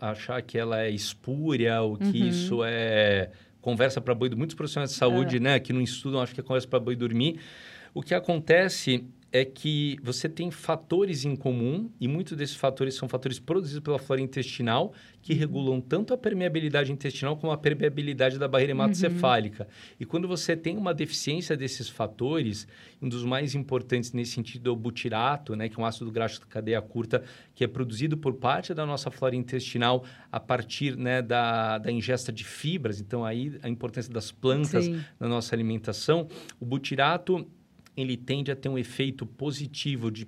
achar 0.00 0.40
que 0.42 0.56
ela 0.56 0.82
é 0.82 0.90
espúria, 0.90 1.80
ou 1.82 1.96
que 1.96 2.04
uhum. 2.04 2.28
isso 2.28 2.64
é 2.64 3.30
conversa 3.60 4.00
para 4.00 4.14
boi, 4.14 4.30
muitos 4.30 4.54
profissionais 4.54 4.90
de 4.90 4.96
saúde, 4.96 5.36
é. 5.36 5.40
né, 5.40 5.60
que 5.60 5.72
não 5.72 5.80
estudam, 5.80 6.20
acho 6.20 6.32
que 6.32 6.40
é 6.40 6.42
conversa 6.42 6.68
para 6.68 6.78
boi 6.78 6.94
dormir. 6.94 7.40
O 7.92 8.02
que 8.02 8.14
acontece 8.14 9.04
é 9.30 9.44
que 9.44 9.98
você 10.02 10.28
tem 10.28 10.50
fatores 10.50 11.24
em 11.24 11.36
comum 11.36 11.90
e 12.00 12.08
muitos 12.08 12.36
desses 12.36 12.56
fatores 12.56 12.94
são 12.94 13.08
fatores 13.08 13.38
produzidos 13.38 13.80
pela 13.80 13.98
flora 13.98 14.22
intestinal 14.22 14.94
que 15.20 15.34
uhum. 15.34 15.38
regulam 15.38 15.80
tanto 15.80 16.14
a 16.14 16.16
permeabilidade 16.16 16.90
intestinal 16.90 17.36
como 17.36 17.52
a 17.52 17.58
permeabilidade 17.58 18.38
da 18.38 18.48
barreira 18.48 18.72
hematocefálica. 18.72 19.64
Uhum. 19.64 19.96
E 20.00 20.04
quando 20.06 20.26
você 20.26 20.56
tem 20.56 20.78
uma 20.78 20.94
deficiência 20.94 21.56
desses 21.56 21.88
fatores, 21.90 22.66
um 23.02 23.08
dos 23.08 23.22
mais 23.24 23.54
importantes 23.54 24.12
nesse 24.12 24.32
sentido 24.32 24.70
é 24.70 24.72
o 24.72 24.76
butirato, 24.76 25.54
né, 25.54 25.68
que 25.68 25.78
é 25.78 25.82
um 25.82 25.84
ácido 25.84 26.10
graxo 26.10 26.40
de 26.40 26.46
cadeia 26.46 26.80
curta 26.80 27.22
que 27.54 27.62
é 27.62 27.66
produzido 27.66 28.16
por 28.16 28.34
parte 28.34 28.72
da 28.72 28.86
nossa 28.86 29.10
flora 29.10 29.36
intestinal 29.36 30.04
a 30.32 30.40
partir 30.40 30.96
né, 30.96 31.20
da, 31.20 31.76
da 31.76 31.92
ingesta 31.92 32.32
de 32.32 32.44
fibras. 32.44 33.00
Então, 33.00 33.24
aí 33.24 33.58
a 33.62 33.68
importância 33.68 34.12
das 34.12 34.32
plantas 34.32 34.86
Sim. 34.86 35.00
na 35.20 35.28
nossa 35.28 35.54
alimentação. 35.54 36.28
O 36.58 36.64
butirato 36.64 37.46
ele 38.00 38.16
tende 38.16 38.50
a 38.50 38.56
ter 38.56 38.68
um 38.68 38.78
efeito 38.78 39.26
positivo 39.26 40.10
de, 40.10 40.26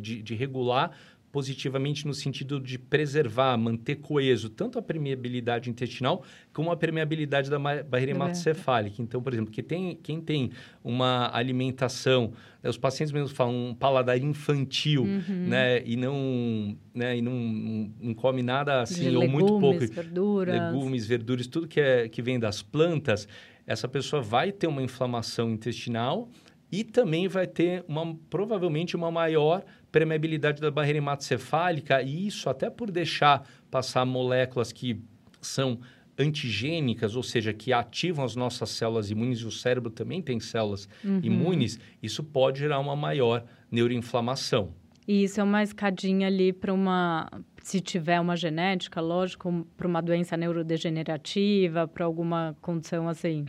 de, 0.00 0.22
de 0.22 0.34
regular 0.34 0.92
positivamente 1.32 2.06
no 2.06 2.12
sentido 2.12 2.60
de 2.60 2.78
preservar, 2.78 3.56
manter 3.56 3.96
coeso 3.96 4.50
tanto 4.50 4.78
a 4.78 4.82
permeabilidade 4.82 5.70
intestinal 5.70 6.22
como 6.52 6.70
a 6.70 6.76
permeabilidade 6.76 7.48
da 7.48 7.58
barreira 7.58 8.12
hematocefálica. 8.12 9.00
Então, 9.00 9.22
por 9.22 9.32
exemplo, 9.32 9.50
que 9.50 9.62
tem, 9.62 9.98
quem 10.02 10.20
tem 10.20 10.50
uma 10.84 11.34
alimentação, 11.34 12.34
né, 12.62 12.68
os 12.68 12.76
pacientes 12.76 13.10
mesmo 13.10 13.28
falam 13.28 13.70
um 13.70 13.74
paladar 13.74 14.18
infantil, 14.18 15.04
uhum. 15.04 15.46
né, 15.48 15.82
e 15.86 15.96
não, 15.96 16.76
né, 16.94 17.16
e 17.16 17.22
não, 17.22 17.90
não 17.98 18.12
come 18.12 18.42
nada 18.42 18.82
assim 18.82 19.08
de 19.08 19.16
ou 19.16 19.22
legumes, 19.22 19.32
muito 19.32 19.58
pouco, 19.58 19.86
verduras. 19.86 20.54
legumes, 20.54 21.06
verduras, 21.06 21.46
tudo 21.46 21.66
que 21.66 21.80
é 21.80 22.08
que 22.10 22.20
vem 22.20 22.38
das 22.38 22.60
plantas, 22.62 23.26
essa 23.66 23.88
pessoa 23.88 24.20
vai 24.20 24.52
ter 24.52 24.66
uma 24.66 24.82
inflamação 24.82 25.50
intestinal 25.50 26.28
e 26.72 26.82
também 26.82 27.28
vai 27.28 27.46
ter 27.46 27.84
uma, 27.86 28.16
provavelmente 28.30 28.96
uma 28.96 29.10
maior 29.10 29.62
permeabilidade 29.92 30.58
da 30.58 30.70
barreira 30.70 30.98
hematocefálica, 30.98 32.00
e 32.00 32.26
isso 32.26 32.48
até 32.48 32.70
por 32.70 32.90
deixar 32.90 33.46
passar 33.70 34.06
moléculas 34.06 34.72
que 34.72 34.98
são 35.42 35.78
antigênicas, 36.18 37.14
ou 37.14 37.22
seja, 37.22 37.52
que 37.52 37.74
ativam 37.74 38.24
as 38.24 38.34
nossas 38.34 38.70
células 38.70 39.10
imunes, 39.10 39.40
e 39.40 39.46
o 39.46 39.50
cérebro 39.50 39.90
também 39.90 40.22
tem 40.22 40.40
células 40.40 40.88
uhum. 41.04 41.20
imunes, 41.22 41.78
isso 42.02 42.24
pode 42.24 42.60
gerar 42.60 42.78
uma 42.78 42.96
maior 42.96 43.44
neuroinflamação. 43.70 44.72
E 45.06 45.24
isso 45.24 45.40
é 45.40 45.44
uma 45.44 45.62
escadinha 45.62 46.28
ali 46.28 46.52
para 46.52 46.72
uma, 46.72 47.28
se 47.60 47.80
tiver 47.80 48.20
uma 48.20 48.36
genética, 48.36 49.00
lógico, 49.00 49.66
para 49.76 49.86
uma 49.86 50.00
doença 50.00 50.36
neurodegenerativa, 50.36 51.88
para 51.88 52.04
alguma 52.04 52.56
condição 52.62 53.08
assim. 53.08 53.44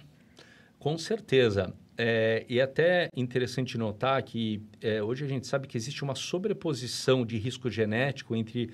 Com 0.79 0.97
certeza. 0.97 1.73
É, 1.97 2.45
e 2.49 2.60
até 2.60 3.08
interessante 3.15 3.77
notar 3.77 4.21
que 4.23 4.62
é, 4.82 5.01
hoje 5.03 5.23
a 5.23 5.27
gente 5.27 5.45
sabe 5.45 5.67
que 5.67 5.77
existe 5.77 6.03
uma 6.03 6.15
sobreposição 6.15 7.25
de 7.25 7.38
risco 7.38 7.69
genético 7.69 8.36
entre 8.36 8.71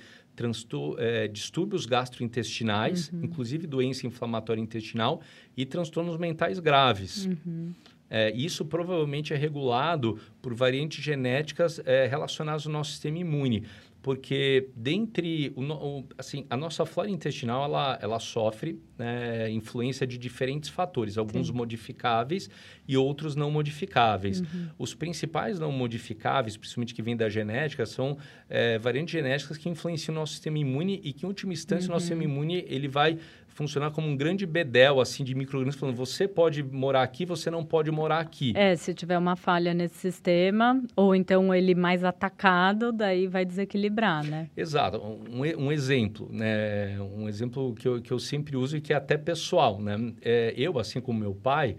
é, 0.98 1.28
distúrbios 1.28 1.86
gastrointestinais, 1.86 3.12
uhum. 3.12 3.26
inclusive 3.26 3.68
doença 3.68 4.08
inflamatória 4.08 4.62
intestinal, 4.62 5.22
e 5.56 5.66
transtornos 5.66 6.18
mentais 6.18 6.60
graves. 6.60 7.26
Uhum. 7.26 7.74
É, 8.10 8.32
isso 8.32 8.66
provavelmente 8.66 9.34
é 9.34 9.38
regulado 9.38 10.18
por 10.42 10.56
variantes 10.56 11.04
genéticas 11.04 11.80
é, 11.86 12.08
relacionadas 12.08 12.66
ao 12.66 12.74
nosso 12.74 12.92
sistema 12.92 13.20
imune. 13.20 13.66
Porque 14.02 14.70
dentre 14.76 15.52
o, 15.56 15.62
o, 15.62 16.06
assim 16.18 16.46
a 16.50 16.56
nossa 16.56 16.86
flora 16.86 17.10
intestinal 17.10 17.66
ela, 17.66 18.00
ela 18.02 18.20
sofre 18.20 18.82
né, 18.98 19.50
influência 19.52 20.08
de 20.08 20.18
diferentes 20.18 20.70
fatores, 20.70 21.18
alguns 21.18 21.48
Sim. 21.48 21.54
modificáveis 21.54 22.50
e 22.88 22.96
outros 22.96 23.36
não 23.36 23.52
modificáveis. 23.52 24.40
Uhum. 24.40 24.70
Os 24.78 24.94
principais 24.94 25.60
não 25.60 25.72
modificáveis, 25.72 26.56
principalmente 26.56 26.94
que 26.94 27.02
vêm 27.02 27.16
da 27.16 27.30
genética, 27.30 27.86
são 27.86 28.18
é, 28.50 28.78
variantes 28.78 29.12
genéticas 29.12 29.58
que 29.58 29.70
influenciam 29.70 30.16
o 30.16 30.20
nosso 30.20 30.34
sistema 30.34 30.58
imune 30.58 31.00
e 31.04 31.14
que, 31.14 31.26
em 31.26 31.28
última 31.28 31.54
instância, 31.54 31.88
uhum. 31.88 31.92
o 31.92 31.94
nosso 31.94 32.06
sistema 32.06 32.24
uhum. 32.24 32.30
imune 32.30 32.66
ele 32.68 32.88
vai 32.88 33.18
funcionar 33.60 33.92
como 33.92 34.08
um 34.08 34.16
grande 34.16 34.46
bedel 34.46 35.02
assim 35.02 35.22
de 35.22 35.36
microorganismos 35.36 35.78
falando 35.78 35.96
você 35.98 36.30
pode 36.30 36.64
morar 36.64 37.04
aqui, 37.04 37.26
você 37.26 37.52
não 37.52 37.66
pode 37.66 37.92
morar 37.92 38.20
aqui. 38.20 38.54
É, 38.56 38.74
se 38.78 38.94
tiver 38.94 39.18
uma 39.18 39.36
falha 39.36 39.74
nesse 39.74 39.96
sistema 39.96 40.82
ou 40.96 41.14
então 41.14 41.54
ele 41.54 41.76
mais 41.76 42.06
atacado, 42.06 42.94
daí 42.94 43.28
vai 43.28 43.44
desequilibrar, 43.44 44.24
né? 44.24 44.50
Exato. 44.56 44.98
Um, 44.98 45.66
um 45.66 45.72
exemplo, 45.74 46.30
né? 46.32 46.98
Um 47.02 47.28
exemplo 47.28 47.76
que 47.76 47.86
eu, 47.86 48.02
que 48.02 48.12
eu 48.12 48.20
sempre 48.20 48.56
uso 48.56 48.78
e 48.78 48.82
que 48.82 48.94
é 48.94 48.96
até 48.96 49.18
pessoal, 49.18 49.82
né? 49.82 50.14
É, 50.22 50.54
eu, 50.56 50.80
assim 50.80 51.02
como 51.02 51.20
meu 51.20 51.36
pai, 51.36 51.76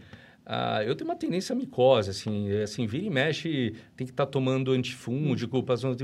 ah, 0.52 0.82
eu 0.84 0.96
tenho 0.96 1.08
uma 1.08 1.14
tendência 1.14 1.52
à 1.52 1.56
micose, 1.56 2.10
assim, 2.10 2.50
assim, 2.60 2.84
vira 2.84 3.06
e 3.06 3.08
mexe, 3.08 3.72
tem 3.96 4.04
que 4.04 4.12
estar 4.12 4.26
tá 4.26 4.32
tomando 4.32 4.72
antifúngico, 4.72 5.62
passando 5.62 5.96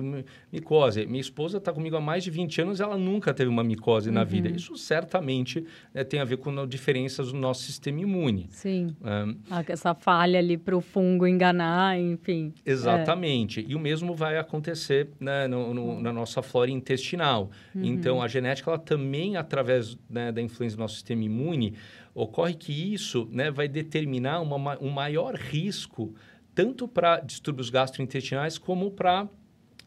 micose. 0.53 1.05
Minha 1.05 1.21
esposa 1.21 1.59
está 1.59 1.73
comigo 1.73 1.97
há 1.97 2.01
mais 2.01 2.23
de 2.23 2.31
20 2.31 2.61
anos, 2.61 2.81
ela 2.81 2.97
nunca 2.97 3.35
teve 3.35 3.51
uma 3.51 3.65
micose 3.65 4.09
uhum. 4.09 4.15
na 4.15 4.23
vida. 4.23 4.49
Isso 4.49 4.77
certamente 4.77 5.67
né, 5.93 6.05
tem 6.05 6.21
a 6.21 6.25
ver 6.25 6.37
com 6.37 6.65
diferenças 6.65 7.33
do 7.33 7.39
nosso 7.39 7.65
sistema 7.65 8.01
imune. 8.01 8.47
Sim. 8.51 8.95
É. 9.03 9.73
Essa 9.73 9.97
falha 9.97 10.39
ali 10.39 10.57
para 10.57 10.77
o 10.77 10.81
fungo 10.81 11.27
enganar, 11.27 11.99
enfim. 11.99 12.55
Exatamente. 12.65 13.59
É. 13.59 13.65
E 13.67 13.75
o 13.75 13.81
mesmo 13.81 14.15
vai 14.15 14.39
acontecer 14.39 15.09
né, 15.19 15.49
no, 15.49 15.75
no, 15.75 15.83
uhum. 15.87 16.01
na 16.01 16.13
nossa 16.13 16.41
flora 16.41 16.71
intestinal. 16.71 17.51
Uhum. 17.75 17.83
Então, 17.83 18.23
a 18.23 18.29
genética, 18.29 18.71
ela 18.71 18.79
também, 18.79 19.37
através 19.37 19.99
né, 20.09 20.31
da 20.31 20.41
influência 20.41 20.77
do 20.77 20.83
nosso 20.83 20.95
sistema 20.95 21.25
imune, 21.25 21.75
ocorre 22.17 22.55
que 22.55 22.73
isso 22.73 23.29
né, 23.31 23.51
vai 23.51 23.69
determinar 23.69 24.41
uma, 24.41 24.83
um 24.83 24.89
maior 24.89 25.35
risco 25.35 26.15
tanto 26.55 26.89
para 26.89 27.21
distúrbios 27.21 27.69
gastrointestinais 27.69 28.57
como 28.57 28.91
para 28.91 29.29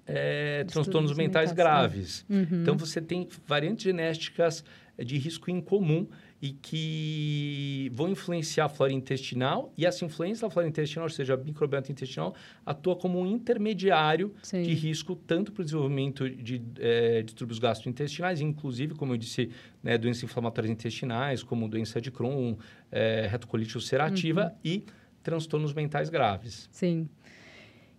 é, 0.06 0.64
transtornos 0.66 1.18
mentais, 1.18 1.50
mentais 1.50 1.52
graves. 1.52 2.26
Uhum. 2.30 2.62
Então, 2.62 2.78
você 2.78 3.02
tem 3.02 3.28
variantes 3.48 3.84
genéticas 3.84 4.64
de 5.04 5.18
risco 5.18 5.50
incomum 5.50 6.08
e 6.42 6.52
que 6.52 7.92
vão 7.94 8.10
influenciar 8.10 8.66
a 8.66 8.70
flora 8.70 8.94
intestinal 8.94 9.74
e 9.78 9.86
essa 9.86 10.06
influência 10.06 10.48
da 10.48 10.52
flora 10.52 10.68
intestinal, 10.68 11.06
ou 11.06 11.10
seja, 11.10 11.34
a 11.34 11.38
microbiota 11.38 11.92
intestinal, 11.92 12.34
atua 12.66 12.96
como 12.96 13.20
um 13.20 13.26
intermediário 13.26 14.34
Sim. 14.42 14.64
de 14.64 14.74
risco 14.74 15.16
tanto 15.16 15.52
para 15.52 15.62
o 15.62 15.66
desenvolvimento 15.66 16.30
de 16.30 16.62
é, 16.80 17.22
distúrbios 17.24 17.60
gastrointestinais, 17.60 18.40
inclusive, 18.40 18.96
como 18.96 19.14
eu 19.14 19.18
disse, 19.18 19.50
né, 19.84 19.98
doenças 19.98 20.24
inflamatórias 20.24 20.72
intestinais, 20.72 21.44
como 21.44 21.68
doença 21.68 22.00
de 22.00 22.10
Crohn, 22.10 22.56
é, 22.92 23.28
retocolite 23.30 23.76
ulcerativa 23.76 24.46
uhum. 24.46 24.58
e 24.64 24.86
transtornos 25.22 25.74
mentais 25.74 26.10
graves. 26.10 26.70
Sim. 26.72 27.10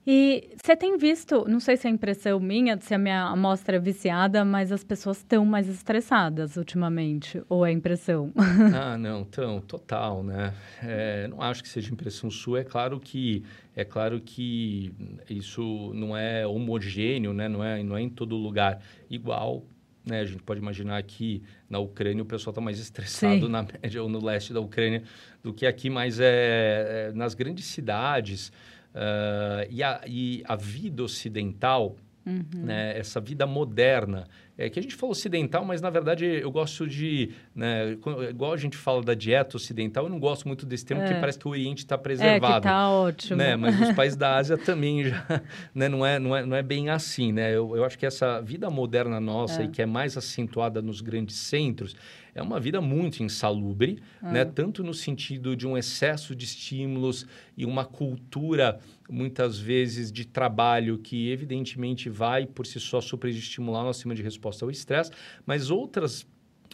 E 0.06 0.48
você 0.56 0.74
tem 0.74 0.96
visto, 0.96 1.44
não 1.46 1.60
sei 1.60 1.76
se 1.76 1.86
é 1.86 1.90
impressão 1.90 2.40
minha, 2.40 2.78
se 2.80 2.94
a 2.94 2.98
minha 2.98 3.24
amostra 3.24 3.76
é 3.76 3.78
viciada, 3.78 4.44
mas 4.44 4.72
as 4.72 4.82
pessoas 4.82 5.18
estão 5.18 5.44
mais 5.44 5.68
estressadas 5.68 6.56
ultimamente, 6.56 7.42
ou 7.50 7.66
é 7.66 7.70
impressão? 7.70 8.32
ah, 8.74 8.96
não, 8.96 9.24
tão, 9.24 9.60
total, 9.60 10.24
né? 10.24 10.54
É, 10.82 11.28
não 11.28 11.42
acho 11.42 11.62
que 11.62 11.68
seja 11.68 11.92
impressão 11.92 12.30
sua, 12.30 12.60
é 12.60 12.64
claro 12.64 12.98
que 12.98 13.44
é 13.76 13.84
claro 13.84 14.20
que 14.20 14.92
isso 15.28 15.92
não 15.94 16.16
é 16.16 16.46
homogêneo, 16.46 17.34
né? 17.34 17.48
Não 17.48 17.62
é, 17.62 17.82
não 17.82 17.96
é 17.96 18.00
em 18.00 18.08
todo 18.08 18.36
lugar 18.36 18.82
igual. 19.08 19.64
Né? 20.04 20.20
A 20.20 20.24
gente 20.24 20.42
pode 20.42 20.60
imaginar 20.60 21.02
que 21.02 21.42
na 21.68 21.78
Ucrânia 21.78 22.22
o 22.22 22.26
pessoal 22.26 22.52
está 22.52 22.60
mais 22.60 22.78
estressado 22.78 23.46
Sim. 23.46 23.52
na 23.52 23.62
média 23.82 24.02
ou 24.02 24.08
no 24.08 24.24
leste 24.24 24.52
da 24.52 24.60
Ucrânia 24.60 25.02
do 25.42 25.52
que 25.52 25.66
aqui, 25.66 25.90
mas 25.90 26.18
é, 26.18 27.10
é 27.10 27.12
nas 27.14 27.34
grandes 27.34 27.66
cidades 27.66 28.50
Uh, 28.94 29.66
e, 29.70 29.82
a, 29.82 30.00
e 30.06 30.42
a 30.44 30.56
vida 30.56 31.02
ocidental, 31.02 31.96
uhum. 32.26 32.44
né, 32.52 32.98
essa 32.98 33.20
vida 33.20 33.46
moderna, 33.46 34.26
é 34.58 34.68
que 34.68 34.78
a 34.78 34.82
gente 34.82 34.94
fala 34.94 35.12
ocidental, 35.12 35.64
mas 35.64 35.80
na 35.80 35.88
verdade 35.88 36.26
eu 36.26 36.50
gosto 36.50 36.86
de, 36.86 37.30
né, 37.54 37.96
igual 38.28 38.52
a 38.52 38.56
gente 38.58 38.76
fala 38.76 39.02
da 39.02 39.14
dieta 39.14 39.56
ocidental, 39.56 40.04
eu 40.04 40.10
não 40.10 40.20
gosto 40.20 40.46
muito 40.46 40.66
desse 40.66 40.84
termo, 40.84 41.02
é. 41.02 41.06
porque 41.06 41.18
parece 41.18 41.38
que 41.38 41.48
o 41.48 41.50
Oriente 41.50 41.78
está 41.78 41.96
preservado. 41.96 42.66
É, 42.66 42.70
tá 42.70 42.90
ótimo. 42.90 43.36
Né? 43.36 43.56
Mas 43.56 43.80
os 43.80 43.92
países 43.92 44.16
da 44.16 44.36
Ásia 44.36 44.58
também 44.58 45.04
já, 45.04 45.42
né, 45.74 45.88
não, 45.88 46.04
é, 46.04 46.18
não, 46.18 46.36
é, 46.36 46.44
não 46.44 46.56
é 46.56 46.62
bem 46.62 46.90
assim, 46.90 47.32
né? 47.32 47.56
Eu, 47.56 47.74
eu 47.74 47.84
acho 47.84 47.98
que 47.98 48.04
essa 48.04 48.40
vida 48.42 48.68
moderna 48.68 49.18
nossa 49.18 49.62
é. 49.62 49.64
e 49.64 49.68
que 49.68 49.80
é 49.80 49.86
mais 49.86 50.16
acentuada 50.16 50.82
nos 50.82 51.00
grandes 51.00 51.36
centros, 51.36 51.96
é 52.34 52.42
uma 52.42 52.60
vida 52.60 52.80
muito 52.80 53.22
insalubre, 53.22 54.02
ah. 54.22 54.32
né? 54.32 54.44
tanto 54.44 54.82
no 54.82 54.94
sentido 54.94 55.56
de 55.56 55.66
um 55.66 55.76
excesso 55.76 56.34
de 56.34 56.44
estímulos 56.44 57.26
e 57.56 57.64
uma 57.64 57.84
cultura, 57.84 58.78
muitas 59.08 59.58
vezes, 59.58 60.10
de 60.12 60.24
trabalho 60.24 60.98
que, 60.98 61.30
evidentemente, 61.30 62.08
vai 62.08 62.46
por 62.46 62.66
si 62.66 62.78
só 62.80 63.00
superestimular 63.00 63.84
nosso 63.84 63.98
sistema 63.98 64.14
de 64.14 64.22
resposta 64.22 64.64
ao 64.64 64.70
estresse, 64.70 65.10
mas 65.46 65.70
outras 65.70 66.26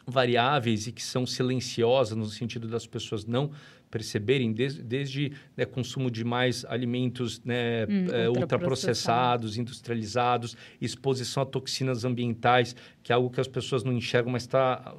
variáveis 0.07 0.87
e 0.87 0.93
que 0.93 1.03
são 1.03 1.27
silenciosas 1.27 2.17
no 2.17 2.27
sentido 2.27 2.69
das 2.69 2.87
pessoas 2.87 3.25
não 3.25 3.51
perceberem, 3.91 4.53
desde, 4.53 4.83
desde 4.83 5.33
né, 5.57 5.65
consumo 5.65 6.11
de 6.11 6.25
mais 6.25 6.65
alimentos 6.65 7.43
né, 7.45 7.87
hum, 7.87 8.07
é, 8.13 8.29
ultraprocessados, 8.29 9.57
industrializados, 9.57 10.57
exposição 10.81 11.43
a 11.43 11.47
toxinas 11.47 12.05
ambientais, 12.05 12.75
que 13.03 13.13
é 13.13 13.15
algo 13.15 13.31
que 13.31 13.41
as 13.41 13.49
pessoas 13.49 13.85
não 13.85 13.93
enxergam, 13.93 14.33
mas 14.33 14.43
está 14.43 14.95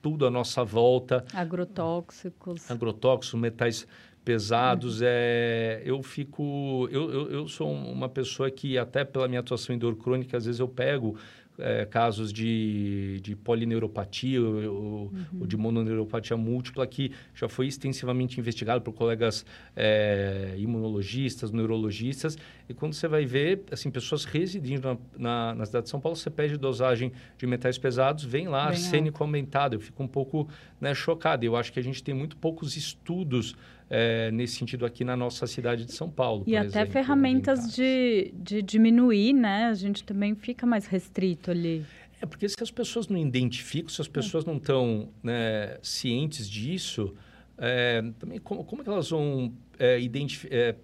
tudo 0.00 0.26
à 0.26 0.30
nossa 0.30 0.62
volta. 0.62 1.24
Agrotóxicos. 1.32 2.70
Agrotóxicos, 2.70 3.40
metais 3.40 3.86
pesados. 4.24 5.00
Uhum. 5.00 5.06
É, 5.08 5.82
eu 5.84 6.02
fico... 6.02 6.88
Eu, 6.90 7.10
eu, 7.10 7.30
eu 7.30 7.48
sou 7.48 7.70
uma 7.70 8.08
pessoa 8.08 8.50
que, 8.50 8.78
até 8.78 9.04
pela 9.04 9.28
minha 9.28 9.40
atuação 9.40 9.74
em 9.74 9.78
dor 9.78 9.96
crônica, 9.96 10.36
às 10.36 10.44
vezes 10.44 10.60
eu 10.60 10.68
pego 10.68 11.16
é, 11.58 11.84
casos 11.84 12.32
de, 12.32 13.20
de 13.22 13.36
polineuropatia 13.36 14.40
ou, 14.40 14.48
uhum. 14.48 15.10
ou, 15.40 15.46
de 15.46 15.56
mononeuropatia 15.56 16.36
múltipla 16.36 16.86
que 16.86 17.12
já 17.34 17.48
foi 17.48 17.66
extensivamente 17.66 18.40
investigado 18.40 18.80
por 18.80 18.92
colegas 18.92 19.44
é, 19.76 20.54
imunologistas, 20.58 21.50
neurologistas. 21.50 22.36
E 22.68 22.74
quando 22.74 22.94
você 22.94 23.06
vai 23.06 23.24
ver, 23.24 23.62
assim, 23.70 23.90
pessoas 23.90 24.24
residindo 24.24 24.88
na, 24.88 24.98
na, 25.16 25.54
na, 25.54 25.66
cidade 25.66 25.84
de 25.84 25.90
São 25.90 26.00
Paulo, 26.00 26.16
você 26.16 26.30
pede 26.30 26.56
dosagem 26.56 27.12
de 27.38 27.46
metais 27.46 27.78
pesados, 27.78 28.24
vem 28.24 28.48
lá, 28.48 28.66
vem 28.66 28.76
arsênico 28.76 29.22
aumentado. 29.22 29.76
Eu 29.76 29.80
fico 29.80 30.02
um 30.02 30.08
pouco 30.08 30.48
né, 30.84 30.94
chocado. 30.94 31.44
Eu 31.44 31.56
acho 31.56 31.72
que 31.72 31.80
a 31.80 31.82
gente 31.82 32.02
tem 32.02 32.14
muito 32.14 32.36
poucos 32.36 32.76
estudos 32.76 33.56
é, 33.88 34.30
nesse 34.30 34.56
sentido 34.56 34.84
aqui 34.84 35.02
na 35.02 35.16
nossa 35.16 35.46
cidade 35.46 35.86
de 35.86 35.92
São 35.92 36.10
Paulo. 36.10 36.44
E 36.46 36.54
até 36.54 36.66
exemplo, 36.66 36.92
ferramentas 36.92 37.74
de, 37.74 38.32
de 38.36 38.60
diminuir, 38.60 39.32
né? 39.32 39.64
A 39.64 39.74
gente 39.74 40.04
também 40.04 40.34
fica 40.34 40.66
mais 40.66 40.86
restrito 40.86 41.50
ali. 41.50 41.84
É 42.20 42.26
porque 42.26 42.46
se 42.48 42.56
as 42.60 42.70
pessoas 42.70 43.08
não 43.08 43.18
identificam, 43.18 43.88
se 43.88 44.00
as 44.00 44.08
pessoas 44.08 44.44
é. 44.44 44.46
não 44.46 44.58
estão 44.58 45.08
né, 45.22 45.78
cientes 45.82 46.48
disso, 46.48 47.14
é, 47.56 48.02
também 48.18 48.38
como, 48.38 48.62
como 48.62 48.82
é 48.82 48.84
que 48.84 48.90
elas 48.90 49.08
vão 49.08 49.52
é, 49.78 49.98
identifi 50.00 50.48
é, 50.50 50.76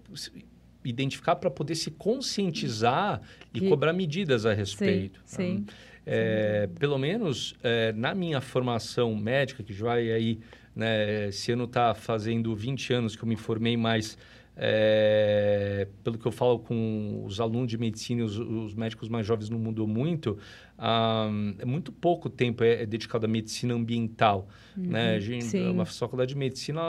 identificar 0.82 1.36
para 1.36 1.50
poder 1.50 1.74
se 1.74 1.90
conscientizar 1.90 3.20
e, 3.52 3.58
e, 3.58 3.68
cobrar 3.68 3.92
medidas 3.92 4.46
a 4.46 4.54
respeito? 4.54 5.20
Sim, 5.26 5.66
sim. 5.66 5.66
É, 6.06 6.68
pelo 6.78 6.98
menos 6.98 7.54
é, 7.62 7.92
na 7.92 8.14
minha 8.14 8.40
formação 8.40 9.14
médica, 9.14 9.62
que 9.62 9.72
já 9.72 9.86
vai 9.86 10.10
aí 10.10 10.40
né? 10.74 11.28
Esse 11.28 11.52
ano 11.52 11.64
está 11.64 11.94
fazendo 11.94 12.54
20 12.54 12.92
anos 12.92 13.16
que 13.16 13.22
eu 13.22 13.28
me 13.28 13.36
formei, 13.36 13.76
mas 13.76 14.16
é, 14.56 15.86
pelo 16.04 16.18
que 16.18 16.26
eu 16.26 16.32
falo 16.32 16.58
com 16.58 17.22
os 17.24 17.40
alunos 17.40 17.68
de 17.68 17.78
medicina, 17.78 18.24
os, 18.24 18.38
os 18.38 18.74
médicos 18.74 19.08
mais 19.08 19.26
jovens 19.26 19.50
não 19.50 19.58
mudou 19.58 19.86
muito. 19.86 20.38
Um, 20.80 21.56
é 21.58 21.64
muito 21.66 21.92
pouco 21.92 22.30
tempo 22.30 22.64
é, 22.64 22.82
é, 22.82 22.86
dedicado 22.86 23.26
à 23.26 23.28
medicina 23.28 23.74
ambiental, 23.74 24.48
uhum, 24.74 24.84
né? 24.84 25.16
A 25.16 25.20
gente, 25.20 25.44
sim. 25.44 25.68
uma 25.68 25.84
faculdade 25.84 26.30
de 26.30 26.38
medicina, 26.38 26.80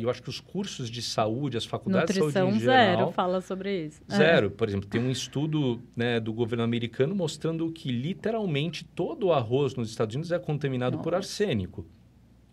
eu 0.00 0.08
acho 0.08 0.22
que 0.22 0.30
os 0.30 0.40
cursos 0.40 0.88
de 0.88 1.02
saúde, 1.02 1.58
as 1.58 1.66
faculdades 1.66 2.16
Nutrição 2.16 2.28
de 2.28 2.32
saúde 2.32 2.56
em 2.56 2.60
geral, 2.60 2.96
zero 2.96 3.12
fala 3.12 3.42
sobre 3.42 3.84
isso. 3.84 4.00
Zero, 4.10 4.46
é. 4.46 4.50
por 4.50 4.66
exemplo, 4.66 4.88
tem 4.88 5.02
um 5.02 5.10
estudo 5.10 5.82
né, 5.94 6.18
do 6.18 6.32
governo 6.32 6.64
americano 6.64 7.14
mostrando 7.14 7.70
que 7.70 7.92
literalmente 7.92 8.86
todo 8.86 9.26
o 9.26 9.32
arroz 9.34 9.74
nos 9.74 9.90
Estados 9.90 10.14
Unidos 10.14 10.32
é 10.32 10.38
contaminado 10.38 10.92
Nossa. 10.94 11.04
por 11.04 11.14
arsênico. 11.14 11.86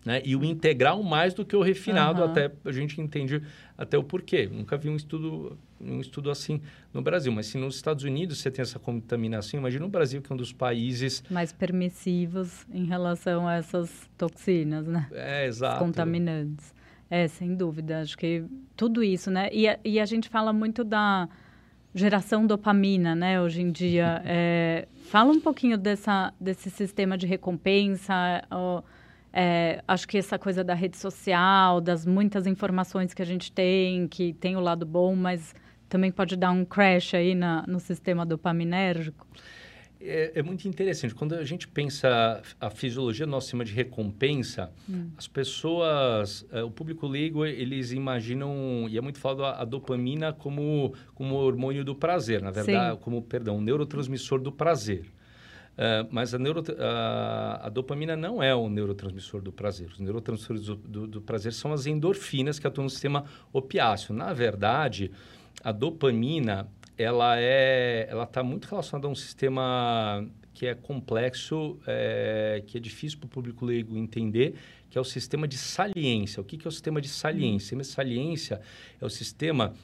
Né? 0.04 0.20
E 0.24 0.36
o 0.36 0.44
integral 0.44 1.02
mais 1.02 1.32
do 1.32 1.44
que 1.44 1.56
o 1.56 1.62
refinado, 1.62 2.20
uhum. 2.20 2.28
até 2.28 2.52
a 2.64 2.72
gente 2.72 3.00
entende 3.00 3.42
até 3.76 3.96
o 3.96 4.04
porquê. 4.04 4.46
Nunca 4.52 4.76
vi 4.76 4.90
um 4.90 4.96
estudo, 4.96 5.58
um 5.80 5.98
estudo 6.00 6.30
assim 6.30 6.60
no 6.92 7.00
Brasil, 7.00 7.32
mas 7.32 7.46
se 7.46 7.56
nos 7.56 7.76
Estados 7.76 8.04
Unidos 8.04 8.38
você 8.38 8.50
tem 8.50 8.62
essa 8.62 8.78
contaminação, 8.78 9.58
imagina 9.58 9.86
o 9.86 9.88
Brasil 9.88 10.20
que 10.20 10.30
é 10.30 10.34
um 10.34 10.36
dos 10.36 10.52
países 10.52 11.22
mais 11.30 11.52
permissivos 11.52 12.66
em 12.70 12.84
relação 12.84 13.48
a 13.48 13.54
essas 13.54 14.10
toxinas, 14.18 14.86
né? 14.86 15.08
É, 15.12 15.46
exato. 15.46 15.76
Os 15.76 15.86
contaminantes. 15.86 16.74
É, 17.08 17.26
sem 17.28 17.54
dúvida. 17.54 18.00
Acho 18.00 18.18
que 18.18 18.44
tudo 18.76 19.02
isso, 19.02 19.30
né? 19.30 19.48
E 19.52 19.68
a, 19.68 19.78
e 19.84 20.00
a 20.00 20.04
gente 20.04 20.28
fala 20.28 20.52
muito 20.52 20.84
da 20.84 21.28
geração 21.94 22.46
dopamina, 22.46 23.14
né, 23.14 23.40
hoje 23.40 23.62
em 23.62 23.70
dia. 23.70 24.22
É, 24.26 24.88
fala 25.10 25.30
um 25.30 25.40
pouquinho 25.40 25.78
dessa, 25.78 26.34
desse 26.40 26.68
sistema 26.68 27.16
de 27.16 27.26
recompensa. 27.26 28.42
Ó, 28.50 28.82
é, 29.36 29.82
acho 29.88 30.06
que 30.06 30.16
essa 30.16 30.38
coisa 30.38 30.62
da 30.62 30.74
rede 30.74 30.96
social, 30.96 31.80
das 31.80 32.06
muitas 32.06 32.46
informações 32.46 33.12
que 33.12 33.20
a 33.20 33.24
gente 33.24 33.50
tem, 33.50 34.06
que 34.06 34.32
tem 34.34 34.54
o 34.54 34.60
lado 34.60 34.86
bom, 34.86 35.16
mas 35.16 35.52
também 35.88 36.12
pode 36.12 36.36
dar 36.36 36.52
um 36.52 36.64
crash 36.64 37.14
aí 37.14 37.34
na, 37.34 37.64
no 37.66 37.80
sistema 37.80 38.24
dopaminérgico. 38.24 39.26
É, 40.00 40.32
é, 40.36 40.42
muito 40.42 40.68
interessante. 40.68 41.14
Quando 41.14 41.34
a 41.34 41.44
gente 41.44 41.66
pensa 41.66 42.42
a 42.60 42.70
fisiologia 42.70 43.26
do 43.26 43.30
nosso 43.30 43.46
sistema 43.46 43.64
de 43.64 43.72
recompensa, 43.72 44.70
hum. 44.88 45.10
as 45.16 45.26
pessoas, 45.26 46.46
é, 46.52 46.62
o 46.62 46.70
público 46.70 47.06
leigo, 47.06 47.44
eles 47.44 47.90
imaginam, 47.90 48.86
e 48.88 48.96
é 48.96 49.00
muito 49.00 49.18
falado 49.18 49.44
a, 49.44 49.62
a 49.62 49.64
dopamina 49.64 50.32
como, 50.32 50.94
como 51.12 51.34
hormônio 51.34 51.84
do 51.84 51.94
prazer, 51.94 52.40
na 52.40 52.52
verdade, 52.52 52.94
Sim. 52.94 53.02
como, 53.02 53.20
perdão, 53.22 53.60
neurotransmissor 53.60 54.38
do 54.40 54.52
prazer. 54.52 55.10
Uh, 55.74 56.06
mas 56.08 56.32
a, 56.32 56.38
neuro, 56.38 56.62
a, 56.78 57.66
a, 57.66 57.68
dopamina 57.68 58.14
não 58.14 58.40
é 58.40 58.54
o 58.54 58.68
neurotransmissor 58.68 59.42
do 59.42 59.52
prazer. 59.52 59.88
Os 59.90 59.98
neurotransmissores 59.98 60.66
do, 60.66 60.76
do, 60.76 61.06
do 61.06 61.20
prazer 61.20 61.52
são 61.52 61.72
as 61.72 61.86
endorfinas 61.86 62.60
que 62.60 62.66
atuam 62.66 62.84
no 62.84 62.90
sistema 62.90 63.24
opiáceo. 63.52 64.14
Na 64.14 64.32
verdade, 64.32 65.10
a 65.62 65.72
dopamina 65.72 66.68
ela 66.96 67.38
é, 67.40 68.06
ela 68.08 68.22
está 68.22 68.42
muito 68.42 68.66
relacionada 68.66 69.08
a 69.08 69.10
um 69.10 69.14
sistema 69.14 70.24
que 70.52 70.66
é 70.66 70.74
complexo, 70.74 71.78
é, 71.86 72.62
que 72.64 72.78
é 72.78 72.80
difícil 72.80 73.18
para 73.18 73.26
o 73.26 73.28
público 73.28 73.64
leigo 73.64 73.96
entender, 73.96 74.54
que 74.88 74.96
é 74.96 75.00
o 75.00 75.04
sistema 75.04 75.48
de 75.48 75.58
saliência. 75.58 76.40
O 76.40 76.44
que, 76.44 76.56
que 76.56 76.66
é 76.66 76.68
o 76.68 76.72
sistema 76.72 77.00
de 77.00 77.08
saliência? 77.08 77.56
O 77.56 77.60
sistema 77.60 77.82
de 77.82 77.88
saliência 77.88 78.60
é 79.00 79.04
o 79.04 79.10
sistema 79.10 79.74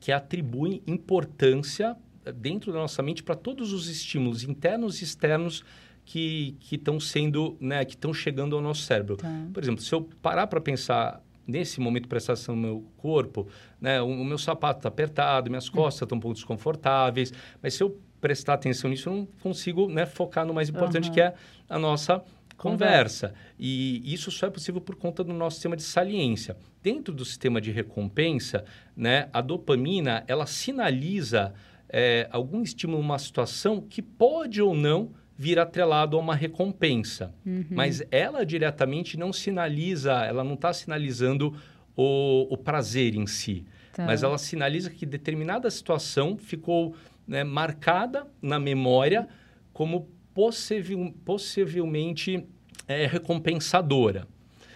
que 0.00 0.10
atribui 0.10 0.82
importância 0.86 1.96
dentro 2.34 2.72
da 2.72 2.78
nossa 2.78 3.02
mente 3.02 3.22
para 3.22 3.34
todos 3.34 3.72
os 3.72 3.88
estímulos 3.88 4.42
internos 4.42 5.00
e 5.00 5.04
externos 5.04 5.64
que 6.04 6.56
estão 6.70 7.00
sendo, 7.00 7.56
né, 7.60 7.84
que 7.84 7.94
estão 7.94 8.14
chegando 8.14 8.54
ao 8.54 8.62
nosso 8.62 8.82
cérebro. 8.82 9.16
Tá. 9.16 9.28
Por 9.52 9.62
exemplo, 9.62 9.82
se 9.82 9.92
eu 9.92 10.08
parar 10.22 10.46
para 10.46 10.60
pensar 10.60 11.20
nesse 11.46 11.80
momento 11.80 12.04
de 12.04 12.08
prestação 12.08 12.54
no 12.54 12.62
meu 12.62 12.84
corpo, 12.96 13.48
né, 13.80 14.00
o, 14.00 14.06
o 14.06 14.24
meu 14.24 14.38
sapato 14.38 14.78
está 14.78 14.88
apertado, 14.88 15.50
minhas 15.50 15.68
costas 15.68 16.02
estão 16.02 16.16
um 16.16 16.20
pouco 16.20 16.34
desconfortáveis, 16.34 17.32
mas 17.60 17.74
se 17.74 17.82
eu 17.82 18.00
prestar 18.20 18.54
atenção 18.54 18.88
nisso, 18.88 19.08
eu 19.08 19.14
não 19.14 19.26
consigo 19.40 19.88
né, 19.88 20.06
focar 20.06 20.46
no 20.46 20.54
mais 20.54 20.68
importante, 20.68 21.08
uhum. 21.08 21.14
que 21.14 21.20
é 21.20 21.34
a 21.68 21.78
nossa 21.78 22.22
conversa. 22.56 23.28
conversa. 23.28 23.34
E 23.58 24.02
isso 24.12 24.30
só 24.30 24.46
é 24.46 24.50
possível 24.50 24.80
por 24.80 24.94
conta 24.96 25.22
do 25.22 25.32
nosso 25.32 25.56
sistema 25.56 25.76
de 25.76 25.82
saliência. 25.82 26.56
Dentro 26.82 27.12
do 27.12 27.24
sistema 27.24 27.60
de 27.60 27.70
recompensa, 27.70 28.64
né, 28.96 29.28
a 29.32 29.40
dopamina, 29.40 30.24
ela 30.26 30.46
sinaliza 30.46 31.52
é, 31.88 32.28
algum 32.30 32.62
estímulo, 32.62 33.00
uma 33.00 33.18
situação 33.18 33.80
que 33.80 34.02
pode 34.02 34.60
ou 34.60 34.74
não 34.74 35.12
vir 35.36 35.58
atrelado 35.58 36.16
a 36.16 36.20
uma 36.20 36.34
recompensa. 36.34 37.34
Uhum. 37.44 37.66
Mas 37.70 38.02
ela 38.10 38.44
diretamente 38.44 39.18
não 39.18 39.32
sinaliza, 39.32 40.12
ela 40.12 40.42
não 40.42 40.54
está 40.54 40.72
sinalizando 40.72 41.54
o, 41.94 42.46
o, 42.50 42.56
prazer 42.56 43.14
em 43.14 43.26
si. 43.26 43.64
Tá. 43.92 44.06
Mas 44.06 44.22
ela 44.22 44.38
sinaliza 44.38 44.90
que 44.90 45.04
determinada 45.04 45.70
situação 45.70 46.36
ficou 46.36 46.94
né, 47.26 47.44
marcada 47.44 48.26
na 48.40 48.58
memória 48.58 49.28
como 49.72 50.08
possivel, 50.32 51.14
possivelmente 51.24 52.46
é, 52.88 53.06
recompensadora. 53.06 54.26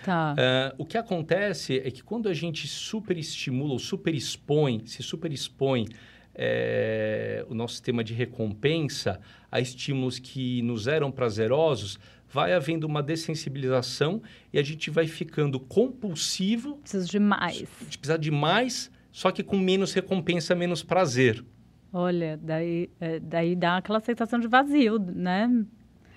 Tá. 0.02 0.34
Uh, 0.34 0.82
o 0.82 0.86
que 0.86 0.96
acontece 0.96 1.78
é 1.78 1.90
que 1.90 2.02
quando 2.02 2.28
a 2.28 2.34
gente 2.34 2.66
superestimula 2.66 3.72
ou 3.72 3.78
superexpõe, 3.78 4.82
se 4.86 5.02
superexpõe 5.02 5.86
é, 6.42 7.44
o 7.50 7.54
nosso 7.54 7.74
sistema 7.74 8.02
de 8.02 8.14
recompensa 8.14 9.20
a 9.52 9.60
estímulos 9.60 10.18
que 10.18 10.62
nos 10.62 10.86
eram 10.86 11.12
prazerosos, 11.12 11.98
vai 12.26 12.54
havendo 12.54 12.86
uma 12.86 13.02
dessensibilização 13.02 14.22
e 14.50 14.58
a 14.58 14.62
gente 14.62 14.88
vai 14.88 15.06
ficando 15.06 15.60
compulsivo. 15.60 16.76
Precisa 16.76 17.04
de 17.04 17.18
mais. 17.18 17.68
Precisa 17.98 18.18
de 18.18 18.30
mais, 18.30 18.90
só 19.12 19.30
que 19.30 19.42
com 19.42 19.58
menos 19.58 19.92
recompensa, 19.92 20.54
menos 20.54 20.82
prazer. 20.82 21.44
Olha, 21.92 22.40
daí, 22.42 22.88
é, 22.98 23.20
daí 23.20 23.54
dá 23.54 23.76
aquela 23.76 24.00
sensação 24.00 24.40
de 24.40 24.48
vazio, 24.48 24.98
né? 24.98 25.46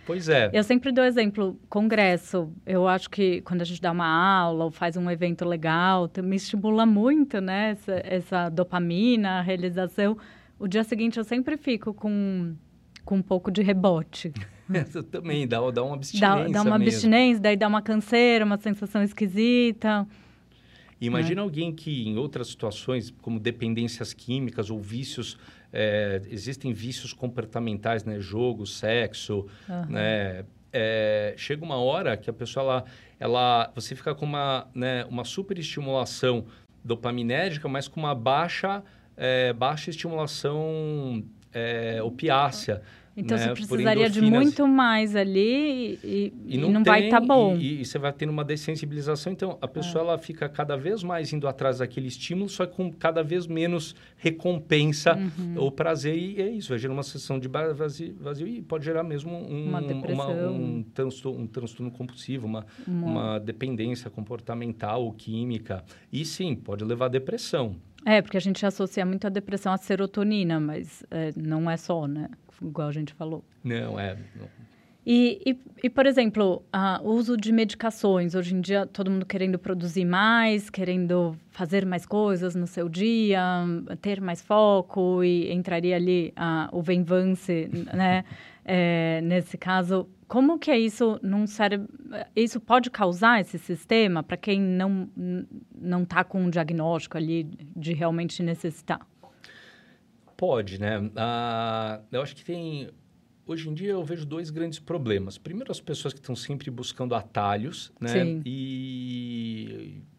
Pois 0.06 0.28
é. 0.28 0.50
Eu 0.54 0.64
sempre 0.64 0.92
dou 0.92 1.04
exemplo, 1.04 1.58
congresso. 1.70 2.52
Eu 2.66 2.88
acho 2.88 3.10
que 3.10 3.42
quando 3.42 3.62
a 3.62 3.66
gente 3.66 3.82
dá 3.82 3.92
uma 3.92 4.08
aula 4.08 4.66
ou 4.66 4.72
faz 4.72 4.98
um 4.98 5.10
evento 5.10 5.46
legal, 5.46 6.10
me 6.24 6.36
estimula 6.36 6.86
muito, 6.86 7.40
né? 7.40 7.72
Essa, 7.72 8.02
essa 8.04 8.50
dopamina, 8.50 9.40
a 9.40 9.42
realização. 9.42 10.18
O 10.60 10.68
dia 10.68 10.84
seguinte 10.84 11.18
eu 11.18 11.24
sempre 11.24 11.58
fico 11.58 11.94
com, 11.94 12.54
com 13.06 13.16
um 13.16 13.22
pouco 13.22 13.52
de 13.52 13.62
rebote. 13.62 14.34
também, 15.12 15.48
dá, 15.48 15.60
dá 15.72 15.84
uma 15.84 15.96
abstinência. 15.96 16.28
Dá, 16.28 16.48
dá 16.48 16.62
uma 16.62 16.78
mesmo. 16.78 16.94
abstinência, 16.94 17.42
daí 17.42 17.58
dá 17.58 17.68
uma 17.68 17.82
canseira, 17.82 18.46
uma 18.46 18.58
sensação 18.58 19.02
esquisita. 19.04 20.08
Imagina 21.06 21.36
né? 21.36 21.42
alguém 21.42 21.74
que 21.74 22.08
em 22.08 22.18
outras 22.18 22.48
situações, 22.48 23.14
como 23.22 23.40
dependências 23.40 24.14
químicas 24.14 24.70
ou 24.70 24.80
vícios 24.80 25.38
é, 25.72 26.22
existem 26.30 26.72
vícios 26.72 27.14
comportamentais, 27.14 28.04
né? 28.04 28.20
Jogo, 28.20 28.66
sexo, 28.66 29.48
uhum. 29.68 29.86
né? 29.90 30.46
É, 30.72 31.34
chega 31.38 31.64
uma 31.64 31.78
hora 31.78 32.18
que 32.18 32.30
a 32.30 32.34
pessoa, 32.34 32.64
ela, 32.64 32.86
ela, 33.20 33.72
você 33.76 33.96
fica 33.96 34.16
com 34.16 34.26
uma, 34.26 34.68
né, 34.74 35.06
uma 35.06 35.24
super 35.24 35.60
estimulação 35.60 36.46
dopaminérgica, 36.84 37.68
mas 37.68 37.88
com 37.88 38.00
uma 38.00 38.16
baixa, 38.16 38.84
é, 39.16 39.54
baixa 39.54 39.92
estimulação 39.92 41.24
opiácea. 42.04 42.82
Então 43.16 43.38
né, 43.38 43.44
você 43.44 43.54
precisaria 43.54 44.10
de 44.10 44.22
muito 44.22 44.68
mais 44.68 45.16
ali 45.16 46.00
e, 46.04 46.34
e, 46.48 46.56
e 46.56 46.58
não, 46.58 46.72
não 46.72 46.84
vai 46.84 47.06
estar 47.06 47.22
tá 47.22 47.26
bom. 47.26 47.56
E, 47.56 47.82
e, 47.82 47.86
você 47.86 48.00
vai 48.00 48.12
tendo 48.12 48.32
uma 48.32 48.44
dessensibilização. 48.44 49.32
Então 49.32 49.58
a 49.62 49.68
pessoa 49.68 50.04
é. 50.04 50.08
ela 50.08 50.18
fica 50.18 50.50
cada 50.50 50.76
vez 50.76 51.04
mais 51.04 51.32
indo 51.32 51.48
atrás 51.48 51.78
daquele 51.78 52.08
estímulo, 52.08 52.50
só 52.50 52.66
com 52.66 52.92
cada 52.92 53.24
vez 53.24 53.46
menos 53.46 53.96
recompensa 54.18 55.16
uhum. 55.16 55.56
ou 55.58 55.72
prazer. 55.72 56.16
E 56.16 56.42
é 56.42 56.50
isso, 56.50 56.70
vai 56.70 56.80
gerar 56.80 56.94
uma 56.94 57.04
sensação 57.04 57.40
de 57.40 57.48
vazio, 57.48 58.16
vazio 58.20 58.48
e 58.48 58.62
pode 58.62 58.84
gerar 58.84 59.04
mesmo 59.04 59.32
um, 59.32 59.70
uma 59.70 59.82
depressão. 59.82 60.32
Uma, 60.32 60.50
um, 60.50 60.84
transtorno, 60.84 61.40
um 61.40 61.48
transtorno 61.48 61.92
compulsivo, 61.92 62.48
uma, 62.48 62.66
uma... 62.88 63.08
uma 63.08 63.40
dependência 63.40 64.10
comportamental 64.10 65.04
ou 65.04 65.14
química. 65.14 65.84
E 66.12 66.26
sim, 66.26 66.56
pode 66.56 66.84
levar 66.84 67.06
à 67.06 67.10
depressão. 67.10 67.76
É, 68.06 68.22
porque 68.22 68.38
a 68.38 68.40
gente 68.40 68.66
associa 68.66 69.06
muito 69.06 69.26
a 69.28 69.30
depressão 69.30 69.72
à 69.72 69.78
serotonina, 69.78 70.60
mas 70.60 71.04
é, 71.10 71.32
não 71.38 71.70
é 71.70 71.78
só, 71.78 72.06
né? 72.06 72.30
Igual 72.62 72.88
a 72.88 72.92
gente 72.92 73.14
falou. 73.14 73.44
Não, 73.64 74.00
é. 74.00 74.18
Não. 74.36 74.48
E, 75.06 75.42
e, 75.46 75.60
e, 75.84 75.90
por 75.90 76.06
exemplo, 76.06 76.64
o 77.02 77.10
uso 77.12 77.36
de 77.36 77.52
medicações. 77.52 78.36
Hoje 78.36 78.56
em 78.56 78.62
dia, 78.62 78.86
todo 78.86 79.12
mundo 79.12 79.26
querendo 79.26 79.60
produzir 79.60 80.06
mais, 80.06 80.70
querendo 80.70 81.36
fazer 81.52 81.86
mais 81.86 82.06
coisas 82.06 82.56
no 82.56 82.66
seu 82.66 82.88
dia, 82.88 83.42
ter 84.02 84.22
mais 84.22 84.42
foco, 84.42 85.22
e 85.24 85.52
entraria 85.52 85.98
ali 85.98 86.34
o 86.72 86.82
Venvance, 86.82 87.70
né? 87.94 88.24
É, 88.66 89.20
nesse 89.22 89.58
caso, 89.58 90.08
como 90.26 90.58
que 90.58 90.72
é 90.72 90.80
isso 90.80 91.20
num 91.22 91.46
cérebro? 91.46 91.86
Isso 92.34 92.62
pode 92.62 92.90
causar 92.90 93.42
esse 93.42 93.60
sistema 93.60 94.24
para 94.24 94.38
quem 94.38 94.62
não 94.62 95.10
não 95.78 96.04
está 96.04 96.24
com 96.24 96.42
um 96.42 96.50
diagnóstico 96.50 97.18
ali 97.18 97.44
de 97.76 97.94
realmente 97.94 98.42
necessitar? 98.42 99.02
Pode, 100.44 100.78
né? 100.78 101.10
Ah, 101.16 102.02
eu 102.12 102.22
acho 102.22 102.36
que 102.36 102.44
tem. 102.44 102.90
Hoje 103.48 103.70
em 103.70 103.74
dia 103.74 103.92
eu 103.92 104.04
vejo 104.04 104.26
dois 104.26 104.50
grandes 104.50 104.78
problemas. 104.78 105.38
Primeiro, 105.38 105.72
as 105.72 105.80
pessoas 105.80 106.14
que 106.14 106.20
estão 106.20 106.36
sempre 106.36 106.70
buscando 106.70 107.16
atalhos, 107.16 107.94
né? 107.98 108.10
Sim. 108.10 108.42
E 108.46 109.23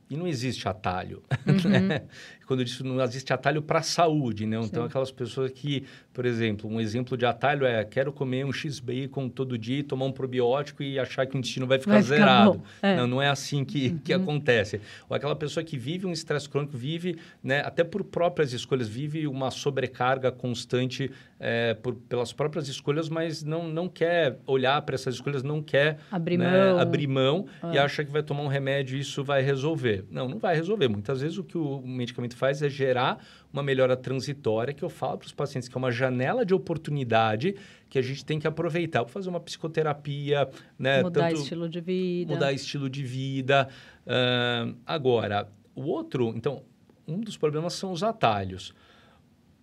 e 0.09 0.17
não 0.17 0.27
existe 0.27 0.69
atalho. 0.69 1.23
Uhum. 1.47 1.71
Né? 1.71 2.03
Quando 2.47 2.61
eu 2.61 2.65
disse 2.65 2.83
não 2.83 3.03
existe 3.03 3.33
atalho 3.33 3.63
para 3.63 3.79
a 3.79 3.83
saúde, 3.83 4.47
né? 4.47 4.59
Então, 4.63 4.85
aquelas 4.85 5.11
pessoas 5.11 5.51
que, 5.51 5.85
por 6.13 6.25
exemplo, 6.25 6.71
um 6.71 6.81
exemplo 6.81 7.17
de 7.17 7.25
atalho 7.25 7.67
é 7.67 7.85
quero 7.85 8.13
comer 8.13 8.45
um 8.45 8.53
X-Bacon 8.53 9.29
todo 9.29 9.57
dia, 9.59 9.85
tomar 9.85 10.07
um 10.07 10.13
probiótico 10.13 10.83
e 10.83 10.99
achar 10.99 11.27
que 11.27 11.37
o 11.37 11.39
intestino 11.39 11.67
vai 11.67 11.79
ficar 11.79 11.93
vai 11.93 12.03
zerado. 12.03 12.63
Ficar 12.75 12.89
é. 12.89 12.97
Não, 12.97 13.07
não 13.07 13.23
é 13.23 13.29
assim 13.29 13.65
que, 13.65 13.89
uhum. 13.89 13.99
que 13.99 14.13
acontece. 14.13 14.81
Ou 15.09 15.17
aquela 15.17 15.37
pessoa 15.37 15.63
que 15.63 15.77
vive 15.77 16.07
um 16.07 16.13
estresse 16.13 16.49
crônico, 16.49 16.77
vive, 16.77 17.19
né, 17.43 17.61
até 17.61 17.85
por 17.85 18.03
próprias 18.05 18.53
escolhas, 18.53 18.89
vive 18.89 19.27
uma 19.27 19.51
sobrecarga 19.51 20.33
constante 20.33 21.11
é, 21.47 21.75
por, 21.75 21.95
pelas 21.95 22.33
próprias 22.33 22.69
escolhas, 22.69 23.11
mas 23.11 23.43
não, 23.43 23.69
não 23.69 23.87
quer 23.87 24.39
olhar 24.47 24.81
para 24.81 24.95
essas 24.95 25.17
escolhas, 25.17 25.43
não 25.43 25.63
quer 25.63 25.99
abrir 26.11 26.39
né, 26.39 26.51
mão, 26.51 26.79
abrir 26.79 27.07
mão 27.07 27.47
e 27.71 27.77
ah. 27.77 27.85
acha 27.85 28.03
que 28.03 28.11
vai 28.11 28.23
tomar 28.23 28.41
um 28.45 28.47
remédio 28.47 28.97
e 28.97 29.01
isso 29.01 29.23
vai 29.23 29.43
resolver. 29.43 30.07
Não, 30.11 30.27
não 30.27 30.39
vai 30.39 30.57
resolver. 30.57 30.89
Muitas 30.89 31.21
vezes 31.21 31.37
o 31.37 31.45
que 31.45 31.59
o 31.59 31.83
medicamento 31.83 32.35
faz 32.35 32.63
é 32.63 32.71
gerar 32.71 33.23
uma 33.53 33.63
melhora 33.63 33.95
transitória, 33.95 34.73
que 34.73 34.83
eu 34.83 34.89
falo 34.89 35.19
para 35.19 35.27
os 35.27 35.33
pacientes 35.33 35.69
que 35.69 35.77
é 35.77 35.79
uma 35.79 35.93
janela 35.93 36.47
de 36.47 36.55
oportunidade 36.55 37.55
que 37.91 37.99
a 37.99 38.03
gente 38.03 38.25
tem 38.25 38.41
que 38.41 38.47
aproveitar 38.47 39.05
para 39.05 39.13
fazer 39.13 39.29
uma 39.29 39.39
psicoterapia, 39.39 40.49
né? 40.79 41.03
Mudar 41.03 41.29
Tanto, 41.29 41.43
estilo 41.43 41.69
de 41.69 41.81
vida. 41.83 42.33
Mudar 42.33 42.53
estilo 42.55 42.89
de 42.89 43.03
vida. 43.03 43.69
Uh, 44.07 44.75
agora, 44.87 45.47
o 45.75 45.83
outro, 45.83 46.33
então, 46.35 46.63
um 47.07 47.21
dos 47.21 47.37
problemas 47.37 47.75
são 47.75 47.93
os 47.93 48.03
atalhos. 48.03 48.73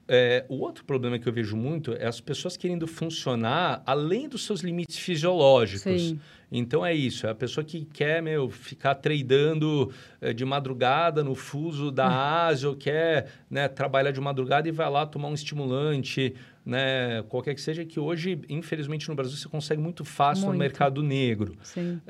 É, 0.08 0.46
o 0.50 0.56
outro 0.60 0.84
problema 0.84 1.18
que 1.18 1.28
eu 1.28 1.34
vejo 1.34 1.56
muito 1.56 1.94
é 1.94 2.06
as 2.06 2.20
pessoas 2.20 2.58
querendo 2.58 2.88
funcionar 2.88 3.82
além 3.86 4.28
dos 4.28 4.46
seus 4.46 4.62
limites 4.62 4.98
fisiológicos. 4.98 6.02
Sim. 6.02 6.20
Então 6.52 6.86
é 6.86 6.94
isso, 6.94 7.26
é 7.26 7.30
a 7.30 7.36
pessoa 7.36 7.64
que 7.64 7.86
quer, 7.86 8.22
meu, 8.22 8.50
ficar 8.50 8.96
tradando 8.96 9.90
é, 10.20 10.34
de 10.34 10.44
madrugada 10.44 11.24
no 11.24 11.34
fuso 11.34 11.90
da 11.92 12.10
hum. 12.10 12.14
Ásia, 12.14 12.68
ou 12.68 12.76
quer 12.76 13.30
né, 13.50 13.70
trabalhar 13.70 14.12
de 14.12 14.20
madrugada 14.20 14.68
e 14.68 14.72
vai 14.72 14.90
lá 14.90 15.06
tomar 15.06 15.30
um 15.30 15.34
estimulante, 15.34 16.36
né, 16.66 17.24
qualquer 17.30 17.56
que 17.56 17.62
seja, 17.62 17.86
que 17.86 18.00
hoje, 18.00 18.42
infelizmente, 18.50 19.08
no 19.08 19.16
Brasil 19.16 19.38
você 19.38 19.48
consegue 19.48 19.82
muito 19.82 20.04
fácil 20.04 20.44
muito. 20.44 20.54
no 20.56 20.60
mercado 20.60 21.02
negro. 21.02 21.56
Sim. 21.64 22.02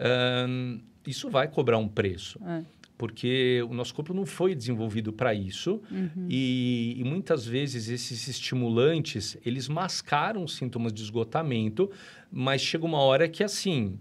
Um, 0.50 0.82
isso 1.06 1.30
vai 1.30 1.48
cobrar 1.48 1.78
um 1.78 1.88
preço. 1.88 2.39
É 2.44 2.81
porque 3.02 3.66
o 3.68 3.74
nosso 3.74 3.95
corpo 3.95 4.14
não 4.14 4.28
foi 4.28 4.54
desenvolvido 4.54 5.12
para 5.12 5.34
isso 5.34 5.82
uhum. 5.89 6.28
e, 6.30 6.93
e, 6.99 7.04
muitas 7.04 7.47
vezes 7.47 7.89
esses 7.89 8.28
estimulantes 8.28 9.36
eles 9.43 9.68
mascaram 9.68 10.47
sintomas 10.47 10.93
de 10.93 11.02
esgotamento, 11.02 11.89
mas 12.32 12.62
chega 12.62 12.86
uma 12.86 12.99
hora 12.99 13.28
que 13.28 13.43
assim 13.43 13.97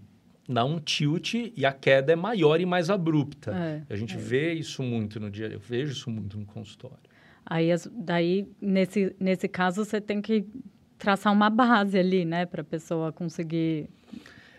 dá 0.47 0.63
um 0.63 0.79
tilt 0.79 1.33
e 1.33 1.65
a 1.65 1.73
queda 1.73 2.13
é 2.13 2.15
maior 2.15 2.61
e 2.61 2.65
mais 2.67 2.91
abrupta. 2.91 3.51
É, 3.51 3.81
a 3.91 3.95
gente 3.95 4.13
é. 4.13 4.19
vê 4.19 4.53
isso 4.53 4.83
muito 4.83 5.19
no 5.19 5.31
dia, 5.31 5.47
eu 5.47 5.59
vejo 5.59 5.93
isso 5.93 6.11
muito 6.11 6.37
no 6.37 6.45
consultório. 6.45 6.99
Aí 7.43 7.69
daí 7.91 8.47
nesse 8.61 9.15
nesse 9.19 9.47
caso 9.47 9.83
você 9.83 9.99
tem 9.99 10.21
que 10.21 10.45
traçar 10.99 11.33
uma 11.33 11.49
base 11.49 11.97
ali, 11.97 12.23
né, 12.23 12.45
para 12.45 12.61
a 12.61 12.65
pessoa 12.65 13.11
conseguir 13.11 13.89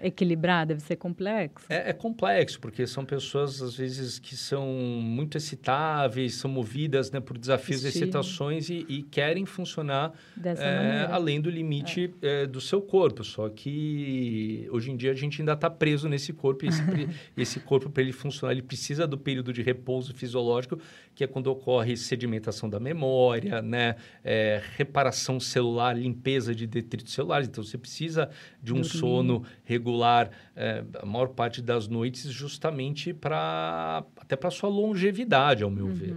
equilibrar 0.02 0.66
deve 0.66 0.80
ser 0.80 0.96
complexo? 0.96 1.66
É, 1.68 1.90
é, 1.90 1.92
complexo, 1.92 2.60
porque 2.60 2.86
são 2.86 3.04
pessoas, 3.04 3.62
às 3.62 3.76
vezes, 3.76 4.18
que 4.18 4.36
são 4.36 4.66
muito 4.66 5.36
excitáveis, 5.36 6.34
são 6.34 6.50
movidas 6.50 7.10
né, 7.10 7.20
por 7.20 7.38
desafios 7.38 7.84
e 7.84 7.88
excitações 7.88 8.68
e, 8.68 8.84
e, 8.88 9.02
querem 9.02 9.46
funcionar 9.46 10.12
é, 10.44 11.06
além 11.10 11.40
do 11.40 11.48
limite 11.48 12.12
é. 12.20 12.42
é. 12.42 12.46
do 12.46 12.60
seu 12.60 12.80
corpo. 12.80 13.22
Só 13.22 13.48
que 13.48 14.68
hoje 14.70 14.90
em 14.90 14.96
dia 14.96 15.12
a 15.12 15.14
gente 15.14 15.40
ainda 15.40 15.52
está 15.52 15.70
preso 15.70 16.08
nesse 16.08 16.32
corpo 16.32 16.64
e 16.64 16.68
esse, 16.68 16.82
esse 17.36 17.60
corpo, 17.60 17.88
para 17.88 18.02
ele 18.02 18.12
funcionar, 18.12 18.52
ele 18.52 18.62
precisa 18.62 19.06
do 19.06 19.16
período 19.16 19.52
de 19.52 19.62
repouso 19.62 20.12
fisiológico, 20.14 20.78
que 21.14 21.22
é 21.22 21.26
quando 21.26 21.46
ocorre 21.46 21.96
sedimentação 21.96 22.68
da 22.68 22.80
memória, 22.80 23.62
né, 23.62 23.96
é, 24.24 24.62
reparação 24.76 25.38
celular, 25.38 25.96
limpeza 25.96 26.54
de 26.54 26.66
detritos 26.66 27.12
celulares. 27.12 27.48
Então, 27.48 27.62
você 27.62 27.78
precisa 27.78 28.30
de 28.62 28.72
um 28.72 28.82
sono 28.82 29.44
regular 29.64 29.91
regular 29.92 30.30
é, 30.56 30.84
a 31.00 31.06
maior 31.06 31.28
parte 31.28 31.60
das 31.60 31.86
noites 31.86 32.30
justamente 32.30 33.12
para 33.12 34.04
até 34.16 34.36
para 34.36 34.50
sua 34.50 34.68
longevidade, 34.68 35.62
ao 35.62 35.70
meu 35.70 35.86
uhum. 35.86 35.92
ver. 35.92 36.16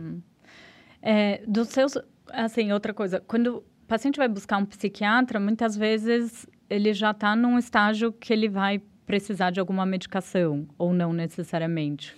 É, 1.01 1.43
dos 1.47 1.69
seus, 1.69 1.97
assim, 2.30 2.71
outra 2.71 2.93
coisa, 2.93 3.21
quando 3.28 3.57
o 3.57 3.63
paciente 3.88 4.17
vai 4.17 4.28
buscar 4.28 4.57
um 4.57 4.65
psiquiatra, 4.65 5.39
muitas 5.39 5.76
vezes 5.76 6.47
ele 6.69 6.93
já 6.93 7.11
está 7.11 7.36
num 7.36 7.59
estágio 7.59 8.11
que 8.11 8.34
ele 8.34 8.49
vai 8.49 8.82
precisar 9.05 9.51
de 9.51 9.59
alguma 9.59 9.86
medicação 9.86 10.67
ou 10.78 10.93
não 10.93 11.13
necessariamente. 11.13 12.15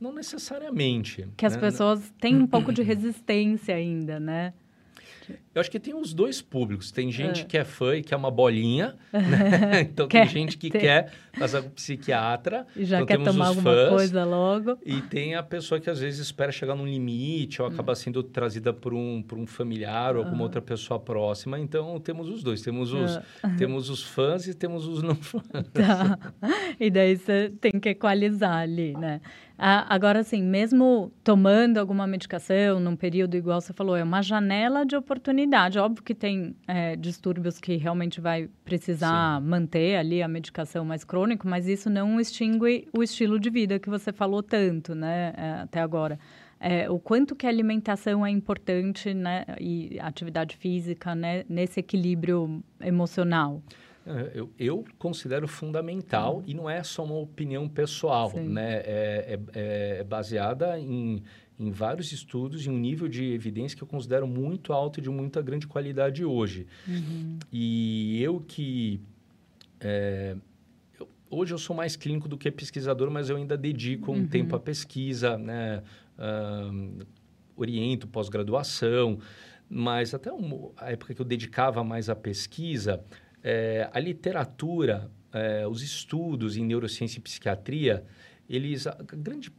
Não 0.00 0.12
necessariamente. 0.12 1.28
Que 1.36 1.46
as 1.46 1.54
né? 1.54 1.60
pessoas 1.60 2.12
têm 2.20 2.36
um 2.36 2.46
pouco 2.46 2.72
de 2.72 2.82
resistência 2.82 3.74
ainda, 3.74 4.18
né? 4.18 4.52
Eu 5.58 5.60
acho 5.60 5.70
que 5.72 5.80
tem 5.80 5.92
os 5.92 6.14
dois 6.14 6.40
públicos. 6.40 6.92
Tem 6.92 7.10
gente 7.10 7.40
é. 7.40 7.44
que 7.44 7.58
é 7.58 7.64
fã 7.64 7.96
e 7.96 8.02
quer 8.02 8.14
uma 8.14 8.30
bolinha, 8.30 8.94
né? 9.12 9.80
então 9.90 10.06
quer, 10.06 10.20
tem 10.20 10.28
gente 10.28 10.56
que 10.56 10.70
tem. 10.70 10.80
quer 10.80 11.12
fazer 11.32 11.62
com 11.62 11.70
psiquiatra. 11.70 12.64
E 12.76 12.84
já 12.84 13.00
então, 13.00 13.06
quer 13.06 13.24
tomar 13.24 13.48
alguma 13.48 13.72
fãs, 13.72 13.88
coisa 13.88 14.24
logo. 14.24 14.78
E 14.86 15.02
tem 15.02 15.34
a 15.34 15.42
pessoa 15.42 15.80
que 15.80 15.90
às 15.90 15.98
vezes 15.98 16.20
espera 16.20 16.52
chegar 16.52 16.76
num 16.76 16.86
limite 16.86 17.60
ou 17.60 17.66
acaba 17.66 17.90
hum. 17.90 17.96
sendo 17.96 18.22
trazida 18.22 18.72
por 18.72 18.94
um, 18.94 19.20
por 19.20 19.36
um 19.36 19.48
familiar 19.48 20.14
ou 20.14 20.22
alguma 20.22 20.44
outra 20.44 20.62
pessoa 20.62 21.00
próxima. 21.00 21.58
Então 21.58 21.98
temos 21.98 22.28
os 22.28 22.44
dois. 22.44 22.62
Temos 22.62 22.92
os, 22.92 23.16
uh. 23.16 23.22
temos 23.58 23.90
os 23.90 24.04
fãs 24.04 24.46
e 24.46 24.54
temos 24.54 24.86
os 24.86 25.02
não 25.02 25.16
fãs. 25.16 25.42
Tá. 25.72 26.18
E 26.78 26.88
daí 26.88 27.16
você 27.16 27.52
tem 27.60 27.72
que 27.72 27.88
equalizar 27.88 28.58
ali, 28.58 28.92
né? 28.96 29.20
Ah, 29.60 29.92
agora, 29.92 30.20
assim, 30.20 30.40
mesmo 30.40 31.12
tomando 31.24 31.78
alguma 31.78 32.06
medicação 32.06 32.78
num 32.78 32.94
período 32.94 33.36
igual 33.36 33.60
você 33.60 33.72
falou, 33.72 33.96
é 33.96 34.04
uma 34.04 34.22
janela 34.22 34.86
de 34.86 34.94
oportunidade. 34.94 35.47
Óbvio 35.80 36.02
que 36.02 36.14
tem 36.14 36.54
é, 36.66 36.96
distúrbios 36.96 37.58
que 37.58 37.76
realmente 37.76 38.20
vai 38.20 38.48
precisar 38.64 39.40
Sim. 39.40 39.46
manter 39.46 39.96
ali 39.96 40.22
a 40.22 40.28
medicação 40.28 40.84
mais 40.84 41.04
crônica, 41.04 41.48
mas 41.48 41.66
isso 41.66 41.88
não 41.88 42.20
extingue 42.20 42.88
o 42.96 43.02
estilo 43.02 43.38
de 43.38 43.50
vida 43.50 43.78
que 43.78 43.88
você 43.88 44.12
falou 44.12 44.42
tanto, 44.42 44.94
né, 44.94 45.32
é, 45.36 45.50
até 45.62 45.80
agora. 45.80 46.18
É, 46.60 46.90
o 46.90 46.98
quanto 46.98 47.36
que 47.36 47.46
a 47.46 47.48
alimentação 47.48 48.26
é 48.26 48.30
importante, 48.30 49.14
né, 49.14 49.44
e 49.60 49.98
atividade 50.00 50.56
física, 50.56 51.14
né, 51.14 51.44
nesse 51.48 51.80
equilíbrio 51.80 52.62
emocional. 52.80 53.62
É, 54.08 54.30
eu, 54.34 54.50
eu, 54.58 54.84
considero 54.98 55.46
fundamental 55.46 56.42
e 56.46 56.54
não 56.54 56.68
é 56.68 56.82
só 56.82 57.04
uma 57.04 57.16
opinião 57.16 57.68
pessoal, 57.68 58.30
Sim. 58.30 58.48
né? 58.48 58.76
É, 58.76 59.38
é, 59.54 59.98
é, 60.00 60.04
baseada 60.04 60.78
em, 60.78 61.22
em 61.58 61.70
vários 61.70 62.12
estudos 62.12 62.64
e 62.64 62.70
um 62.70 62.78
nível 62.78 63.08
de 63.08 63.32
evidência 63.32 63.76
que 63.76 63.82
eu 63.82 63.88
considero 63.88 64.26
muito 64.26 64.72
alto 64.72 65.00
e 65.00 65.02
de 65.02 65.10
muita 65.10 65.42
grande 65.42 65.66
qualidade 65.66 66.24
hoje. 66.24 66.66
Uhum. 66.86 67.38
E 67.52 68.22
eu 68.22 68.40
que... 68.40 69.00
É, 69.80 70.36
eu, 70.98 71.08
hoje 71.28 71.52
eu 71.54 71.58
sou 71.58 71.74
mais 71.74 71.96
clínico 71.96 72.28
do 72.28 72.38
que 72.38 72.50
pesquisador, 72.50 73.10
mas 73.10 73.28
eu 73.28 73.36
ainda 73.36 73.56
dedico 73.56 74.12
um 74.12 74.16
uhum. 74.16 74.26
tempo 74.26 74.54
à 74.54 74.60
pesquisa, 74.60 75.36
né? 75.36 75.82
Uh, 76.18 77.06
oriento 77.56 78.06
pós-graduação, 78.06 79.18
mas 79.68 80.14
até 80.14 80.30
a 80.76 80.92
época 80.92 81.14
que 81.14 81.20
eu 81.20 81.26
dedicava 81.26 81.82
mais 81.82 82.08
à 82.08 82.14
pesquisa 82.14 83.04
é, 83.42 83.88
a 83.92 84.00
literatura, 84.00 85.10
é, 85.32 85.66
os 85.66 85.82
estudos 85.82 86.56
em 86.56 86.64
neurociência 86.64 87.18
e 87.18 87.22
psiquiatria, 87.22 88.04
eles, 88.48 88.86
a 88.86 88.96
grande 89.02 89.52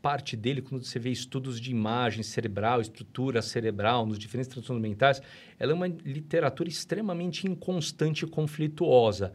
parte 0.00 0.36
dele, 0.36 0.62
quando 0.62 0.84
você 0.84 0.98
vê 0.98 1.10
estudos 1.10 1.60
de 1.60 1.70
imagem 1.70 2.22
cerebral, 2.22 2.80
estrutura 2.80 3.42
cerebral, 3.42 4.06
nos 4.06 4.18
diferentes 4.18 4.50
transtornos 4.50 4.82
mentais, 4.82 5.20
ela 5.58 5.72
é 5.72 5.74
uma 5.74 5.86
literatura 5.86 6.68
extremamente 6.68 7.46
inconstante 7.46 8.24
e 8.24 8.28
conflituosa. 8.28 9.32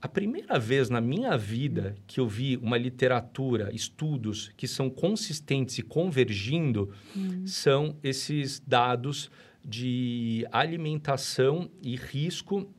A 0.00 0.08
primeira 0.08 0.58
vez 0.58 0.90
na 0.90 1.00
minha 1.00 1.36
vida 1.36 1.96
que 2.06 2.20
eu 2.20 2.28
vi 2.28 2.58
uma 2.58 2.76
literatura, 2.76 3.70
estudos 3.72 4.52
que 4.56 4.68
são 4.68 4.90
consistentes 4.90 5.78
e 5.78 5.82
convergindo, 5.82 6.92
hum. 7.16 7.46
são 7.46 7.96
esses 8.02 8.60
dados 8.60 9.30
de 9.64 10.46
alimentação 10.52 11.70
e 11.82 11.96
risco 11.96 12.70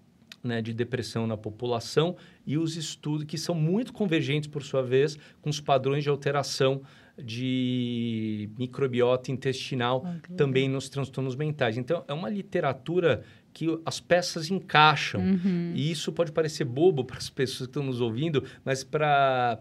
né, 0.43 0.61
de 0.61 0.71
depressão 0.71 1.25
na 1.25 1.35
população 1.35 2.15
e 2.45 2.57
os 2.57 2.75
estudos 2.75 3.25
que 3.25 3.37
são 3.37 3.55
muito 3.55 3.91
convergentes, 3.91 4.47
por 4.47 4.63
sua 4.63 4.81
vez, 4.81 5.17
com 5.41 5.49
os 5.49 5.59
padrões 5.59 6.03
de 6.03 6.09
alteração 6.09 6.81
de 7.17 8.49
microbiota 8.57 9.31
intestinal 9.31 10.03
ah, 10.05 10.15
também 10.35 10.67
nos 10.67 10.89
transtornos 10.89 11.35
mentais. 11.35 11.77
Então, 11.77 12.03
é 12.07 12.13
uma 12.13 12.29
literatura 12.29 13.23
que 13.53 13.67
as 13.85 14.01
peças 14.01 14.51
encaixam. 14.51 15.21
Uhum. 15.21 15.71
E 15.73 15.89
isso 15.89 16.11
pode 16.11 16.31
parecer 16.31 16.65
bobo 16.65 17.05
para 17.05 17.17
as 17.17 17.29
pessoas 17.29 17.67
que 17.67 17.71
estão 17.71 17.83
nos 17.83 18.01
ouvindo, 18.01 18.43
mas 18.65 18.83
para 18.83 19.57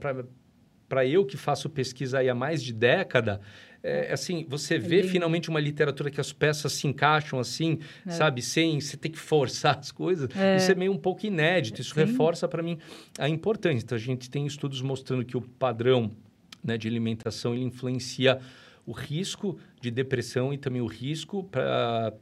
eu 1.07 1.25
que 1.25 1.37
faço 1.37 1.71
pesquisa 1.71 2.21
há 2.21 2.35
mais 2.35 2.63
de 2.63 2.73
década, 2.73 3.41
é, 3.87 4.11
assim, 4.15 4.47
você 4.49 4.79
vê 4.79 5.03
finalmente 5.03 5.51
uma 5.51 5.61
literatura 5.61 6.11
que 6.11 6.19
as 6.19 6.33
peças 6.33 6.73
se 6.73 6.87
encaixam 6.87 7.39
assim, 7.39 7.79
é. 8.07 8.11
sabe, 8.11 8.41
sem 8.41 8.81
você 8.81 8.97
ter 8.97 9.11
que 9.11 9.19
forçar 9.19 9.77
as 9.79 9.93
coisas. 9.93 10.35
É. 10.35 10.57
Isso 10.57 10.73
é 10.73 10.75
meio 10.75 10.91
um 10.91 10.97
pouco 10.97 11.27
inédito. 11.27 11.83
Isso 11.83 11.93
Sim. 11.93 12.01
reforça 12.01 12.49
para 12.49 12.63
mim 12.63 12.79
a 13.19 13.29
importância. 13.29 13.85
Então, 13.85 13.97
a 13.97 14.01
gente 14.01 14.31
tem 14.31 14.47
estudos 14.47 14.81
mostrando 14.81 15.23
que 15.23 15.37
o 15.37 15.43
padrão 15.43 16.11
né, 16.63 16.79
de 16.79 16.89
alimentação 16.89 17.55
ele 17.55 17.65
influencia 17.65 18.41
o 18.87 18.93
risco 18.93 19.59
de 19.83 19.91
depressão 19.91 20.53
e 20.53 20.57
também 20.57 20.81
o 20.81 20.87
risco 20.87 21.45
para 21.45 22.15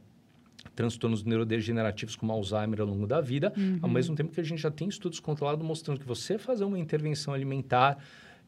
transtornos 0.75 1.23
neurodegenerativos 1.23 2.17
como 2.17 2.33
Alzheimer 2.33 2.81
ao 2.81 2.87
longo 2.87 3.07
da 3.07 3.21
vida, 3.21 3.53
uhum. 3.55 3.79
ao 3.81 3.89
mesmo 3.89 4.15
tempo 4.15 4.33
que 4.33 4.41
a 4.41 4.43
gente 4.43 4.61
já 4.61 4.71
tem 4.71 4.89
estudos 4.89 5.19
controlados 5.19 5.65
mostrando 5.65 5.99
que 5.99 6.05
você 6.05 6.37
fazer 6.37 6.65
uma 6.65 6.79
intervenção 6.79 7.33
alimentar 7.33 7.97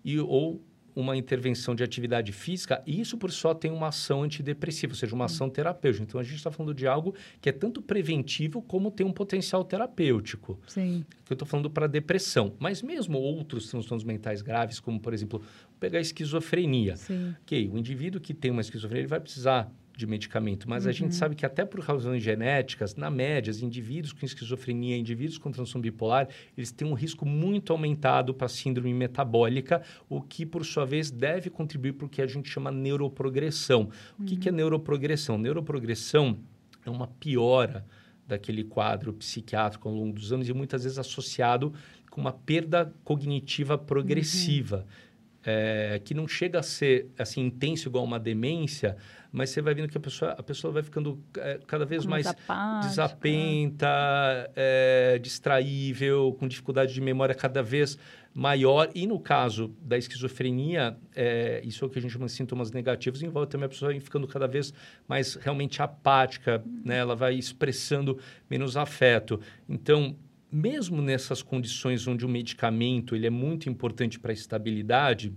e 0.03 0.19
ou 0.19 0.61
uma 0.95 1.17
intervenção 1.17 1.75
de 1.75 1.83
atividade 1.83 2.31
física, 2.31 2.81
isso 2.87 3.17
por 3.17 3.31
só 3.31 3.53
tem 3.53 3.69
uma 3.69 3.89
ação 3.89 4.23
antidepressiva, 4.23 4.93
ou 4.93 4.97
seja, 4.97 5.13
uma 5.13 5.25
ação 5.25 5.49
terapêutica. 5.49 6.03
Então, 6.03 6.19
a 6.19 6.23
gente 6.23 6.35
está 6.35 6.49
falando 6.49 6.73
de 6.73 6.87
algo 6.87 7.13
que 7.41 7.49
é 7.49 7.51
tanto 7.51 7.81
preventivo 7.81 8.61
como 8.61 8.89
tem 8.89 9.05
um 9.05 9.11
potencial 9.11 9.63
terapêutico. 9.65 10.59
Sim. 10.67 11.05
Que 11.25 11.33
eu 11.33 11.35
estou 11.35 11.47
falando 11.47 11.69
para 11.69 11.87
depressão. 11.87 12.53
Mas 12.59 12.81
mesmo 12.81 13.17
outros 13.17 13.67
transtornos 13.69 14.03
mentais 14.03 14.41
graves, 14.41 14.79
como, 14.79 14.99
por 14.99 15.13
exemplo, 15.13 15.41
pegar 15.79 15.97
a 15.97 16.01
esquizofrenia. 16.01 16.95
Sim. 16.95 17.35
Ok, 17.41 17.69
o 17.73 17.77
indivíduo 17.77 18.21
que 18.21 18.33
tem 18.33 18.51
uma 18.51 18.61
esquizofrenia, 18.61 19.01
ele 19.01 19.07
vai 19.07 19.19
precisar 19.19 19.71
de 19.97 20.05
medicamento, 20.07 20.69
mas 20.69 20.83
uhum. 20.83 20.89
a 20.89 20.93
gente 20.93 21.05
uhum. 21.05 21.11
sabe 21.11 21.35
que 21.35 21.45
até 21.45 21.63
por 21.65 21.79
razões 21.79 22.21
genéticas, 22.21 22.95
na 22.95 23.09
média, 23.09 23.51
os 23.51 23.61
indivíduos 23.61 24.13
com 24.13 24.25
esquizofrenia, 24.25 24.97
indivíduos 24.97 25.37
com 25.37 25.51
transtorno 25.51 25.83
bipolar, 25.83 26.27
eles 26.57 26.71
têm 26.71 26.87
um 26.87 26.93
risco 26.93 27.25
muito 27.25 27.71
aumentado 27.71 28.33
para 28.33 28.47
síndrome 28.47 28.93
metabólica, 28.93 29.81
o 30.09 30.21
que, 30.21 30.45
por 30.45 30.65
sua 30.65 30.85
vez, 30.85 31.09
deve 31.11 31.49
contribuir 31.49 31.93
para 31.93 32.05
o 32.05 32.09
que 32.09 32.21
a 32.21 32.27
gente 32.27 32.49
chama 32.49 32.71
neuroprogressão. 32.71 33.89
O 34.19 34.23
que, 34.23 34.35
que 34.35 34.49
é 34.49 34.51
uhum. 34.51 34.57
neuroprogressão? 34.57 35.37
Neuroprogressão 35.37 36.39
é 36.85 36.89
uma 36.89 37.07
piora 37.07 37.85
daquele 38.27 38.63
quadro 38.63 39.13
psiquiátrico 39.13 39.87
ao 39.87 39.95
longo 39.95 40.13
dos 40.13 40.31
anos 40.31 40.49
e 40.49 40.53
muitas 40.53 40.83
vezes 40.83 40.97
associado 40.97 41.73
com 42.09 42.21
uma 42.21 42.31
perda 42.31 42.93
cognitiva 43.03 43.77
progressiva. 43.77 44.77
Uhum. 44.77 45.05
É, 45.47 46.01
que 46.03 46.15
não 46.15 46.27
chega 46.27 46.57
a 46.57 46.63
ser 46.63 47.11
assim 47.19 47.41
intenso 47.41 47.87
igual 47.87 48.03
uma 48.03 48.19
demência, 48.19 48.97
mas 49.35 49.49
você 49.49 49.61
vai 49.61 49.73
vendo 49.73 49.89
que 49.89 49.97
a 49.97 50.01
pessoa, 50.01 50.31
a 50.31 50.41
pessoa 50.41 50.71
vai 50.71 50.81
ficando 50.81 51.21
é, 51.37 51.59
cada 51.67 51.85
vez 51.85 52.05
mais 52.05 52.25
apática. 52.25 52.87
desapenta, 52.87 54.49
é, 54.55 55.19
distraível, 55.21 56.33
com 56.39 56.47
dificuldade 56.47 56.93
de 56.93 57.01
memória 57.01 57.35
cada 57.35 57.61
vez 57.61 57.97
maior. 58.33 58.89
E 58.95 59.05
no 59.05 59.19
caso 59.19 59.75
da 59.81 59.97
esquizofrenia, 59.97 60.97
é, 61.13 61.61
isso 61.65 61.83
é 61.83 61.87
o 61.87 61.91
que 61.91 61.99
a 61.99 62.01
gente 62.01 62.11
chama 62.11 62.27
de 62.27 62.31
sintomas 62.31 62.71
negativos, 62.71 63.21
envolve 63.21 63.49
também 63.49 63.65
a 63.65 63.69
pessoa 63.69 63.93
ficando 63.99 64.25
cada 64.25 64.47
vez 64.47 64.73
mais 65.05 65.35
realmente 65.35 65.81
apática, 65.81 66.63
né? 66.85 66.99
ela 66.99 67.15
vai 67.15 67.35
expressando 67.35 68.17
menos 68.49 68.77
afeto. 68.77 69.41
Então, 69.67 70.15
mesmo 70.49 71.01
nessas 71.01 71.41
condições 71.41 72.07
onde 72.07 72.25
o 72.25 72.29
medicamento 72.29 73.17
ele 73.17 73.27
é 73.27 73.29
muito 73.29 73.67
importante 73.67 74.17
para 74.17 74.31
a 74.31 74.33
estabilidade, 74.33 75.33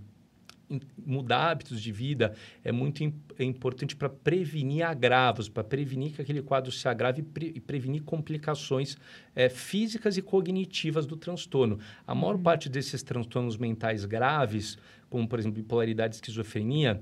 mudar 1.03 1.49
hábitos 1.49 1.81
de 1.81 1.91
vida 1.91 2.35
é 2.63 2.71
muito 2.71 3.03
é 3.37 3.43
importante 3.43 3.95
para 3.95 4.09
prevenir 4.09 4.83
agravos, 4.83 5.49
para 5.49 5.63
prevenir 5.63 6.11
que 6.11 6.21
aquele 6.21 6.41
quadro 6.41 6.71
se 6.71 6.87
agrave 6.87 7.21
e, 7.21 7.23
pre 7.23 7.53
e 7.55 7.59
prevenir 7.59 8.03
complicações 8.03 8.97
é, 9.35 9.49
físicas 9.49 10.17
e 10.17 10.21
cognitivas 10.21 11.05
do 11.05 11.17
transtorno. 11.17 11.79
A 12.05 12.13
maior 12.13 12.35
uhum. 12.35 12.43
parte 12.43 12.69
desses 12.69 13.01
transtornos 13.01 13.57
mentais 13.57 14.05
graves, 14.05 14.77
como 15.09 15.27
por 15.27 15.39
exemplo 15.39 15.61
bipolaridade 15.61 16.15
e 16.15 16.17
esquizofrenia, 16.17 17.01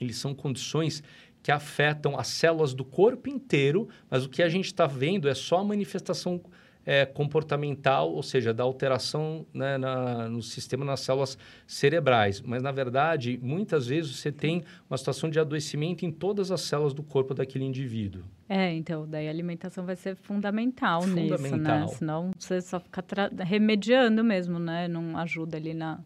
eles 0.00 0.16
são 0.16 0.34
condições 0.34 1.02
que 1.42 1.50
afetam 1.50 2.18
as 2.18 2.28
células 2.28 2.74
do 2.74 2.84
corpo 2.84 3.28
inteiro, 3.28 3.88
mas 4.10 4.24
o 4.24 4.28
que 4.28 4.42
a 4.42 4.48
gente 4.48 4.66
está 4.66 4.86
vendo 4.86 5.28
é 5.28 5.34
só 5.34 5.58
a 5.58 5.64
manifestação 5.64 6.40
é, 6.88 7.04
comportamental, 7.04 8.10
ou 8.10 8.22
seja, 8.22 8.54
da 8.54 8.64
alteração 8.64 9.44
né, 9.52 9.76
na, 9.76 10.26
no 10.26 10.40
sistema, 10.40 10.86
nas 10.86 11.00
células 11.00 11.36
cerebrais. 11.66 12.40
Mas, 12.40 12.62
na 12.62 12.72
verdade, 12.72 13.38
muitas 13.42 13.86
vezes 13.86 14.16
você 14.16 14.32
tem 14.32 14.64
uma 14.88 14.96
situação 14.96 15.28
de 15.28 15.38
adoecimento 15.38 16.06
em 16.06 16.10
todas 16.10 16.50
as 16.50 16.62
células 16.62 16.94
do 16.94 17.02
corpo 17.02 17.34
daquele 17.34 17.66
indivíduo. 17.66 18.22
É, 18.48 18.72
então, 18.72 19.06
daí 19.06 19.28
a 19.28 19.30
alimentação 19.30 19.84
vai 19.84 19.96
ser 19.96 20.16
fundamental, 20.16 21.02
fundamental. 21.02 21.36
nisso, 21.40 21.56
né? 21.58 21.86
Senão 21.88 22.30
você 22.38 22.58
só 22.62 22.80
fica 22.80 23.04
remediando 23.44 24.24
mesmo, 24.24 24.58
né? 24.58 24.88
Não 24.88 25.18
ajuda 25.18 25.58
ali 25.58 25.74
na 25.74 26.00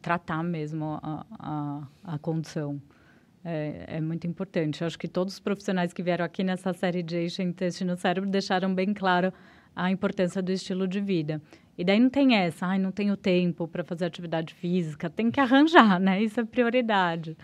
tratar 0.00 0.44
mesmo 0.44 1.00
a, 1.02 1.26
a, 1.32 1.88
a 2.04 2.18
condição. 2.18 2.80
É, 3.44 3.96
é, 3.96 4.00
muito 4.00 4.28
importante. 4.28 4.80
Eu 4.80 4.86
acho 4.86 4.98
que 4.98 5.08
todos 5.08 5.34
os 5.34 5.40
profissionais 5.40 5.92
que 5.92 6.04
vieram 6.04 6.24
aqui 6.24 6.44
nessa 6.44 6.72
série 6.72 7.02
de 7.02 7.16
eixo 7.16 7.42
intestino 7.42 7.96
cérebro 7.96 8.30
deixaram 8.30 8.72
bem 8.72 8.94
claro 8.94 9.32
a 9.74 9.90
importância 9.90 10.42
do 10.42 10.52
estilo 10.52 10.86
de 10.86 11.00
vida. 11.00 11.40
E 11.76 11.84
daí 11.84 11.98
não 11.98 12.10
tem 12.10 12.36
essa, 12.36 12.66
ai, 12.66 12.78
não 12.78 12.92
tenho 12.92 13.16
tempo 13.16 13.66
para 13.66 13.82
fazer 13.82 14.04
atividade 14.04 14.54
física, 14.54 15.10
tem 15.10 15.30
que 15.30 15.40
arranjar, 15.40 15.98
né? 16.00 16.22
Isso 16.22 16.40
é 16.40 16.44
prioridade. 16.44 17.36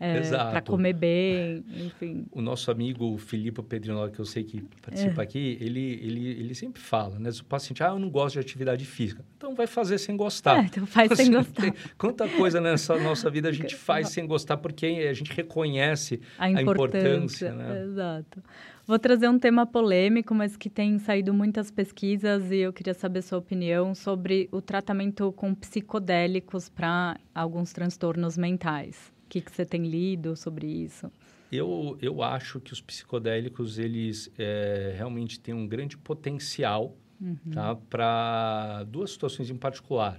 É, 0.00 0.20
para 0.20 0.60
comer 0.60 0.92
bem, 0.92 1.64
enfim. 1.74 2.24
O 2.30 2.40
nosso 2.40 2.70
amigo 2.70 3.18
Filipe 3.18 3.60
Pedrinho, 3.64 4.08
que 4.12 4.20
eu 4.20 4.24
sei 4.24 4.44
que 4.44 4.62
participa 4.80 5.22
é. 5.22 5.24
aqui, 5.24 5.58
ele, 5.60 5.80
ele, 6.00 6.28
ele 6.28 6.54
sempre 6.54 6.80
fala, 6.80 7.18
né? 7.18 7.32
Se 7.32 7.42
o 7.42 7.44
paciente, 7.44 7.82
ah, 7.82 7.88
eu 7.88 7.98
não 7.98 8.08
gosto 8.08 8.34
de 8.34 8.38
atividade 8.38 8.84
física. 8.84 9.24
Então 9.36 9.56
vai 9.56 9.66
fazer 9.66 9.98
sem 9.98 10.16
gostar. 10.16 10.58
É, 10.58 10.66
então 10.66 10.86
faz 10.86 11.10
sem 11.18 11.32
gostar. 11.32 11.62
Tem, 11.62 11.74
quanta 11.96 12.28
coisa 12.28 12.60
nessa 12.60 12.96
nossa 12.96 13.28
vida 13.28 13.48
a 13.48 13.52
gente 13.52 13.74
faz 13.76 14.10
sem 14.10 14.24
gostar, 14.24 14.58
porque 14.58 14.86
a 14.86 15.12
gente 15.12 15.32
reconhece 15.32 16.20
a 16.38 16.48
importância. 16.48 17.48
A 17.48 17.52
importância 17.52 17.52
né? 17.54 17.82
Exato. 17.82 18.42
Vou 18.88 18.98
trazer 18.98 19.28
um 19.28 19.38
tema 19.38 19.66
polêmico, 19.66 20.34
mas 20.34 20.56
que 20.56 20.70
tem 20.70 20.98
saído 20.98 21.34
muitas 21.34 21.70
pesquisas 21.70 22.50
e 22.50 22.56
eu 22.56 22.72
queria 22.72 22.94
saber 22.94 23.20
sua 23.20 23.36
opinião 23.36 23.94
sobre 23.94 24.48
o 24.50 24.62
tratamento 24.62 25.30
com 25.32 25.54
psicodélicos 25.54 26.70
para 26.70 27.20
alguns 27.34 27.70
transtornos 27.70 28.38
mentais. 28.38 29.12
O 29.26 29.28
que, 29.28 29.42
que 29.42 29.52
você 29.52 29.66
tem 29.66 29.86
lido 29.86 30.34
sobre 30.34 30.66
isso? 30.66 31.12
Eu, 31.52 31.98
eu 32.00 32.22
acho 32.22 32.60
que 32.60 32.72
os 32.72 32.80
psicodélicos, 32.80 33.78
eles 33.78 34.32
é, 34.38 34.94
realmente 34.96 35.38
têm 35.38 35.52
um 35.52 35.68
grande 35.68 35.98
potencial 35.98 36.96
uhum. 37.20 37.36
tá, 37.52 37.76
para 37.90 38.84
duas 38.84 39.10
situações 39.10 39.50
em 39.50 39.56
particular. 39.58 40.18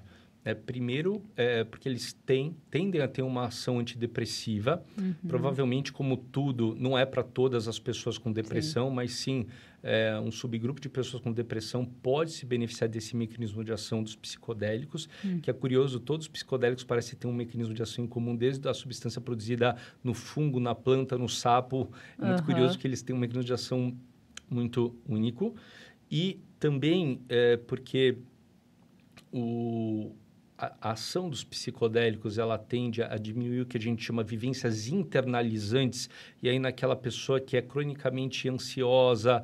É, 0.49 0.55
primeiro, 0.55 1.23
é, 1.35 1.63
porque 1.63 1.87
eles 1.87 2.13
têm, 2.25 2.55
tendem 2.71 3.01
a 3.01 3.07
ter 3.07 3.21
uma 3.21 3.45
ação 3.45 3.79
antidepressiva. 3.79 4.83
Uhum. 4.97 5.13
Provavelmente, 5.27 5.91
como 5.91 6.17
tudo, 6.17 6.75
não 6.79 6.97
é 6.97 7.05
para 7.05 7.23
todas 7.23 7.67
as 7.67 7.77
pessoas 7.77 8.17
com 8.17 8.31
depressão, 8.31 8.89
sim. 8.89 8.95
mas 8.95 9.11
sim 9.13 9.45
é, 9.83 10.19
um 10.19 10.31
subgrupo 10.31 10.81
de 10.81 10.89
pessoas 10.89 11.21
com 11.21 11.31
depressão 11.31 11.85
pode 11.85 12.31
se 12.31 12.45
beneficiar 12.45 12.89
desse 12.89 13.15
mecanismo 13.15 13.63
de 13.63 13.71
ação 13.71 14.03
dos 14.03 14.15
psicodélicos, 14.15 15.07
uhum. 15.23 15.39
que 15.39 15.49
é 15.49 15.53
curioso, 15.53 15.99
todos 15.99 16.25
os 16.25 16.31
psicodélicos 16.31 16.83
parecem 16.83 17.17
ter 17.17 17.27
um 17.27 17.33
mecanismo 17.33 17.73
de 17.73 17.81
ação 17.81 18.03
em 18.03 18.07
comum, 18.07 18.35
desde 18.35 18.67
a 18.67 18.73
substância 18.73 19.21
produzida 19.21 19.75
no 20.03 20.13
fungo, 20.13 20.59
na 20.59 20.75
planta, 20.75 21.17
no 21.17 21.29
sapo. 21.29 21.91
É 22.17 22.25
muito 22.25 22.39
uhum. 22.39 22.45
curioso 22.45 22.77
que 22.77 22.87
eles 22.87 23.01
têm 23.01 23.15
um 23.15 23.19
mecanismo 23.19 23.45
de 23.45 23.53
ação 23.53 23.95
muito 24.49 24.95
único. 25.07 25.55
E 26.11 26.39
também 26.59 27.21
é, 27.29 27.55
porque 27.55 28.17
o, 29.31 30.11
a, 30.60 30.91
ação 30.91 31.30
dos 31.30 31.43
psicodélicos 31.43 32.38
ela 32.38 32.57
tende 32.57 33.01
a, 33.01 33.18
diminuir 33.18 33.62
o 33.62 33.66
que 33.66 33.78
a 33.78 33.80
gente 33.80 34.03
chama 34.03 34.24
vivências 34.24 34.89
internalizantes 34.89 36.10
e 36.43 36.49
aí 36.49 36.60
naquela 36.60 36.95
pessoa 36.95 37.39
que 37.39 37.55
é 37.55 37.62
cronicamente 37.62 38.49
ansiosa 38.49 39.43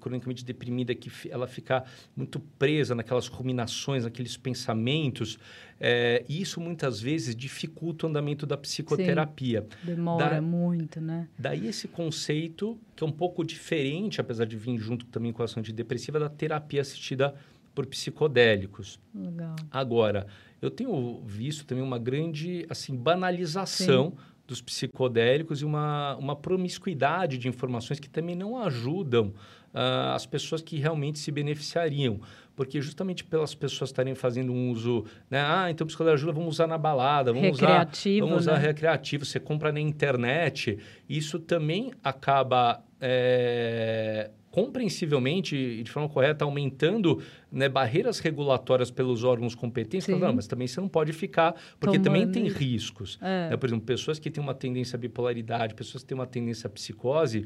cronicamente 0.00 0.44
deprimida 0.44 0.92
que 0.92 1.08
ela 1.30 1.46
fica 1.46 1.84
muito 2.16 2.40
presa 2.58 2.96
naquelas 2.96 3.28
ruminações 3.28 4.02
naqueles 4.02 4.36
pensamentos 4.36 5.38
é, 5.78 6.24
e 6.28 6.42
isso 6.42 6.60
muitas 6.60 7.00
vezes 7.00 7.36
dificulta 7.36 8.06
o 8.06 8.08
andamento 8.08 8.46
da 8.46 8.56
psicoterapia. 8.56 9.60
Sim, 9.60 9.86
demora 9.86 10.36
da, 10.36 10.42
muito 10.42 11.00
né? 11.00 11.28
Daí 11.38 11.68
esse 11.68 11.86
conceito 11.86 12.76
que 12.96 13.04
é 13.04 13.06
um 13.06 13.12
pouco 13.12 13.44
diferente 13.44 14.20
apesar 14.20 14.46
de 14.46 14.56
vir 14.56 14.76
junto 14.78 15.06
também 15.06 15.32
com 15.32 15.42
a 15.42 15.44
ação 15.44 15.60
antidepressiva 15.60 16.18
da 16.18 16.28
terapia 16.28 16.80
assistida 16.80 17.32
por 17.76 17.84
psicodélicos. 17.84 18.98
Legal. 19.14 19.54
Agora, 19.70 20.26
eu 20.62 20.70
tenho 20.70 21.20
visto 21.26 21.66
também 21.66 21.84
uma 21.84 21.98
grande 21.98 22.66
assim 22.70 22.96
banalização 22.96 24.12
Sim. 24.12 24.16
dos 24.48 24.62
psicodélicos 24.62 25.60
e 25.60 25.64
uma, 25.66 26.16
uma 26.16 26.34
promiscuidade 26.34 27.36
de 27.36 27.48
informações 27.48 28.00
que 28.00 28.08
também 28.08 28.34
não 28.34 28.58
ajudam 28.62 29.26
uh, 29.74 30.14
as 30.14 30.24
pessoas 30.24 30.62
que 30.62 30.78
realmente 30.78 31.18
se 31.18 31.30
beneficiariam. 31.30 32.18
Porque 32.56 32.80
justamente 32.80 33.22
pelas 33.22 33.54
pessoas 33.54 33.90
estarem 33.90 34.14
fazendo 34.14 34.50
um 34.50 34.70
uso, 34.70 35.04
né? 35.28 35.44
Ah, 35.46 35.70
então 35.70 35.86
psicodélico 35.86 36.22
ajuda, 36.22 36.32
vamos 36.32 36.54
usar 36.54 36.66
na 36.66 36.78
balada, 36.78 37.30
vamos 37.30 37.50
recreativo, 37.50 38.24
usar, 38.24 38.30
vamos 38.30 38.46
usar 38.46 38.58
né? 38.58 38.66
recreativo, 38.68 39.26
você 39.26 39.38
compra 39.38 39.70
na 39.70 39.80
internet. 39.80 40.78
Isso 41.06 41.38
também 41.38 41.92
acaba 42.02 42.82
é, 42.98 44.30
compreensivelmente 44.56 45.54
e 45.54 45.82
de 45.82 45.90
forma 45.90 46.08
correta, 46.08 46.42
aumentando 46.42 47.22
né, 47.52 47.68
barreiras 47.68 48.20
regulatórias 48.20 48.90
pelos 48.90 49.22
órgãos 49.22 49.54
competentes, 49.54 50.06
falando, 50.06 50.36
mas 50.36 50.46
também 50.46 50.66
você 50.66 50.80
não 50.80 50.88
pode 50.88 51.12
ficar, 51.12 51.54
porque 51.78 51.98
Tomando. 51.98 52.04
também 52.04 52.32
tem 52.32 52.48
riscos. 52.48 53.18
É. 53.20 53.50
Né? 53.50 53.56
Por 53.58 53.66
exemplo, 53.66 53.84
pessoas 53.84 54.18
que 54.18 54.30
têm 54.30 54.42
uma 54.42 54.54
tendência 54.54 54.96
à 54.96 54.98
bipolaridade, 54.98 55.74
pessoas 55.74 56.02
que 56.02 56.08
têm 56.08 56.14
uma 56.14 56.26
tendência 56.26 56.68
à 56.68 56.70
psicose, 56.70 57.44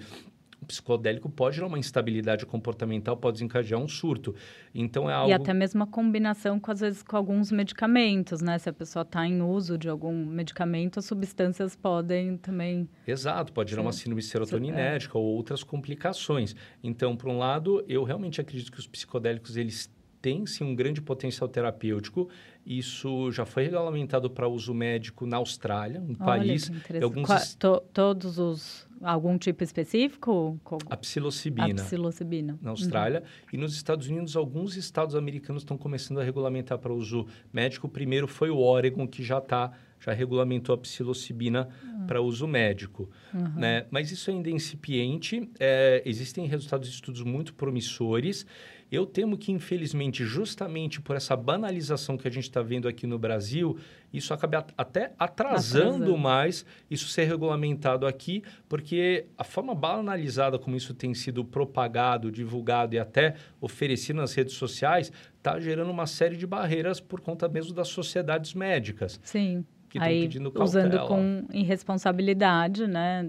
o 0.60 0.66
psicodélico 0.66 1.28
pode 1.30 1.56
gerar 1.56 1.68
uma 1.68 1.78
instabilidade 1.78 2.44
comportamental, 2.44 3.16
pode 3.16 3.34
desencadear 3.34 3.80
um 3.80 3.88
surto. 3.88 4.34
Então 4.74 5.08
é 5.08 5.14
algo... 5.14 5.30
E 5.30 5.32
até 5.32 5.54
mesmo 5.54 5.82
a 5.82 5.86
combinação, 5.86 6.60
com, 6.60 6.70
às 6.70 6.80
vezes, 6.80 7.02
com 7.02 7.16
alguns 7.16 7.50
medicamentos, 7.50 8.40
né? 8.40 8.58
Se 8.58 8.68
a 8.68 8.72
pessoa 8.72 9.02
está 9.02 9.26
em 9.26 9.40
uso 9.42 9.78
de 9.78 9.88
algum 9.88 10.26
medicamento, 10.26 10.98
as 10.98 11.06
substâncias 11.06 11.74
podem 11.74 12.36
também... 12.36 12.88
Exato, 13.06 13.52
pode 13.52 13.70
gerar 13.70 13.82
uma 13.82 13.92
síndrome 13.92 14.22
serotoninérgica 14.22 15.16
é. 15.16 15.20
ou 15.20 15.24
outras 15.24 15.64
complicações. 15.64 16.54
Então, 16.82 17.16
por 17.16 17.30
um 17.30 17.38
lado, 17.38 17.84
eu 17.88 18.04
realmente 18.04 18.40
acredito 18.40 18.70
que 18.70 18.78
os 18.78 18.86
psicodélicos, 18.86 19.56
eles 19.56 19.90
têm 20.20 20.44
sim 20.46 20.64
um 20.64 20.74
grande 20.74 21.00
potencial 21.00 21.48
terapêutico. 21.48 22.28
Isso 22.64 23.30
já 23.32 23.46
foi 23.46 23.64
regulamentado 23.64 24.28
para 24.28 24.46
uso 24.46 24.74
médico 24.74 25.26
na 25.26 25.38
Austrália, 25.38 26.00
um 26.00 26.14
Olha, 26.20 26.24
país. 26.24 26.70
Alguns... 27.02 27.26
Qua, 27.26 27.40
to, 27.58 27.82
todos 27.92 28.38
os 28.38 28.86
algum 29.02 29.38
tipo 29.38 29.62
específico? 29.64 30.60
A 30.88 30.96
psilocibina. 30.96 31.82
A 31.82 31.84
psilocibina. 31.84 32.58
Na 32.60 32.70
Austrália. 32.70 33.20
Uhum. 33.20 33.48
E 33.52 33.56
nos 33.56 33.74
Estados 33.74 34.08
Unidos, 34.08 34.36
alguns 34.36 34.76
estados 34.76 35.14
americanos 35.14 35.62
estão 35.62 35.76
começando 35.76 36.20
a 36.20 36.24
regulamentar 36.24 36.78
para 36.78 36.92
uso 36.92 37.26
médico. 37.52 37.86
O 37.86 37.90
primeiro 37.90 38.26
foi 38.26 38.50
o 38.50 38.58
Oregon, 38.58 39.06
que 39.06 39.22
já 39.22 39.38
está 39.38 39.72
já 40.00 40.12
regulamentou 40.12 40.74
a 40.74 40.78
psilocibina 40.78 41.68
uhum. 41.84 42.06
para 42.06 42.22
uso 42.22 42.48
médico. 42.48 43.10
Uhum. 43.34 43.60
Né? 43.60 43.86
Mas 43.90 44.10
isso 44.10 44.30
ainda 44.30 44.48
é 44.48 44.52
incipiente, 44.52 45.48
é, 45.60 46.02
existem 46.06 46.46
resultados 46.46 46.88
de 46.88 46.94
estudos 46.94 47.22
muito 47.22 47.52
promissores. 47.54 48.46
Eu 48.90 49.06
temo 49.06 49.38
que, 49.38 49.52
infelizmente, 49.52 50.24
justamente 50.24 51.00
por 51.00 51.14
essa 51.14 51.36
banalização 51.36 52.16
que 52.16 52.26
a 52.26 52.30
gente 52.30 52.44
está 52.44 52.60
vendo 52.60 52.88
aqui 52.88 53.06
no 53.06 53.18
Brasil, 53.18 53.78
isso 54.12 54.34
acabe 54.34 54.56
até 54.56 55.12
atrasando, 55.18 55.86
atrasando, 55.86 56.18
mais 56.18 56.66
isso 56.90 57.06
ser 57.08 57.24
regulamentado 57.24 58.06
aqui, 58.06 58.42
porque 58.68 59.26
a 59.38 59.44
forma 59.44 59.74
banalizada 59.74 60.58
como 60.58 60.76
isso 60.76 60.92
tem 60.92 61.14
sido 61.14 61.44
propagado, 61.44 62.32
divulgado 62.32 62.94
e 62.94 62.98
até 62.98 63.36
oferecido 63.60 64.16
nas 64.16 64.34
redes 64.34 64.54
sociais 64.54 65.12
está 65.36 65.60
gerando 65.60 65.90
uma 65.90 66.06
série 66.06 66.36
de 66.36 66.46
barreiras 66.46 67.00
por 67.00 67.20
conta 67.20 67.48
mesmo 67.48 67.72
das 67.72 67.88
sociedades 67.88 68.54
médicas. 68.54 69.20
Sim. 69.22 69.64
Que 69.88 69.98
Aí, 69.98 70.22
pedindo 70.22 70.52
cautela. 70.52 70.64
usando 70.64 71.08
com 71.08 71.46
irresponsabilidade, 71.52 72.86
né? 72.86 73.28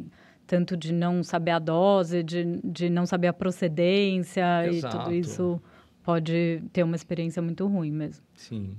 Tanto 0.52 0.76
de 0.76 0.92
não 0.92 1.24
saber 1.24 1.52
a 1.52 1.60
dose, 1.60 2.22
de, 2.22 2.60
de 2.62 2.90
não 2.90 3.06
saber 3.06 3.28
a 3.28 3.34
procedência 3.34 4.68
Exato. 4.68 4.98
e 4.98 5.00
tudo 5.00 5.14
isso 5.14 5.62
pode 6.04 6.62
ter 6.74 6.84
uma 6.84 6.98
experiência 6.98 7.42
muito 7.42 7.66
ruim 7.66 7.90
mesmo. 7.90 8.22
Sim. 8.36 8.76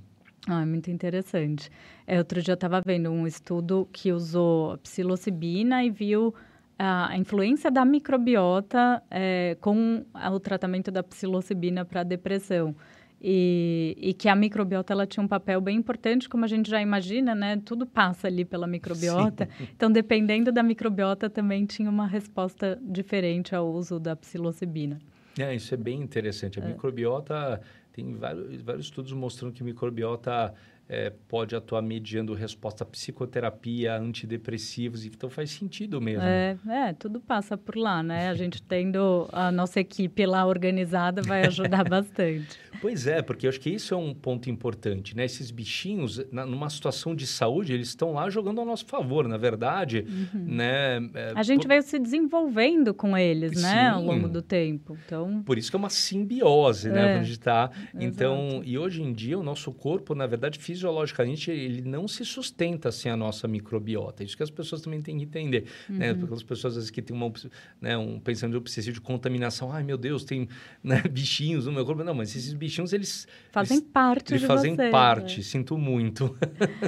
Ah, 0.46 0.60
é 0.60 0.66
muito 0.66 0.90
interessante. 0.90 1.70
É, 2.06 2.18
outro 2.18 2.42
dia 2.42 2.52
eu 2.52 2.56
estava 2.56 2.82
vendo 2.84 3.10
um 3.10 3.26
estudo 3.26 3.88
que 3.90 4.12
usou 4.12 4.76
psilocibina 4.78 5.82
e 5.82 5.88
viu 5.88 6.34
a 6.78 7.16
influência 7.16 7.70
da 7.70 7.86
microbiota 7.86 9.02
é, 9.10 9.56
com 9.58 10.04
o 10.30 10.40
tratamento 10.40 10.90
da 10.90 11.02
psilocibina 11.02 11.86
para 11.86 12.02
depressão. 12.02 12.76
E, 13.24 13.96
e, 14.00 14.12
que 14.12 14.28
a 14.28 14.34
microbiota 14.34 14.92
ela 14.92 15.06
tinha 15.06 15.22
um 15.22 15.28
papel 15.28 15.60
bem 15.60 15.76
importante, 15.76 16.28
como 16.28 16.44
a 16.44 16.48
gente 16.48 16.68
já 16.68 16.82
imagina, 16.82 17.36
né? 17.36 17.56
Tudo 17.64 17.86
passa 17.86 18.26
ali 18.26 18.44
pela 18.44 18.66
microbiota. 18.66 19.48
Sim. 19.56 19.68
Então, 19.76 19.92
dependendo 19.92 20.50
da 20.50 20.60
microbiota, 20.60 21.30
também 21.30 21.64
tinha 21.64 21.88
uma 21.88 22.04
resposta 22.04 22.76
diferente 22.82 23.54
ao 23.54 23.70
uso 23.70 24.00
da 24.00 24.16
psilocibina. 24.16 24.98
É, 25.38 25.54
isso 25.54 25.72
é 25.72 25.76
bem 25.76 26.00
interessante. 26.00 26.58
A 26.58 26.64
é. 26.64 26.68
microbiota 26.68 27.60
tem 27.92 28.12
vários, 28.14 28.60
vários 28.60 28.86
estudos 28.86 29.12
mostrando 29.12 29.52
que 29.52 29.62
microbiota 29.62 30.52
é, 30.92 31.10
pode 31.26 31.56
atuar 31.56 31.80
mediando 31.80 32.34
resposta 32.34 32.84
à 32.84 32.86
psicoterapia, 32.86 33.96
antidepressivos, 33.96 35.06
então 35.06 35.30
faz 35.30 35.50
sentido 35.50 35.98
mesmo. 36.02 36.22
É, 36.22 36.58
é, 36.68 36.92
tudo 36.92 37.18
passa 37.18 37.56
por 37.56 37.76
lá, 37.76 38.02
né? 38.02 38.28
A 38.28 38.34
gente 38.34 38.62
tendo 38.62 39.26
a 39.32 39.50
nossa 39.50 39.80
equipe 39.80 40.26
lá 40.26 40.44
organizada 40.44 41.22
vai 41.22 41.44
ajudar 41.48 41.88
bastante. 41.88 42.58
Pois 42.82 43.06
é, 43.06 43.22
porque 43.22 43.46
eu 43.46 43.48
acho 43.48 43.60
que 43.60 43.70
isso 43.70 43.94
é 43.94 43.96
um 43.96 44.12
ponto 44.12 44.50
importante, 44.50 45.16
né? 45.16 45.24
Esses 45.24 45.50
bichinhos, 45.50 46.22
na, 46.30 46.44
numa 46.44 46.68
situação 46.68 47.14
de 47.14 47.26
saúde, 47.26 47.72
eles 47.72 47.88
estão 47.88 48.12
lá 48.12 48.28
jogando 48.28 48.60
ao 48.60 48.66
nosso 48.66 48.84
favor, 48.84 49.26
na 49.26 49.38
verdade, 49.38 50.04
uhum. 50.06 50.44
né? 50.46 50.96
É, 51.14 51.32
a 51.34 51.42
gente 51.42 51.66
veio 51.66 51.82
se 51.82 51.98
desenvolvendo 51.98 52.92
com 52.92 53.16
eles, 53.16 53.52
Sim. 53.52 53.62
né? 53.62 53.88
Ao 53.88 54.02
longo 54.02 54.28
do 54.28 54.42
tempo, 54.42 54.98
então... 55.06 55.42
Por 55.42 55.56
isso 55.56 55.70
que 55.70 55.76
é 55.76 55.78
uma 55.78 55.88
simbiose, 55.88 56.90
né? 56.90 57.14
É. 57.14 57.18
Onde 57.18 57.32
está. 57.32 57.70
Então, 57.98 58.60
e 58.62 58.76
hoje 58.76 59.02
em 59.02 59.14
dia, 59.14 59.38
o 59.38 59.42
nosso 59.42 59.72
corpo, 59.72 60.14
na 60.14 60.26
verdade, 60.26 60.58
fisiologicamente, 60.58 60.81
ele 61.50 61.82
não 61.82 62.08
se 62.08 62.24
sustenta 62.24 62.90
sem 62.90 63.10
a 63.10 63.16
nossa 63.16 63.46
microbiota. 63.46 64.24
Isso 64.24 64.36
que 64.36 64.42
as 64.42 64.50
pessoas 64.50 64.82
também 64.82 65.00
têm 65.00 65.18
que 65.18 65.24
entender, 65.24 65.64
né? 65.88 66.10
uhum. 66.10 66.14
né? 66.14 66.14
Porque 66.14 66.34
as 66.34 66.42
pessoas, 66.42 66.72
às 66.72 66.76
vezes, 66.76 66.90
que 66.90 67.00
têm 67.00 67.16
uma, 67.16 67.32
né, 67.80 67.96
um 67.96 68.18
pensamento 68.18 68.56
obsessivo 68.56 68.94
de 68.94 69.00
contaminação. 69.00 69.72
Ai, 69.72 69.82
meu 69.82 69.96
Deus, 69.96 70.24
tem 70.24 70.48
né, 70.82 71.02
bichinhos 71.08 71.66
no 71.66 71.72
meu 71.72 71.86
corpo. 71.86 72.02
Não, 72.02 72.14
mas 72.14 72.34
esses 72.34 72.52
bichinhos 72.52 72.72
bichinhos, 72.72 72.92
eles... 72.92 73.28
Fazem 73.50 73.78
eles, 73.78 73.88
parte 73.92 74.32
eles 74.32 74.40
de 74.40 74.46
fazem 74.46 74.74
você, 74.74 74.90
parte, 74.90 75.36
né? 75.38 75.42
sinto 75.42 75.76
muito. 75.76 76.36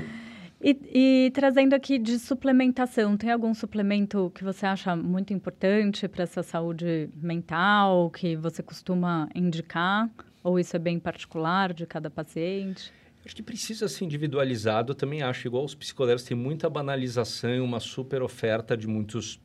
e, 0.61 1.27
e, 1.27 1.31
trazendo 1.33 1.75
aqui 1.75 1.99
de 1.99 2.19
suplementação, 2.19 3.17
tem 3.17 3.31
algum 3.31 3.53
suplemento 3.55 4.33
que 4.35 4.43
você 4.43 4.67
acha 4.67 4.97
muito 4.97 5.33
importante 5.33 6.09
para 6.09 6.23
essa 6.23 6.43
saúde 6.43 7.11
mental, 7.15 8.11
que 8.11 8.37
você 8.37 8.63
costuma 8.63 9.29
indicar? 9.35 10.11
Ou 10.43 10.59
isso 10.59 10.77
é 10.77 10.79
bem 10.79 10.99
particular 10.99 11.73
de 11.73 11.87
cada 11.87 12.11
paciente? 12.11 12.93
Acho 13.25 13.35
que 13.35 13.43
precisa 13.43 13.89
ser 13.89 14.05
individualizado. 14.05 14.93
Eu 14.93 14.95
também 14.95 15.23
acho, 15.23 15.47
igual 15.49 15.65
os 15.65 15.75
psicólogos, 15.75 16.25
tem 16.25 16.37
muita 16.37 16.69
banalização 16.69 17.55
e 17.55 17.61
uma 17.61 17.81
super 17.81 18.23
oferta 18.23 18.77
de 18.77 18.87
muitos 18.87 19.41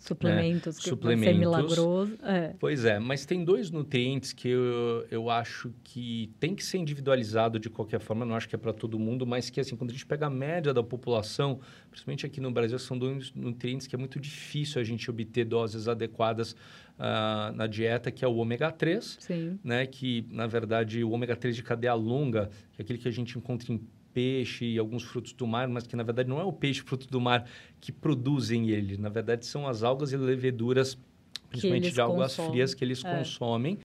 Suplementos, 0.00 0.76
né? 0.76 0.82
que 0.82 0.88
Suplementos. 0.88 1.38
milagroso. 1.38 2.18
É. 2.22 2.54
Pois 2.58 2.86
é, 2.86 2.98
mas 2.98 3.26
tem 3.26 3.44
dois 3.44 3.70
nutrientes 3.70 4.32
que 4.32 4.48
eu, 4.48 5.06
eu 5.10 5.28
acho 5.28 5.72
que 5.84 6.32
tem 6.40 6.54
que 6.54 6.64
ser 6.64 6.78
individualizado 6.78 7.58
de 7.58 7.68
qualquer 7.68 8.00
forma, 8.00 8.24
não 8.24 8.34
acho 8.34 8.48
que 8.48 8.54
é 8.54 8.58
para 8.58 8.72
todo 8.72 8.98
mundo, 8.98 9.26
mas 9.26 9.50
que 9.50 9.60
assim, 9.60 9.76
quando 9.76 9.90
a 9.90 9.92
gente 9.92 10.06
pega 10.06 10.26
a 10.26 10.30
média 10.30 10.72
da 10.72 10.82
população, 10.82 11.60
principalmente 11.90 12.24
aqui 12.24 12.40
no 12.40 12.50
Brasil, 12.50 12.78
são 12.78 12.98
dois 12.98 13.30
nutrientes 13.34 13.86
que 13.86 13.94
é 13.94 13.98
muito 13.98 14.18
difícil 14.18 14.80
a 14.80 14.84
gente 14.84 15.10
obter 15.10 15.44
doses 15.44 15.86
adequadas 15.86 16.52
uh, 16.52 17.54
na 17.54 17.66
dieta, 17.66 18.10
que 18.10 18.24
é 18.24 18.28
o 18.28 18.36
ômega 18.36 18.72
3, 18.72 19.18
Sim. 19.20 19.58
né? 19.62 19.86
Que, 19.86 20.26
na 20.30 20.46
verdade, 20.46 21.04
o 21.04 21.10
ômega 21.10 21.36
3 21.36 21.54
de 21.54 21.62
cadeia 21.62 21.94
longa, 21.94 22.50
que 22.72 22.80
é 22.80 22.82
aquele 22.82 22.98
que 22.98 23.08
a 23.08 23.12
gente 23.12 23.36
encontra 23.36 23.72
em 23.72 23.80
peixe 24.12 24.64
e 24.64 24.78
alguns 24.78 25.02
frutos 25.02 25.32
do 25.32 25.46
mar, 25.46 25.68
mas 25.68 25.86
que 25.86 25.96
na 25.96 26.02
verdade 26.02 26.28
não 26.28 26.40
é 26.40 26.44
o 26.44 26.52
peixe 26.52 26.80
fruto 26.80 27.08
do 27.08 27.20
mar 27.20 27.48
que 27.80 27.92
produzem 27.92 28.70
ele. 28.70 28.96
Na 28.96 29.08
verdade, 29.08 29.46
são 29.46 29.66
as 29.66 29.82
algas 29.82 30.12
e 30.12 30.16
leveduras, 30.16 30.98
principalmente 31.48 31.90
de 31.90 32.00
águas 32.00 32.32
consomem. 32.32 32.50
frias, 32.52 32.74
que 32.74 32.84
eles 32.84 33.04
é. 33.04 33.16
consomem. 33.16 33.78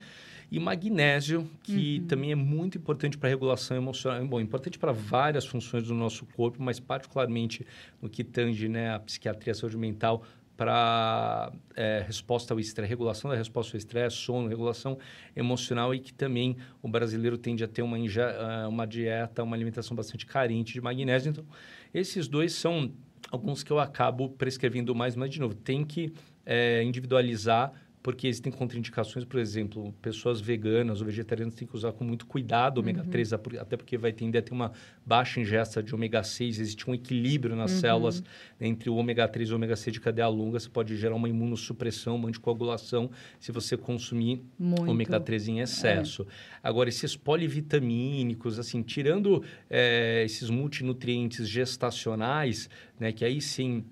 E 0.52 0.60
magnésio, 0.60 1.50
que 1.64 2.00
uhum. 2.00 2.08
também 2.08 2.32
é 2.32 2.36
muito 2.36 2.78
importante 2.78 3.18
para 3.18 3.28
a 3.30 3.32
regulação 3.32 3.76
emocional. 3.76 4.26
Bom, 4.28 4.40
importante 4.40 4.78
para 4.78 4.92
várias 4.92 5.46
funções 5.46 5.84
do 5.84 5.94
nosso 5.94 6.26
corpo, 6.28 6.62
mas 6.62 6.80
particularmente 6.80 7.66
no 8.02 8.08
que 8.08 8.24
tange 8.24 8.70
né, 8.70 8.94
a 8.94 9.00
psiquiatria, 9.00 9.52
a 9.52 9.56
saúde 9.56 9.78
mental, 9.78 10.24
para 10.58 11.52
é, 11.76 12.04
resposta 12.06 12.54
ao 12.54 12.60
estresse, 12.60 12.90
regulação 12.90 13.30
da 13.30 13.36
resposta 13.36 13.76
ao 13.76 13.78
estresse, 13.78 14.16
sono, 14.16 14.48
regulação 14.48 14.98
emocional 15.36 15.94
e 15.94 16.00
que 16.00 16.14
também 16.14 16.56
o 16.82 16.88
brasileiro 16.88 17.38
tende 17.38 17.64
a 17.64 17.68
ter 17.68 17.82
uma, 17.82 17.98
é, 17.98 18.68
uma 18.68 18.86
dieta, 18.86 19.44
uma 19.44 19.56
alimentação 19.56 19.96
bastante 19.96 20.26
carente 20.26 20.74
de 20.74 20.82
magnésio. 20.82 21.30
Então, 21.30 21.46
esses 21.94 22.28
dois 22.28 22.54
são 22.54 22.92
alguns 23.32 23.64
que 23.64 23.72
eu 23.72 23.80
acabo 23.80 24.30
prescrevendo 24.30 24.96
mais, 24.96 25.16
mas 25.16 25.30
de 25.30 25.40
novo, 25.40 25.56
tem 25.56 25.84
que 25.84 26.14
é, 26.46 26.84
individualizar 26.84 27.74
porque 28.06 28.28
existem 28.28 28.52
contraindicações, 28.52 29.26
por 29.26 29.40
exemplo, 29.40 29.92
pessoas 30.00 30.40
veganas 30.40 31.02
ou 31.02 31.08
vegetarianas 31.08 31.56
têm 31.56 31.68
que 31.68 31.76
usar 31.76 31.92
com 31.92 32.04
muito 32.04 32.28
cuidado 32.28 32.78
o 32.78 32.82
ômega 32.82 33.02
uhum. 33.02 33.10
3, 33.10 33.34
até 33.34 33.76
porque 33.76 33.98
vai 33.98 34.14
tender 34.14 34.44
a 34.44 34.46
ter 34.46 34.54
uma 34.54 34.72
baixa 35.04 35.40
ingesta 35.40 35.82
de 35.82 35.96
ômega 35.96 36.22
6, 36.22 36.60
existe 36.60 36.88
um 36.88 36.94
equilíbrio 36.94 37.56
nas 37.56 37.72
uhum. 37.72 37.80
células 37.80 38.24
entre 38.62 38.92
o 38.92 38.96
ômega 38.96 39.28
3 39.28 39.50
e 39.50 39.52
o 39.54 39.56
ômega 39.56 39.76
6 39.76 39.92
de 39.92 40.00
cadeia 40.00 40.28
longa, 40.28 40.60
você 40.60 40.70
pode 40.70 40.96
gerar 40.96 41.16
uma 41.16 41.28
imunossupressão, 41.28 42.16
uma 42.16 42.28
anticoagulação 42.28 43.10
se 43.40 43.52
você 43.52 43.76
consumir 43.76 44.40
muito. 44.60 44.88
ômega 44.88 45.20
3 45.20 45.48
em 45.48 45.60
excesso. 45.62 46.28
É. 46.30 46.60
Agora, 46.62 46.90
esses 46.90 47.16
polivitamínicos, 47.16 48.60
assim, 48.60 48.84
tirando 48.84 49.44
é, 49.68 50.22
esses 50.24 50.52
multinutrientes 50.52 51.50
gestacionais, 51.50 52.70
né, 53.00 53.12
que 53.12 53.26
aí 53.26 53.42
sim 53.42 53.84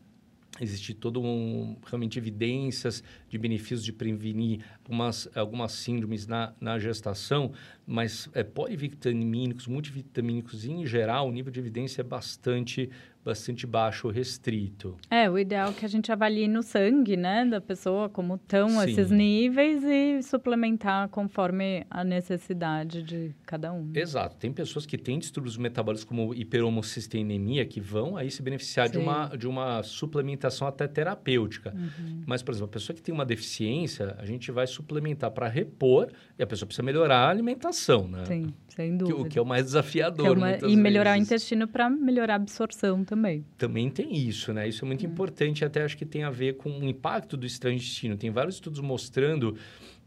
existe 0.61 0.93
todo 0.93 1.21
um 1.21 1.75
realmente 1.85 2.17
evidências 2.17 3.03
de 3.33 3.39
benefícios 3.39 3.83
de 3.83 3.91
prevenir 3.91 4.63
algumas, 4.83 5.27
algumas 5.35 5.71
síndromes 5.71 6.27
na, 6.27 6.53
na 6.61 6.77
gestação, 6.77 7.51
mas 7.85 8.29
é, 8.33 8.43
polivitamínicos, 8.43 9.67
multivitamínicos 9.67 10.65
em 10.65 10.85
geral, 10.85 11.27
o 11.27 11.31
nível 11.31 11.51
de 11.51 11.59
evidência 11.59 12.01
é 12.01 12.03
bastante 12.03 12.91
bastante 13.23 13.65
baixo, 13.65 14.09
restrito. 14.09 14.97
É, 15.09 15.29
o 15.29 15.39
ideal 15.39 15.69
é 15.69 15.73
que 15.73 15.85
a 15.85 15.87
gente 15.89 16.11
avalie 16.11 16.47
no 16.47 16.61
sangue, 16.61 17.15
né, 17.15 17.45
da 17.45 17.61
pessoa 17.61 18.09
como 18.09 18.35
estão 18.35 18.83
esses 18.83 19.09
níveis 19.09 19.83
e 19.83 20.21
suplementar 20.21 21.07
conforme 21.09 21.85
a 21.89 22.03
necessidade 22.03 23.01
de 23.01 23.33
cada 23.45 23.71
um. 23.71 23.91
Exato. 23.93 24.35
Tem 24.35 24.51
pessoas 24.51 24.85
que 24.85 24.97
têm 24.97 25.17
distúrbios 25.17 25.57
metabólicos 25.57 26.03
como 26.03 26.33
hiperhomocisteinemia 26.33 27.65
que 27.65 27.79
vão 27.79 28.17
aí 28.17 28.29
se 28.29 28.41
beneficiar 28.41 28.89
de 28.89 28.97
uma, 28.97 29.27
de 29.37 29.47
uma 29.47 29.81
suplementação 29.83 30.67
até 30.67 30.87
terapêutica. 30.87 31.73
Uhum. 31.73 32.23
Mas, 32.25 32.43
por 32.43 32.51
exemplo, 32.51 32.65
a 32.65 32.73
pessoa 32.73 32.95
que 32.95 33.01
tem 33.01 33.13
uma 33.13 33.22
deficiência, 33.23 34.15
a 34.17 34.25
gente 34.25 34.51
vai 34.51 34.67
suplementar 34.67 35.31
para 35.31 35.47
repor 35.47 36.09
e 36.37 36.43
a 36.43 36.47
pessoa 36.47 36.67
precisa 36.67 36.83
melhorar 36.83 37.27
a 37.27 37.29
alimentação, 37.29 38.07
né? 38.07 38.25
Sim, 38.25 38.53
sem 38.67 38.97
dúvida. 38.97 39.19
O 39.19 39.25
que 39.25 39.37
é 39.37 39.41
o 39.41 39.45
mais 39.45 39.65
desafiador, 39.65 40.27
é 40.27 40.31
uma... 40.31 40.57
E 40.67 40.75
melhorar 40.75 41.13
vezes. 41.13 41.29
o 41.29 41.31
intestino 41.31 41.67
para 41.67 41.89
melhorar 41.89 42.33
a 42.33 42.37
absorção 42.37 43.03
também. 43.03 43.45
Também 43.57 43.89
tem 43.89 44.15
isso, 44.15 44.53
né? 44.53 44.67
Isso 44.67 44.83
é 44.83 44.87
muito 44.87 45.05
hum. 45.05 45.09
importante, 45.09 45.63
até 45.63 45.83
acho 45.83 45.97
que 45.97 46.05
tem 46.05 46.23
a 46.23 46.29
ver 46.29 46.57
com 46.57 46.69
o 46.69 46.83
impacto 46.83 47.37
do 47.37 47.45
intestino. 47.45 48.17
Tem 48.17 48.31
vários 48.31 48.55
estudos 48.55 48.79
mostrando 48.79 49.57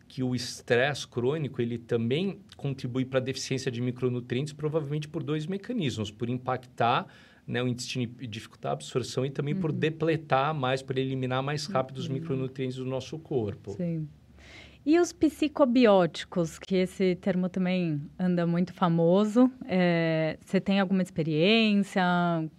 que 0.09 0.23
o 0.23 0.35
estresse 0.35 1.07
crônico 1.07 1.61
ele 1.61 1.79
também 1.79 2.39
contribui 2.57 3.05
para 3.05 3.19
a 3.19 3.23
deficiência 3.23 3.71
de 3.71 3.81
micronutrientes, 3.81 4.53
provavelmente 4.53 5.09
por 5.09 5.23
dois 5.23 5.47
mecanismos, 5.47 6.11
por 6.11 6.29
impactar 6.29 7.07
né, 7.47 7.63
o 7.63 7.69
intestino 7.69 8.11
e 8.21 8.27
dificultar 8.27 8.71
a 8.71 8.73
absorção 8.73 9.25
e 9.25 9.31
também 9.31 9.55
uhum. 9.55 9.61
por 9.61 9.73
depletar 9.73 10.53
mais, 10.53 10.83
por 10.83 10.99
eliminar 10.99 11.43
mais 11.43 11.67
rápido 11.67 11.99
uhum. 11.99 12.03
os 12.03 12.09
micronutrientes 12.09 12.77
do 12.77 12.85
nosso 12.85 13.19
corpo. 13.19 13.73
Sim. 13.73 14.09
E 14.85 15.01
os 15.01 15.13
psicobióticos, 15.13 16.61
que 16.61 16.77
esse 16.77 17.17
termo 17.17 17.49
também 17.49 18.01
anda 18.17 18.47
muito 18.47 18.73
famoso, 18.73 19.51
é, 19.67 20.39
você 20.45 20.61
tem 20.61 20.79
alguma 20.79 21.03
experiência 21.03 22.05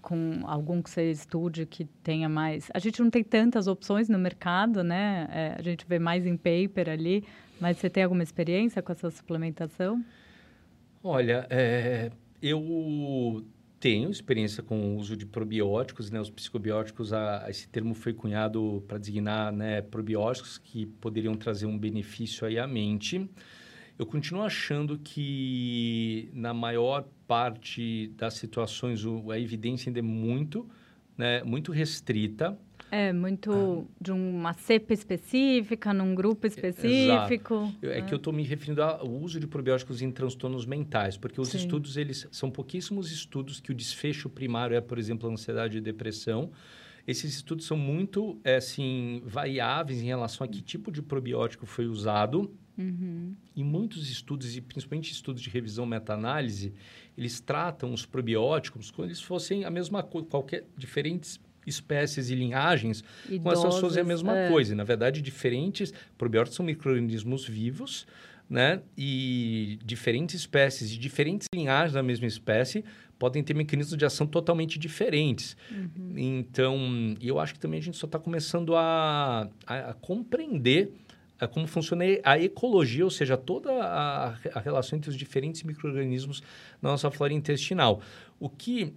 com 0.02 0.42
algum 0.44 0.82
que 0.82 0.90
você 0.90 1.10
estude 1.10 1.66
que 1.66 1.86
tenha 2.04 2.28
mais? 2.28 2.70
A 2.74 2.80
gente 2.80 3.02
não 3.02 3.10
tem 3.10 3.24
tantas 3.24 3.66
opções 3.66 4.10
no 4.10 4.20
mercado, 4.20 4.84
né? 4.84 5.30
É, 5.32 5.56
a 5.58 5.62
gente 5.62 5.86
vê 5.88 6.00
mais 6.00 6.26
em 6.26 6.36
paper 6.36 6.90
ali, 6.90 7.24
mas 7.62 7.78
você 7.78 7.90
tem 7.90 8.04
alguma 8.04 8.24
experiência 8.24 8.82
com 8.82 8.92
essa 8.92 9.10
suplementação? 9.10 10.04
Olha, 11.02 11.48
é, 11.50 12.12
eu 12.42 13.42
tenho 13.80 14.10
experiência 14.10 14.64
com 14.64 14.96
o 14.96 14.98
uso 14.98 15.16
de 15.16 15.26
probióticos, 15.26 16.10
né? 16.10 16.20
Os 16.20 16.30
psicobióticos, 16.30 17.14
a, 17.14 17.46
esse 17.50 17.68
termo 17.68 17.94
foi 17.94 18.14
cunhado 18.14 18.84
para 18.88 18.98
designar 18.98 19.52
né, 19.52 19.82
probióticos 19.82 20.58
que 20.58 20.86
poderiam 20.86 21.36
trazer 21.36 21.66
um 21.66 21.78
benefício 21.78 22.48
aí 22.48 22.58
à 22.58 22.68
mente. 22.68 23.30
Eu 23.98 24.06
continuo 24.06 24.44
achando 24.44 24.98
que, 25.00 26.30
na 26.34 26.54
maior 26.54 27.08
parte 27.28 28.08
das 28.16 28.36
situações, 28.36 29.06
o, 29.06 29.32
a 29.32 29.40
evidência 29.40 29.90
ainda 29.90 30.00
é 30.00 30.04
muito, 30.04 30.68
né, 31.18 31.44
muito 31.44 31.72
restrita. 31.72 32.58
É, 32.90 33.12
muito 33.12 33.52
ah. 33.52 33.94
de 34.00 34.12
uma 34.12 34.54
cepa 34.54 34.94
específica, 34.94 35.94
num 35.94 36.16
grupo 36.16 36.48
específico. 36.48 37.56
Exato. 37.56 37.76
É, 37.82 38.00
é 38.00 38.02
que 38.02 38.14
eu 38.14 38.18
estou 38.18 38.32
me 38.32 38.44
referindo 38.44 38.82
ao 38.82 39.10
uso 39.10 39.40
de 39.40 39.48
probióticos 39.48 40.02
em 40.02 40.12
transtornos 40.12 40.66
mentais, 40.66 41.18
porque 41.18 41.40
os 41.40 41.50
Sim. 41.50 41.58
estudos, 41.58 41.98
eles 41.98 42.28
são 42.32 42.50
pouquíssimos 42.50 43.12
estudos 43.12 43.60
que 43.60 43.72
o 43.72 43.76
desfecho 43.76 44.30
primário 44.30 44.76
é, 44.76 44.82
por 44.82 44.98
exemplo, 44.98 45.30
ansiedade 45.30 45.78
e 45.78 45.82
depressão. 45.82 46.52
Esses 47.06 47.36
estudos 47.36 47.66
são 47.66 47.78
muito, 47.78 48.38
é, 48.44 48.58
assim, 48.58 49.22
variáveis 49.26 50.02
em 50.02 50.06
relação 50.06 50.44
a 50.44 50.48
que 50.48 50.62
tipo 50.62 50.92
de 50.92 51.02
probiótico 51.02 51.66
foi 51.66 51.88
usado. 51.88 52.54
Uhum. 52.78 53.34
E 53.56 53.64
muitos 53.64 54.10
estudos, 54.10 54.56
e 54.56 54.62
principalmente 54.62 55.12
estudos 55.12 55.42
de 55.42 55.50
revisão 55.50 55.86
meta-análise, 55.86 56.74
eles 57.18 57.40
tratam 57.40 57.92
os 57.92 58.06
probióticos 58.06 58.92
como 58.92 59.06
se 59.06 59.10
eles 59.10 59.22
fossem 59.22 59.66
a 59.66 59.70
mesma 59.72 60.04
coisa, 60.04 60.28
qualquer 60.28 60.66
diferentes 60.78 61.40
espécies 61.68 62.30
e 62.30 62.36
linhagens, 62.36 63.04
Idosos, 63.26 63.44
com 63.44 63.52
essas 63.52 63.76
pessoas 63.76 63.98
é 63.98 64.02
a 64.02 64.04
mesma 64.04 64.36
é. 64.36 64.50
coisa. 64.50 64.74
E, 64.74 64.76
na 64.76 64.84
verdade, 64.84 65.22
diferentes 65.22 65.94
probióticos 66.18 66.56
são 66.56 66.66
micro-organismos 66.66 67.46
vivos, 67.46 68.08
né? 68.50 68.82
E 68.98 69.78
diferentes 69.84 70.36
espécies 70.36 70.90
de 70.90 70.98
diferentes 70.98 71.48
linhagens 71.54 71.94
da 71.94 72.02
mesma 72.02 72.26
espécie 72.26 72.84
podem 73.20 73.44
ter 73.44 73.54
mecanismos 73.54 73.98
de 73.98 74.06
ação 74.06 74.26
totalmente 74.26 74.80
diferentes. 74.80 75.58
Uhum. 75.72 76.14
Então, 76.16 77.16
eu 77.22 77.40
acho 77.40 77.54
que 77.54 77.60
também 77.60 77.80
a 77.80 77.84
gente 77.84 77.98
só 77.98 78.06
está 78.06 78.18
começando 78.18 78.76
a, 78.76 79.50
a, 79.66 79.90
a 79.90 79.94
compreender 79.94 80.92
a 81.40 81.48
como 81.48 81.68
funciona 81.68 82.04
a 82.24 82.40
ecologia, 82.40 83.04
ou 83.04 83.12
seja, 83.12 83.38
toda 83.38 83.72
a, 83.72 84.36
a 84.54 84.60
relação 84.60 84.98
entre 84.98 85.10
os 85.10 85.16
diferentes 85.16 85.62
micro-organismos 85.64 86.42
na 86.82 86.90
nossa 86.90 87.12
flora 87.12 87.34
intestinal. 87.34 88.02
O 88.40 88.50
que 88.50 88.94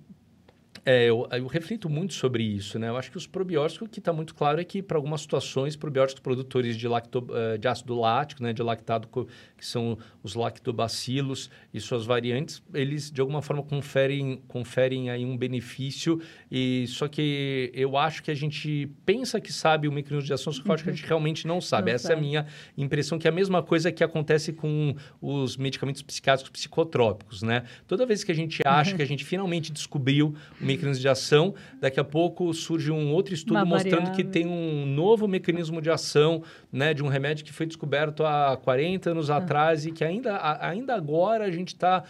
é, 0.85 1.05
eu, 1.05 1.28
eu, 1.31 1.47
reflito 1.47 1.91
muito 1.91 2.14
sobre 2.14 2.43
isso, 2.43 2.78
né? 2.78 2.89
Eu 2.89 2.97
acho 2.97 3.11
que 3.11 3.16
os 3.16 3.26
probióticos, 3.26 3.87
o 3.87 3.91
que 3.91 3.99
está 3.99 4.12
muito 4.12 4.35
claro 4.35 4.61
é 4.61 4.64
que, 4.64 4.83
para 4.83 4.97
algumas 4.97 5.20
situações, 5.20 5.76
probióticos 5.76 6.22
produtores 6.22 6.76
de, 6.76 6.89
lacto, 6.89 7.26
eh, 7.33 7.59
de 7.59 7.68
ácido 7.68 7.99
lático, 7.99 8.43
né? 8.43 8.53
De 8.53 8.62
lactado, 8.62 9.09
que 9.09 9.66
são 9.66 9.99
os 10.22 10.35
lactobacilos 10.35 11.51
e 11.72 11.81
suas 11.81 12.07
variantes, 12.07 12.62
eles, 12.72 13.11
de 13.11 13.20
alguma 13.20 13.43
forma, 13.43 13.62
conferem, 13.62 14.43
conferem 14.49 15.11
aí 15.11 15.24
um 15.24 15.37
benefício. 15.37 16.20
E 16.51 16.87
só 16.89 17.09
que 17.09 17.70
eu 17.74 17.97
acho 17.97 18.22
que 18.22 18.31
a 18.31 18.35
gente 18.35 18.91
pensa 19.05 19.41
que 19.41 19.53
sabe 19.53 19.87
o 19.87 19.93
mecanismo 19.93 20.26
de 20.26 20.33
ação, 20.33 20.53
só 20.53 20.62
que 20.62 20.68
eu 20.68 20.74
acho 20.74 20.85
que 20.85 20.91
a 20.91 20.93
gente 20.93 21.07
realmente 21.07 21.47
não 21.47 21.61
sabe. 21.61 21.91
Não 21.91 21.95
Essa 21.97 22.09
sabe. 22.09 22.14
é 22.14 22.18
a 22.18 22.26
minha 22.26 22.47
impressão, 22.76 23.18
que 23.18 23.26
é 23.26 23.31
a 23.31 23.35
mesma 23.35 23.62
coisa 23.62 23.93
que 23.93 24.03
acontece 24.03 24.53
com 24.53 24.95
os 25.20 25.57
medicamentos 25.57 26.01
psiquiátricos 26.03 26.51
psicotrópicos, 26.51 27.43
né? 27.43 27.64
Toda 27.87 28.07
vez 28.07 28.24
que 28.24 28.33
a 28.33 28.35
gente 28.35 28.62
acha 28.64 28.97
que 28.97 29.03
a 29.03 29.07
gente 29.07 29.24
finalmente 29.24 29.72
descobriu 29.72 30.35
o 30.61 30.69
mecanismo 30.72 31.00
de 31.00 31.08
ação. 31.08 31.54
Daqui 31.80 32.00
a 32.00 32.04
pouco 32.04 32.52
surge 32.54 32.90
um 32.90 33.12
outro 33.12 33.34
estudo 33.34 33.54
Uma 33.54 33.64
mostrando 33.64 34.06
variável. 34.06 34.16
que 34.16 34.24
tem 34.24 34.46
um 34.46 34.86
novo 34.86 35.26
mecanismo 35.28 35.80
de 35.80 35.90
ação 35.90 36.42
né, 36.72 36.94
de 36.94 37.02
um 37.02 37.08
remédio 37.08 37.44
que 37.44 37.52
foi 37.52 37.66
descoberto 37.66 38.24
há 38.24 38.56
40 38.56 39.10
anos 39.10 39.30
ah. 39.30 39.36
atrás 39.36 39.86
e 39.86 39.92
que 39.92 40.04
ainda, 40.04 40.38
ainda 40.60 40.94
agora 40.94 41.44
a 41.44 41.50
gente 41.50 41.68
está 41.68 42.04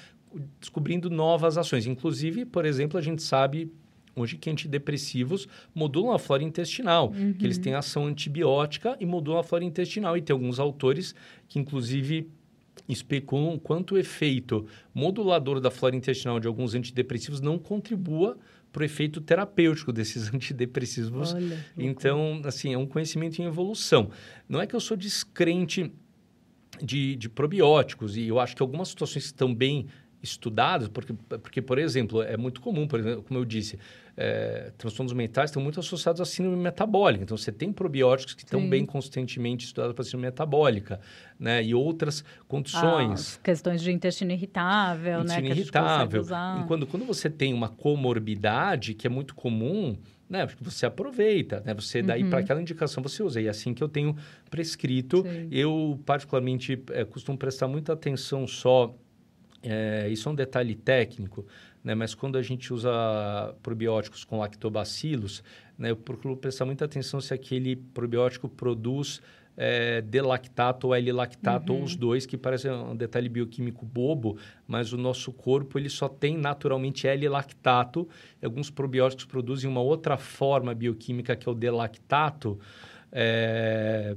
descobrindo 0.61 1.11
novas 1.11 1.59
ações. 1.59 1.87
Inclusive, 1.87 2.45
por 2.45 2.65
exemplo, 2.65 2.99
a 2.99 3.03
gente 3.03 3.23
sabe 3.23 3.73
hoje 4.15 4.37
que 4.37 4.51
antidepressivos 4.51 5.49
modulam 5.75 6.13
a 6.13 6.19
flora 6.19 6.43
intestinal, 6.43 7.09
uhum. 7.11 7.33
que 7.33 7.45
eles 7.45 7.59
têm 7.59 7.75
ação 7.75 8.07
antibiótica 8.07 8.97
e 9.01 9.07
modulam 9.07 9.41
a 9.41 9.45
flora 9.45 9.65
intestinal. 9.65 10.17
E 10.17 10.23
tem 10.23 10.35
alguns 10.35 10.59
autores 10.59 11.15
que, 11.49 11.59
inclusive, 11.59 12.29
especulam 12.89 13.59
quanto 13.59 13.95
o 13.95 13.99
efeito 13.99 14.67
modulador 14.95 15.61
da 15.61 15.71
flora 15.71 15.97
intestinal 15.97 16.41
de 16.41 16.47
alguns 16.47 16.75
antidepressivos 16.75 17.41
não 17.41 17.59
contribua 17.59 18.39
para 18.73 18.83
o 18.83 18.85
efeito 18.85 19.21
terapêutico 19.21 19.93
desses 19.93 20.29
antidepressivos. 20.35 21.35
Olha, 21.35 21.65
então, 21.77 22.41
assim, 22.45 22.73
é 22.73 22.79
um 22.79 22.87
conhecimento 22.87 23.41
em 23.41 23.45
evolução. 23.45 24.11
Não 24.49 24.61
é 24.61 24.67
que 24.67 24.75
eu 24.75 24.81
sou 24.81 24.97
descrente 24.97 25.93
de, 26.83 27.17
de 27.17 27.29
probióticos, 27.29 28.17
e 28.17 28.27
eu 28.27 28.39
acho 28.39 28.57
que 28.57 28.63
algumas 28.63 28.89
situações 28.89 29.25
que 29.25 29.33
estão 29.33 29.55
bem 29.55 29.87
estudadas, 30.23 30.89
porque, 30.89 31.13
porque, 31.13 31.63
por 31.63 31.79
exemplo, 31.79 32.23
é 32.23 32.37
muito 32.37 32.61
comum, 32.61 32.87
por 32.87 33.01
exemplo, 33.01 33.23
como 33.23 33.41
eu 33.41 33.45
disse, 33.45 33.79
é, 34.17 34.71
transtornos 34.77 35.15
mentais 35.15 35.51
estão 35.51 35.63
muito 35.63 35.81
associados 35.81 36.21
à 36.21 36.27
síndrome 36.27 36.59
metabólica. 36.59 37.25
Então, 37.25 37.37
você 37.37 37.51
tem 37.51 37.73
probióticos 37.73 38.35
que 38.35 38.45
estão 38.45 38.69
bem 38.69 38.85
consistentemente 38.85 39.65
estudados 39.65 39.95
para 39.95 40.05
síndrome 40.05 40.27
metabólica, 40.27 41.01
né? 41.39 41.65
E 41.65 41.75
outras 41.75 42.23
condições. 42.47 43.39
Ah, 43.39 43.45
questões 43.45 43.81
de 43.81 43.91
intestino 43.91 44.33
irritável, 44.33 45.21
intestino 45.21 45.49
né? 45.49 45.55
irritável. 45.55 46.23
E 46.23 46.67
quando, 46.67 46.87
quando 46.87 47.07
você 47.07 47.31
tem 47.31 47.55
uma 47.55 47.71
comorbidade, 47.71 48.93
que 48.93 49.07
é 49.07 49.11
muito 49.11 49.35
comum, 49.35 49.97
né? 50.29 50.45
Porque 50.45 50.63
você 50.63 50.85
aproveita, 50.85 51.63
né? 51.65 51.73
Você 51.73 52.03
daí 52.03 52.23
uhum. 52.23 52.31
para 52.31 52.41
aquela 52.41 52.61
indicação 52.61 53.03
você 53.03 53.23
usa. 53.23 53.41
E 53.41 53.47
é 53.47 53.51
assim 53.51 53.73
que 53.73 53.83
eu 53.83 53.89
tenho 53.89 54.15
prescrito. 54.51 55.23
Sim. 55.23 55.49
Eu, 55.51 55.99
particularmente, 56.05 56.83
é, 56.91 57.07
costumo 57.07 57.39
prestar 57.39 57.69
muita 57.69 57.95
atenção 57.95 58.47
só... 58.47 58.95
É, 59.63 60.09
isso 60.09 60.29
é 60.29 60.33
um 60.33 60.35
detalhe 60.35 60.75
técnico, 60.75 61.47
né? 61.85 61.95
Mas 61.95 62.15
quando 62.15 62.37
a 62.37 62.43
gente 62.43 62.73
usa 62.73 62.91
probióticos 63.63 64.25
com 64.25 64.39
lactobacilos, 64.39 65.43
né, 65.79 65.91
eu 65.91 65.97
procuro 65.97 66.37
prestar 66.37 66.65
muita 66.65 66.85
atenção 66.85 67.21
se 67.21 67.33
aquele 67.33 67.77
probiótico 67.77 68.49
produz 68.49 69.21
é, 69.57 70.01
D-lactato 70.01 70.87
ou 70.87 70.95
L-lactato, 70.95 71.73
uhum. 71.73 71.81
ou 71.81 71.85
os 71.85 71.97
dois, 71.97 72.27
que 72.27 72.37
parece 72.37 72.69
um 72.71 72.97
detalhe 72.97 73.29
bioquímico 73.29 73.85
bobo, 73.85 74.39
mas 74.67 74.93
o 74.93 74.97
nosso 74.97 75.33
corpo 75.33 75.79
ele 75.79 75.89
só 75.89 76.09
tem 76.09 76.37
naturalmente 76.37 77.07
L-lactato. 77.07 78.09
Alguns 78.43 78.71
probióticos 78.71 79.25
produzem 79.25 79.69
uma 79.69 79.81
outra 79.81 80.17
forma 80.17 80.75
bioquímica, 80.75 81.37
que 81.37 81.49
é 81.49 81.53
o 81.53 81.55
D-lactato. 81.55 82.59
É, 83.13 84.17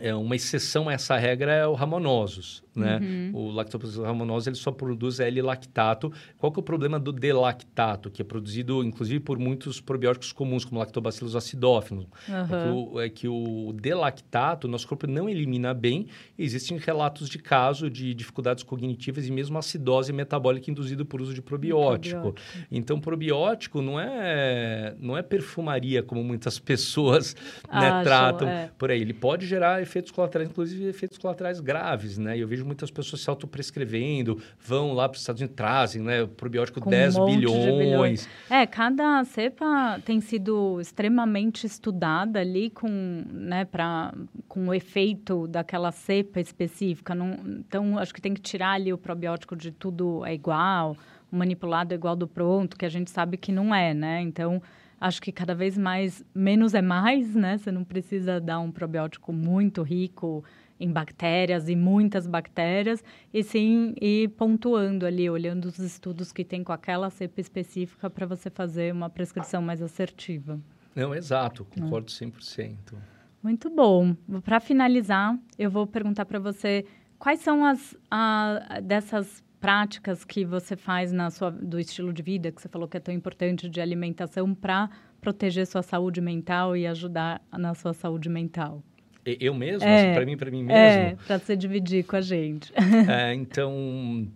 é, 0.00 0.14
uma 0.14 0.36
exceção 0.36 0.88
a 0.88 0.92
essa 0.92 1.16
regra 1.16 1.52
é 1.52 1.66
o 1.66 1.74
ramonosos, 1.74 2.63
né? 2.74 2.98
Uhum. 2.98 3.30
O 3.34 3.50
lactobacillus 3.50 4.04
rhamnosus 4.04 4.46
ele 4.46 4.56
só 4.56 4.72
produz 4.72 5.20
L-lactato. 5.20 6.12
Qual 6.38 6.52
que 6.52 6.58
é 6.58 6.60
o 6.60 6.64
problema 6.64 6.98
do 6.98 7.12
D-lactato, 7.12 8.10
que 8.10 8.22
é 8.22 8.24
produzido 8.24 8.82
inclusive 8.82 9.20
por 9.20 9.38
muitos 9.38 9.80
probióticos 9.80 10.32
comuns, 10.32 10.64
como 10.64 10.80
lactobacillus 10.80 11.36
acidófilos? 11.36 12.06
Uhum. 12.28 13.00
É 13.00 13.08
que 13.08 13.28
o, 13.28 13.68
é 13.68 13.68
o 13.68 13.72
D-lactato, 13.72 14.68
nosso 14.68 14.86
corpo 14.88 15.06
não 15.06 15.28
elimina 15.28 15.72
bem. 15.72 16.08
Existem 16.38 16.76
relatos 16.78 17.28
de 17.28 17.38
caso 17.38 17.88
de 17.88 18.14
dificuldades 18.14 18.64
cognitivas 18.64 19.26
e 19.26 19.30
mesmo 19.30 19.58
acidose 19.58 20.12
metabólica 20.12 20.70
induzida 20.70 21.04
por 21.04 21.20
uso 21.20 21.34
de 21.34 21.42
probiótico. 21.42 22.20
probiótico. 22.20 22.66
Então, 22.70 23.00
probiótico 23.00 23.80
não 23.80 23.98
é, 24.00 24.94
não 24.98 25.16
é 25.16 25.22
perfumaria 25.22 26.02
como 26.02 26.22
muitas 26.22 26.58
pessoas 26.60 27.36
né, 27.72 28.02
tratam 28.02 28.48
é. 28.48 28.70
por 28.76 28.90
aí. 28.90 29.00
Ele 29.00 29.14
pode 29.14 29.46
gerar 29.46 29.82
efeitos 29.82 30.10
colaterais, 30.10 30.48
inclusive 30.48 30.86
efeitos 30.86 31.18
colaterais 31.18 31.60
graves, 31.60 32.18
né? 32.18 32.36
Eu 32.36 32.48
vejo 32.48 32.63
vejo 32.64 32.66
muitas 32.66 32.90
pessoas 32.90 33.20
se 33.22 33.30
autoprescrevendo, 33.30 34.40
vão 34.58 34.92
lá 34.94 35.08
para 35.08 35.16
os 35.16 35.20
Estados 35.20 35.40
Unidos, 35.40 35.56
trazem, 35.56 36.02
né? 36.02 36.26
Probiótico 36.26 36.80
Com 36.80 36.90
10 36.90 37.16
um 37.16 37.26
bilhões. 37.26 37.78
bilhões. 37.78 38.28
É, 38.50 38.66
cada 38.66 39.22
cepa 39.24 40.00
tem 40.04 40.20
sido 40.20 40.80
extremamente 40.80 41.66
estudada 41.66 42.40
ali 42.40 42.70
com, 42.70 43.24
né, 43.30 43.64
pra, 43.64 44.12
com 44.48 44.68
o 44.68 44.74
efeito 44.74 45.46
daquela 45.46 45.92
cepa 45.92 46.40
específica. 46.40 47.14
Não, 47.14 47.36
então, 47.46 47.98
acho 47.98 48.12
que 48.12 48.20
tem 48.20 48.34
que 48.34 48.40
tirar 48.40 48.72
ali 48.72 48.92
o 48.92 48.98
probiótico 48.98 49.54
de 49.54 49.70
tudo 49.70 50.24
é 50.24 50.34
igual, 50.34 50.96
o 51.30 51.36
manipulado 51.36 51.92
é 51.92 51.96
igual 51.96 52.16
do 52.16 52.26
pronto, 52.26 52.76
que 52.76 52.86
a 52.86 52.88
gente 52.88 53.10
sabe 53.10 53.36
que 53.36 53.52
não 53.52 53.74
é, 53.74 53.92
né? 53.92 54.20
Então, 54.22 54.62
acho 55.00 55.20
que 55.20 55.30
cada 55.30 55.54
vez 55.54 55.76
mais, 55.76 56.24
menos 56.34 56.74
é 56.74 56.82
mais, 56.82 57.34
né? 57.34 57.58
Você 57.58 57.70
não 57.70 57.84
precisa 57.84 58.40
dar 58.40 58.58
um 58.60 58.70
probiótico 58.70 59.32
muito 59.32 59.82
rico 59.82 60.44
em 60.78 60.90
bactérias 60.90 61.68
e 61.68 61.76
muitas 61.76 62.26
bactérias, 62.26 63.02
e 63.32 63.42
sim 63.42 63.94
ir 64.00 64.28
pontuando 64.30 65.06
ali, 65.06 65.28
olhando 65.30 65.66
os 65.66 65.78
estudos 65.78 66.32
que 66.32 66.44
tem 66.44 66.64
com 66.64 66.72
aquela 66.72 67.10
cepa 67.10 67.40
específica 67.40 68.10
para 68.10 68.26
você 68.26 68.50
fazer 68.50 68.92
uma 68.92 69.08
prescrição 69.08 69.62
mais 69.62 69.80
assertiva. 69.80 70.60
Não, 70.94 71.14
exato, 71.14 71.64
concordo 71.64 72.10
100%. 72.10 72.94
Muito 73.42 73.68
bom. 73.68 74.14
Para 74.42 74.58
finalizar, 74.58 75.38
eu 75.58 75.70
vou 75.70 75.86
perguntar 75.86 76.24
para 76.24 76.38
você 76.38 76.86
quais 77.18 77.40
são 77.40 77.64
as 77.64 77.96
a, 78.10 78.80
dessas 78.82 79.42
práticas 79.60 80.24
que 80.24 80.44
você 80.44 80.76
faz 80.76 81.10
na 81.10 81.30
sua, 81.30 81.50
do 81.50 81.78
estilo 81.78 82.12
de 82.12 82.22
vida, 82.22 82.52
que 82.52 82.60
você 82.60 82.68
falou 82.68 82.86
que 82.86 82.96
é 82.96 83.00
tão 83.00 83.14
importante, 83.14 83.68
de 83.68 83.80
alimentação, 83.80 84.54
para 84.54 84.90
proteger 85.20 85.66
sua 85.66 85.82
saúde 85.82 86.20
mental 86.20 86.76
e 86.76 86.86
ajudar 86.86 87.40
na 87.50 87.74
sua 87.74 87.94
saúde 87.94 88.28
mental? 88.28 88.82
Eu 89.24 89.54
mesmo? 89.54 89.88
É, 89.88 89.94
assim, 89.94 90.12
para 90.14 90.26
mim, 90.26 90.36
para 90.36 90.50
mim 90.50 90.62
mesmo? 90.62 91.02
É, 91.02 91.16
para 91.26 91.38
você 91.38 91.56
dividir 91.56 92.04
com 92.04 92.16
a 92.16 92.20
gente. 92.20 92.72
É, 93.08 93.34
então, 93.34 94.28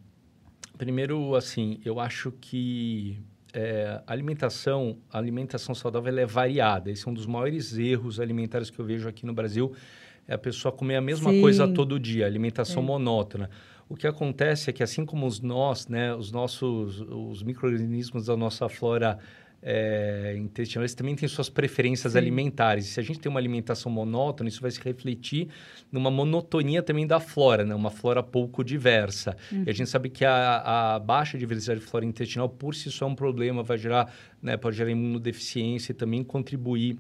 primeiro, 0.77 1.35
assim, 1.35 1.81
eu 1.85 2.01
acho 2.01 2.33
que 2.33 3.19
é, 3.53 4.01
a 4.07 4.13
alimentação, 4.13 4.99
a 5.13 5.19
alimentação 5.19 5.75
saudável 5.75 6.17
é 6.19 6.27
variada. 6.27 6.91
Esse 6.91 7.07
é 7.07 7.11
um 7.11 7.15
dos 7.15 7.27
maiores 7.27 7.77
erros 7.77 8.21
alimentares 8.21 8.71
que 8.71 8.79
eu 8.79 8.85
vejo 8.85 9.09
aqui 9.09 9.27
no 9.27 9.33
Brasil. 9.33 9.73
É 10.27 10.35
a 10.35 10.39
pessoa 10.39 10.71
comer 10.71 10.97
a 10.97 11.01
mesma 11.01 11.33
Sim. 11.33 11.41
coisa 11.41 11.67
todo 11.67 11.99
dia, 11.99 12.27
alimentação 12.27 12.83
Sim. 12.83 12.87
monótona. 12.87 13.51
O 13.89 13.97
que 13.97 14.07
acontece 14.07 14.69
é 14.69 14.73
que 14.73 14.83
assim 14.83 15.07
como 15.07 15.27
os 15.27 15.41
nós, 15.41 15.89
né, 15.89 16.15
os 16.15 16.31
nossos, 16.31 17.01
os 17.01 17.43
micro-organismos 17.43 18.27
da 18.27 18.37
nossa 18.37 18.69
flora 18.69 19.19
é, 19.61 20.37
intestinal, 20.37 20.83
eles 20.83 20.95
também 20.95 21.17
têm 21.17 21.29
suas 21.29 21.49
preferências 21.49 22.13
Sim. 22.13 22.19
alimentares. 22.19 22.87
Se 22.87 23.01
a 23.01 23.03
gente 23.03 23.19
tem 23.19 23.29
uma 23.29 23.41
alimentação 23.41 23.91
monótona, 23.91 24.49
isso 24.49 24.61
vai 24.61 24.71
se 24.71 24.81
refletir 24.81 25.49
numa 25.91 26.11
monotonia 26.11 26.83
também 26.83 27.07
da 27.07 27.19
flora, 27.19 27.65
né? 27.65 27.75
uma 27.75 27.91
flora 27.91 28.23
pouco 28.23 28.63
diversa. 28.63 29.37
Uhum. 29.51 29.65
E 29.67 29.71
a 29.71 29.73
gente 29.73 29.91
sabe 29.91 30.11
que 30.11 30.25
a, 30.25 30.95
a, 30.95 30.99
baixa 30.99 31.37
diversidade 31.37 31.81
de 31.81 31.87
flora 31.87 32.05
intestinal, 32.05 32.49
por 32.49 32.75
si 32.75 32.91
só, 32.91 33.07
é 33.07 33.09
um 33.09 33.15
problema, 33.15 33.63
vai 33.63 33.79
gerar, 33.79 34.13
né, 34.41 34.57
pode 34.57 34.77
gerar 34.77 34.91
imunodeficiência 34.91 35.93
e 35.93 35.95
também 35.95 36.23
contribuir 36.23 36.99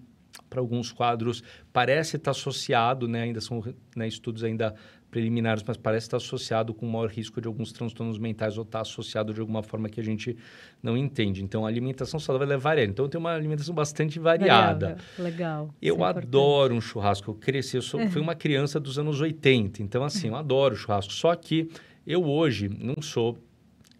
para 0.50 0.60
alguns 0.60 0.90
quadros. 0.90 1.42
Parece 1.72 2.16
estar 2.16 2.32
associado, 2.32 3.06
né, 3.06 3.22
ainda 3.22 3.40
são 3.40 3.62
né, 3.94 4.08
estudos 4.08 4.42
ainda 4.42 4.74
preliminares, 5.10 5.62
mas 5.66 5.76
parece 5.76 6.06
estar 6.06 6.18
associado 6.18 6.74
com 6.74 6.86
maior 6.86 7.08
risco 7.08 7.40
de 7.40 7.48
alguns 7.48 7.72
transtornos 7.72 8.18
mentais 8.18 8.58
ou 8.58 8.62
está 8.62 8.80
associado 8.80 9.32
de 9.32 9.40
alguma 9.40 9.62
forma 9.62 9.88
que 9.88 10.00
a 10.00 10.04
gente 10.04 10.36
não 10.82 10.96
entende. 10.96 11.42
Então, 11.42 11.64
a 11.64 11.68
alimentação 11.68 12.20
saudável 12.20 12.54
é 12.54 12.58
variada. 12.58 12.90
Então, 12.90 13.04
eu 13.04 13.08
tenho 13.08 13.20
uma 13.20 13.32
alimentação 13.32 13.74
bastante 13.74 14.18
variada. 14.18 14.98
Legal. 15.18 15.74
Eu 15.80 16.04
é 16.04 16.08
adoro 16.08 16.74
um 16.74 16.80
churrasco. 16.80 17.30
Eu 17.30 17.34
cresci, 17.34 17.76
eu 17.76 17.82
sou, 17.82 18.06
fui 18.08 18.20
uma 18.22 18.34
criança 18.34 18.78
dos 18.78 18.98
anos 18.98 19.20
80. 19.20 19.82
Então, 19.82 20.04
assim, 20.04 20.28
eu 20.28 20.36
adoro 20.36 20.76
churrasco. 20.76 21.12
Só 21.12 21.34
que 21.34 21.70
eu 22.06 22.24
hoje 22.24 22.68
não 22.68 23.02
sou 23.02 23.38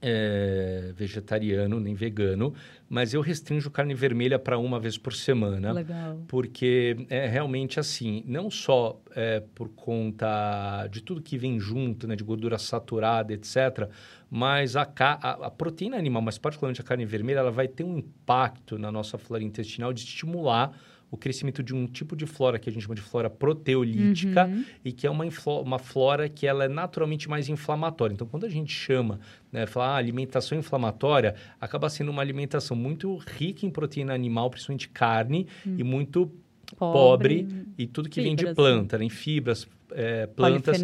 é, 0.00 0.92
vegetariano 0.94 1.80
nem 1.80 1.94
vegano, 1.94 2.54
mas 2.88 3.12
eu 3.12 3.20
restringo 3.20 3.70
carne 3.70 3.94
vermelha 3.94 4.38
para 4.38 4.58
uma 4.58 4.78
vez 4.78 4.96
por 4.96 5.12
semana. 5.12 5.72
Legal. 5.72 6.22
Porque 6.28 7.06
é 7.10 7.26
realmente 7.26 7.80
assim, 7.80 8.22
não 8.26 8.50
só 8.50 9.00
é, 9.14 9.42
por 9.54 9.68
conta 9.70 10.86
de 10.88 11.02
tudo 11.02 11.20
que 11.20 11.36
vem 11.36 11.58
junto, 11.58 12.06
né, 12.06 12.14
de 12.14 12.24
gordura 12.24 12.58
saturada, 12.58 13.32
etc., 13.32 13.88
mas 14.30 14.76
a, 14.76 14.82
a, 14.82 15.30
a, 15.46 15.50
proteína 15.50 15.96
animal, 15.96 16.20
mas 16.20 16.36
particularmente 16.36 16.80
a 16.80 16.84
carne 16.84 17.06
vermelha, 17.06 17.38
ela 17.38 17.50
vai 17.50 17.66
ter 17.66 17.82
um 17.82 17.96
impacto 17.96 18.78
na 18.78 18.92
nossa 18.92 19.16
flora 19.16 19.42
intestinal 19.42 19.92
de 19.92 20.00
estimular 20.00 20.78
o 21.10 21.16
crescimento 21.16 21.62
de 21.62 21.74
um 21.74 21.86
tipo 21.86 22.14
de 22.14 22.26
flora 22.26 22.58
que 22.58 22.68
a 22.68 22.72
gente 22.72 22.82
chama 22.82 22.94
de 22.94 23.00
flora 23.00 23.30
proteolítica 23.30 24.46
uhum. 24.46 24.64
e 24.84 24.92
que 24.92 25.06
é 25.06 25.10
uma, 25.10 25.24
uma 25.62 25.78
flora 25.78 26.28
que 26.28 26.46
ela 26.46 26.64
é 26.64 26.68
naturalmente 26.68 27.28
mais 27.28 27.48
inflamatória. 27.48 28.14
Então, 28.14 28.26
quando 28.26 28.44
a 28.44 28.48
gente 28.48 28.72
chama, 28.72 29.18
né, 29.50 29.66
fala 29.66 29.88
ah, 29.88 29.96
alimentação 29.96 30.58
inflamatória, 30.58 31.34
acaba 31.60 31.88
sendo 31.88 32.10
uma 32.10 32.20
alimentação 32.20 32.76
muito 32.76 33.16
rica 33.16 33.64
em 33.64 33.70
proteína 33.70 34.12
animal, 34.12 34.50
principalmente 34.50 34.88
carne, 34.88 35.46
uhum. 35.64 35.76
e 35.78 35.82
muito 35.82 36.30
pobre, 36.76 37.44
pobre 37.44 37.66
e 37.78 37.86
tudo 37.86 38.08
que 38.08 38.20
fibras, 38.20 38.36
vem 38.36 38.36
de 38.36 38.54
planta, 38.54 38.98
né? 38.98 39.04
em 39.04 39.10
fibras, 39.10 39.66
é, 39.92 40.26
plantas. 40.26 40.82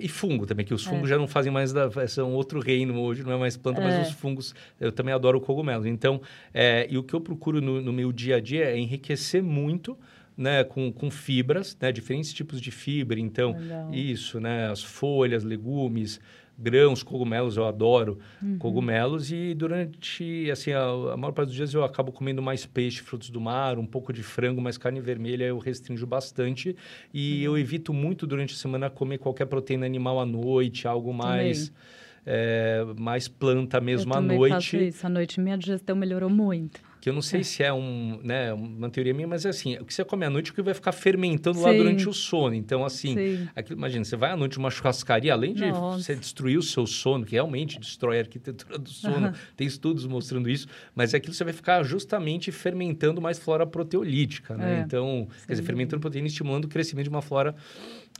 E 0.00 0.08
fungo 0.08 0.46
também, 0.46 0.64
que 0.64 0.74
os 0.74 0.84
fungos 0.84 1.10
é. 1.10 1.14
já 1.14 1.18
não 1.18 1.26
fazem 1.26 1.52
mais, 1.52 1.72
da, 1.72 1.90
são 2.08 2.32
outro 2.32 2.60
reino 2.60 3.00
hoje, 3.00 3.22
não 3.22 3.32
é 3.32 3.36
mais 3.36 3.56
planta, 3.56 3.80
é. 3.80 3.84
mas 3.84 4.08
os 4.08 4.14
fungos, 4.14 4.54
eu 4.80 4.92
também 4.92 5.14
adoro 5.14 5.40
cogumelos. 5.40 5.86
Então, 5.86 6.20
é, 6.52 6.86
e 6.90 6.98
o 6.98 7.02
que 7.02 7.14
eu 7.14 7.20
procuro 7.20 7.60
no, 7.60 7.80
no 7.80 7.92
meu 7.92 8.12
dia 8.12 8.36
a 8.36 8.40
dia 8.40 8.64
é 8.64 8.78
enriquecer 8.78 9.42
muito 9.42 9.96
né, 10.36 10.64
com, 10.64 10.90
com 10.92 11.10
fibras, 11.10 11.76
né, 11.80 11.92
diferentes 11.92 12.32
tipos 12.32 12.60
de 12.60 12.70
fibra. 12.70 13.18
Então, 13.18 13.52
Legal. 13.52 13.94
isso, 13.94 14.40
né, 14.40 14.70
as 14.70 14.82
folhas, 14.82 15.44
legumes, 15.44 16.20
grãos, 16.62 17.02
cogumelos, 17.02 17.56
eu 17.56 17.66
adoro 17.66 18.18
uhum. 18.40 18.58
cogumelos. 18.58 19.32
E 19.32 19.54
durante, 19.54 20.50
assim, 20.50 20.72
a, 20.72 20.84
a, 20.84 21.16
maior 21.16 21.32
parte 21.32 21.48
dos 21.48 21.56
dias 21.56 21.74
eu 21.74 21.82
acabo 21.82 22.12
comendo 22.12 22.40
mais 22.40 22.64
peixe, 22.64 23.02
frutos 23.02 23.30
do 23.30 23.40
mar, 23.40 23.78
um 23.78 23.86
pouco 23.86 24.12
de 24.12 24.22
frango, 24.22 24.60
mas 24.60 24.78
carne 24.78 25.00
vermelha 25.00 25.44
eu 25.44 25.58
restringo 25.58 26.06
bastante. 26.06 26.76
E 27.12 27.38
uhum. 27.38 27.54
eu 27.54 27.58
evito 27.58 27.92
muito 27.92 28.26
durante 28.26 28.54
a 28.54 28.56
semana 28.56 28.88
comer 28.88 29.18
qualquer 29.18 29.46
proteína 29.46 29.84
animal 29.86 30.20
à 30.20 30.26
noite, 30.26 30.86
algo 30.86 31.12
mais... 31.12 31.72
É, 32.24 32.84
mais 33.00 33.26
planta 33.26 33.80
mesmo 33.80 34.14
à 34.14 34.20
noite. 34.20 34.52
Faço 34.52 34.76
isso. 34.76 35.04
À 35.04 35.10
noite 35.10 35.40
minha 35.40 35.58
digestão 35.58 35.96
melhorou 35.96 36.30
muito 36.30 36.80
que 37.02 37.08
eu 37.08 37.12
não 37.12 37.20
sei 37.20 37.40
é. 37.40 37.42
se 37.42 37.64
é 37.64 37.72
um, 37.72 38.20
né, 38.22 38.52
uma 38.52 38.88
teoria 38.88 39.12
minha, 39.12 39.26
mas 39.26 39.44
é 39.44 39.48
assim, 39.48 39.74
o 39.74 39.84
que 39.84 39.92
você 39.92 40.04
come 40.04 40.24
à 40.24 40.30
noite 40.30 40.50
é 40.50 40.52
o 40.52 40.54
que 40.54 40.62
vai 40.62 40.72
ficar 40.72 40.92
fermentando 40.92 41.58
Sim. 41.58 41.64
lá 41.64 41.72
durante 41.72 42.08
o 42.08 42.12
sono. 42.12 42.54
Então, 42.54 42.84
assim, 42.84 43.48
aquilo, 43.56 43.76
imagina, 43.76 44.04
você 44.04 44.14
vai 44.14 44.30
à 44.30 44.36
noite 44.36 44.56
numa 44.56 44.70
churrascaria, 44.70 45.32
além 45.32 45.52
de 45.52 45.66
Nossa. 45.66 46.00
você 46.00 46.14
destruir 46.14 46.56
o 46.56 46.62
seu 46.62 46.86
sono, 46.86 47.24
que 47.24 47.32
realmente 47.32 47.80
destrói 47.80 48.18
a 48.18 48.20
arquitetura 48.20 48.78
do 48.78 48.88
sono, 48.88 49.26
uhum. 49.26 49.34
tem 49.56 49.66
estudos 49.66 50.06
mostrando 50.06 50.48
isso, 50.48 50.68
mas 50.94 51.12
é 51.12 51.16
aquilo 51.16 51.34
você 51.34 51.42
vai 51.42 51.52
ficar 51.52 51.82
justamente 51.82 52.52
fermentando 52.52 53.20
mais 53.20 53.36
flora 53.36 53.66
proteolítica, 53.66 54.56
né? 54.56 54.78
É. 54.78 54.82
Então, 54.82 55.26
Sim. 55.28 55.46
quer 55.48 55.52
dizer, 55.54 55.64
fermentando 55.64 56.00
proteína, 56.00 56.28
estimulando 56.28 56.66
o 56.66 56.68
crescimento 56.68 57.06
de 57.06 57.10
uma 57.10 57.22
flora 57.22 57.52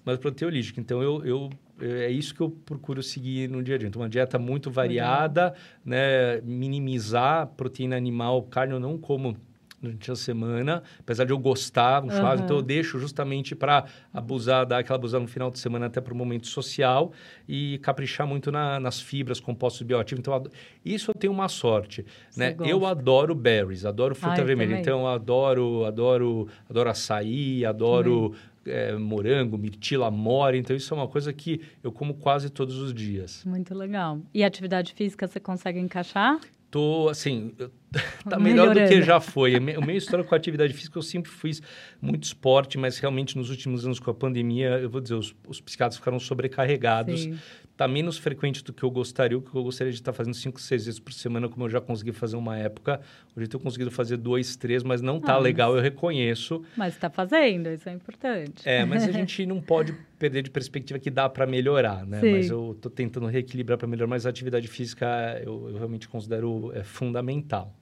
mais 0.05 0.19
proteolítica. 0.19 0.81
Então, 0.81 1.03
eu, 1.03 1.25
eu 1.25 1.51
é 1.81 2.11
isso 2.11 2.35
que 2.35 2.41
eu 2.41 2.51
procuro 2.51 3.03
seguir 3.03 3.49
no 3.49 3.63
dia 3.63 3.75
a 3.75 3.79
dia. 3.79 3.89
Então, 3.89 4.03
uma 4.03 4.09
dieta 4.09 4.39
muito 4.39 4.71
variada, 4.71 5.55
né? 5.85 6.41
minimizar 6.43 7.49
proteína 7.57 7.97
animal, 7.97 8.43
carne 8.45 8.73
eu 8.73 8.81
não 8.81 8.97
como 8.97 9.37
durante 9.83 10.13
a 10.13 10.15
semana, 10.15 10.81
apesar 11.01 11.25
de 11.25 11.33
eu 11.33 11.39
gostar 11.39 12.05
um 12.05 12.09
churrasco, 12.09 12.39
uhum. 12.39 12.45
então 12.45 12.57
eu 12.59 12.63
deixo 12.63 13.01
justamente 13.01 13.53
para 13.53 13.85
abusar, 14.15 14.65
dar 14.65 14.79
aquela 14.79 14.97
abusada 14.97 15.23
no 15.23 15.29
final 15.29 15.51
de 15.51 15.59
semana 15.59 15.87
até 15.87 16.01
para 16.01 16.15
o 16.15 16.17
momento 16.17 16.47
social 16.47 17.11
e 17.49 17.79
caprichar 17.79 18.25
muito 18.25 18.53
na, 18.53 18.79
nas 18.79 19.01
fibras, 19.01 19.41
compostos 19.41 19.83
bioativos. 19.83 20.21
Então, 20.21 20.41
isso 20.85 21.11
eu 21.11 21.15
tenho 21.17 21.33
uma 21.33 21.49
sorte, 21.49 22.07
né? 22.37 22.55
Eu 22.61 22.87
adoro 22.87 23.35
berries, 23.35 23.85
adoro 23.85 24.15
fruta 24.15 24.41
Ai, 24.41 24.45
vermelha, 24.45 24.69
também. 24.69 24.83
então 24.83 25.01
eu 25.01 25.09
adoro, 25.09 25.85
adoro, 25.85 26.47
adoro 26.71 26.89
açaí, 26.89 27.65
adoro 27.65 28.29
também 28.29 28.52
é, 28.67 28.95
morango, 28.97 29.59
mirtila, 29.59 30.11
mora. 30.11 30.57
Então, 30.57 30.75
isso 30.75 30.93
é 30.93 30.97
uma 30.97 31.09
coisa 31.09 31.33
que 31.33 31.61
eu 31.83 31.93
como 31.93 32.15
quase 32.15 32.51
todos 32.51 32.79
os 32.79 32.93
dias. 32.93 33.45
Muito 33.45 33.75
legal. 33.75 34.21
E 34.33 34.45
atividade 34.45 34.95
física 34.95 35.27
você 35.27 35.41
consegue 35.41 35.79
encaixar? 35.79 36.39
Tô, 36.71 37.11
assim, 37.11 37.53
tá 38.29 38.39
melhor 38.39 38.69
Melhorando. 38.69 38.81
do 38.81 38.89
que 38.89 39.03
já 39.03 39.21
foi. 39.21 39.57
O 39.59 39.61
meu 39.85 39.97
história 39.97 40.25
com 40.25 40.35
a 40.35 40.39
atividade 40.39 40.73
física, 40.73 40.97
eu 40.99 41.03
sempre 41.03 41.31
fiz 41.31 41.61
muito 42.01 42.25
esporte, 42.25 42.79
mas 42.79 42.99
realmente 42.99 43.37
nos 43.37 43.51
últimos 43.51 43.85
anos 43.85 44.01
com 44.01 44.11
a 44.11 44.15
pandemia, 44.15 44.79
eu 44.79 44.89
vou 44.89 45.01
dizer, 45.01 45.15
os, 45.15 45.35
os 45.47 45.61
psiquiatras 45.61 45.99
ficaram 45.99 46.19
sobrecarregados. 46.19 47.21
Sim 47.21 47.39
está 47.83 47.89
menos 47.89 48.17
frequente 48.17 48.63
do 48.63 48.73
que 48.73 48.83
eu 48.83 48.91
gostaria, 48.91 49.37
o 49.37 49.43
que 49.43 49.55
eu 49.55 49.63
gostaria 49.63 49.93
de 49.93 49.99
estar 49.99 50.13
tá 50.13 50.17
fazendo 50.17 50.35
cinco, 50.35 50.61
seis 50.61 50.87
vezes 50.87 51.01
por 51.01 51.13
semana, 51.13 51.49
como 51.49 51.65
eu 51.65 51.71
já 51.71 51.81
consegui 51.81 52.13
fazer 52.13 52.37
uma 52.37 52.57
época. 52.57 53.01
Hoje 53.37 53.47
eu 53.47 53.49
tenho 53.49 53.63
conseguido 53.63 53.91
fazer 53.91 54.17
dois, 54.17 54.57
três, 54.57 54.83
mas 54.83 55.03
não 55.03 55.17
está 55.19 55.35
ah, 55.35 55.39
legal, 55.39 55.75
eu 55.77 55.83
reconheço. 55.83 56.63
Mas 56.77 56.95
está 56.95 57.11
fazendo, 57.11 57.69
isso 57.69 57.89
é 57.89 57.93
importante. 57.93 58.69
É, 58.69 58.85
mas 58.85 59.03
a 59.03 59.11
gente 59.13 59.45
não 59.47 59.61
pode 59.61 59.95
perder 60.19 60.43
de 60.43 60.51
perspectiva 60.51 60.99
que 60.99 61.11
dá 61.11 61.29
para 61.29 61.47
melhorar, 61.47 62.07
né? 62.07 62.21
Sim. 62.21 62.33
Mas 62.33 62.51
eu 62.51 62.73
estou 62.73 62.91
tentando 62.91 63.27
reequilibrar 63.27 63.77
para 63.77 63.89
melhorar, 63.89 64.09
mas 64.09 64.27
a 64.27 64.31
atividade 64.31 64.69
física 64.69 65.41
eu, 65.45 65.71
eu 65.71 65.77
realmente 65.77 66.09
considero 66.09 66.73
é, 66.75 66.85
fundamental. 66.85 67.75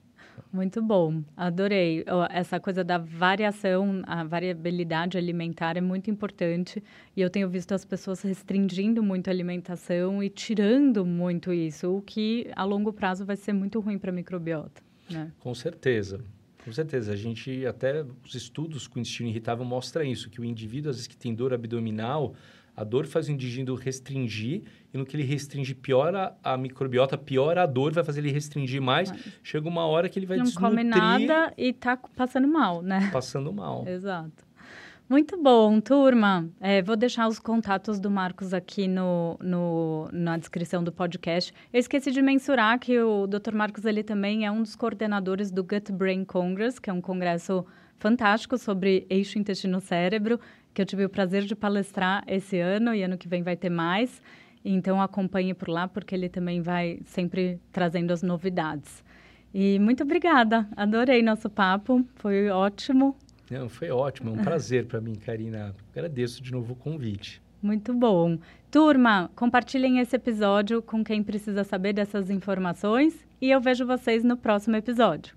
Muito 0.51 0.81
bom, 0.81 1.23
adorei. 1.35 2.03
Essa 2.29 2.59
coisa 2.59 2.83
da 2.83 2.97
variação, 2.97 4.01
a 4.05 4.23
variabilidade 4.23 5.17
alimentar 5.17 5.77
é 5.77 5.81
muito 5.81 6.11
importante. 6.11 6.83
E 7.15 7.21
eu 7.21 7.29
tenho 7.29 7.47
visto 7.49 7.73
as 7.73 7.85
pessoas 7.85 8.21
restringindo 8.21 9.01
muito 9.01 9.29
a 9.29 9.31
alimentação 9.31 10.21
e 10.21 10.29
tirando 10.29 11.05
muito 11.05 11.53
isso, 11.53 11.97
o 11.97 12.01
que 12.01 12.51
a 12.55 12.63
longo 12.63 12.91
prazo 12.91 13.25
vai 13.25 13.37
ser 13.37 13.53
muito 13.53 13.79
ruim 13.79 13.97
para 13.97 14.11
a 14.11 14.13
microbiota. 14.13 14.81
Né? 15.09 15.31
Com 15.39 15.53
certeza. 15.53 16.21
Com 16.63 16.71
certeza, 16.71 17.13
a 17.13 17.15
gente 17.15 17.65
até 17.65 18.05
os 18.23 18.35
estudos 18.35 18.87
com 18.87 18.99
intestino 18.99 19.29
irritável 19.29 19.65
mostram 19.65 20.05
isso, 20.05 20.29
que 20.29 20.39
o 20.39 20.45
indivíduo 20.45 20.91
às 20.91 20.97
vezes 20.97 21.07
que 21.07 21.17
tem 21.17 21.33
dor 21.33 21.53
abdominal, 21.53 22.35
a 22.75 22.83
dor 22.83 23.05
faz 23.05 23.27
o 23.27 23.31
indivíduo 23.31 23.75
restringir 23.75 24.63
e 24.93 24.97
no 24.97 25.05
que 25.05 25.15
ele 25.15 25.23
restringe 25.23 25.73
piora 25.73 26.35
a 26.43 26.57
microbiota, 26.57 27.17
piora 27.17 27.63
a 27.63 27.65
dor, 27.65 27.93
vai 27.93 28.03
fazer 28.03 28.21
ele 28.21 28.31
restringir 28.31 28.81
mais. 28.81 29.11
Mas 29.11 29.21
Chega 29.43 29.67
uma 29.67 29.85
hora 29.85 30.09
que 30.09 30.19
ele 30.19 30.25
vai 30.25 30.37
não 30.37 30.45
desnutrir... 30.45 30.69
Não 30.69 30.77
come 30.77 30.83
nada 30.83 31.53
e 31.57 31.73
tá 31.73 31.97
passando 32.15 32.47
mal, 32.47 32.81
né? 32.81 33.09
Passando 33.11 33.51
mal. 33.53 33.87
Exato. 33.87 34.51
Muito 35.11 35.35
bom, 35.35 35.81
turma. 35.81 36.49
É, 36.61 36.81
vou 36.81 36.95
deixar 36.95 37.27
os 37.27 37.37
contatos 37.37 37.99
do 37.99 38.09
Marcos 38.09 38.53
aqui 38.53 38.87
no, 38.87 39.37
no, 39.41 40.07
na 40.13 40.37
descrição 40.37 40.81
do 40.81 40.89
podcast. 40.89 41.53
Eu 41.73 41.81
esqueci 41.81 42.11
de 42.11 42.21
mensurar 42.21 42.79
que 42.79 42.97
o 42.97 43.27
Dr. 43.27 43.53
Marcos 43.53 43.83
ele 43.83 44.03
também 44.03 44.45
é 44.45 44.51
um 44.51 44.61
dos 44.61 44.73
coordenadores 44.73 45.51
do 45.51 45.65
Gut 45.65 45.91
Brain 45.91 46.23
Congress, 46.23 46.79
que 46.79 46.89
é 46.89 46.93
um 46.93 47.01
congresso 47.01 47.65
fantástico 47.97 48.57
sobre 48.57 49.05
eixo 49.09 49.37
intestino-cérebro, 49.37 50.39
que 50.73 50.81
eu 50.81 50.85
tive 50.85 51.05
o 51.05 51.09
prazer 51.09 51.43
de 51.43 51.55
palestrar 51.55 52.23
esse 52.27 52.59
ano 52.59 52.93
e 52.93 53.03
ano 53.03 53.17
que 53.17 53.27
vem 53.27 53.43
vai 53.43 53.55
ter 53.55 53.69
mais. 53.69 54.21
Então 54.63 55.01
acompanhe 55.01 55.53
por 55.53 55.69
lá, 55.69 55.87
porque 55.87 56.13
ele 56.13 56.29
também 56.29 56.61
vai 56.61 56.99
sempre 57.05 57.59
trazendo 57.71 58.11
as 58.11 58.21
novidades. 58.21 59.03
E 59.53 59.79
muito 59.79 60.03
obrigada, 60.03 60.67
adorei 60.77 61.21
nosso 61.21 61.49
papo, 61.49 62.05
foi 62.15 62.49
ótimo. 62.49 63.15
Não, 63.49 63.67
foi 63.67 63.89
ótimo, 63.89 64.29
é 64.29 64.33
um 64.33 64.43
prazer 64.43 64.85
para 64.85 65.01
mim, 65.01 65.15
Karina. 65.15 65.75
Agradeço 65.93 66.41
de 66.41 66.53
novo 66.53 66.71
o 66.71 66.75
convite. 66.75 67.41
Muito 67.61 67.93
bom. 67.93 68.39
Turma, 68.71 69.29
compartilhem 69.35 69.99
esse 69.99 70.15
episódio 70.15 70.81
com 70.81 71.03
quem 71.03 71.21
precisa 71.21 71.65
saber 71.65 71.91
dessas 71.91 72.29
informações 72.29 73.13
e 73.41 73.51
eu 73.51 73.59
vejo 73.59 73.85
vocês 73.85 74.23
no 74.23 74.37
próximo 74.37 74.77
episódio. 74.77 75.35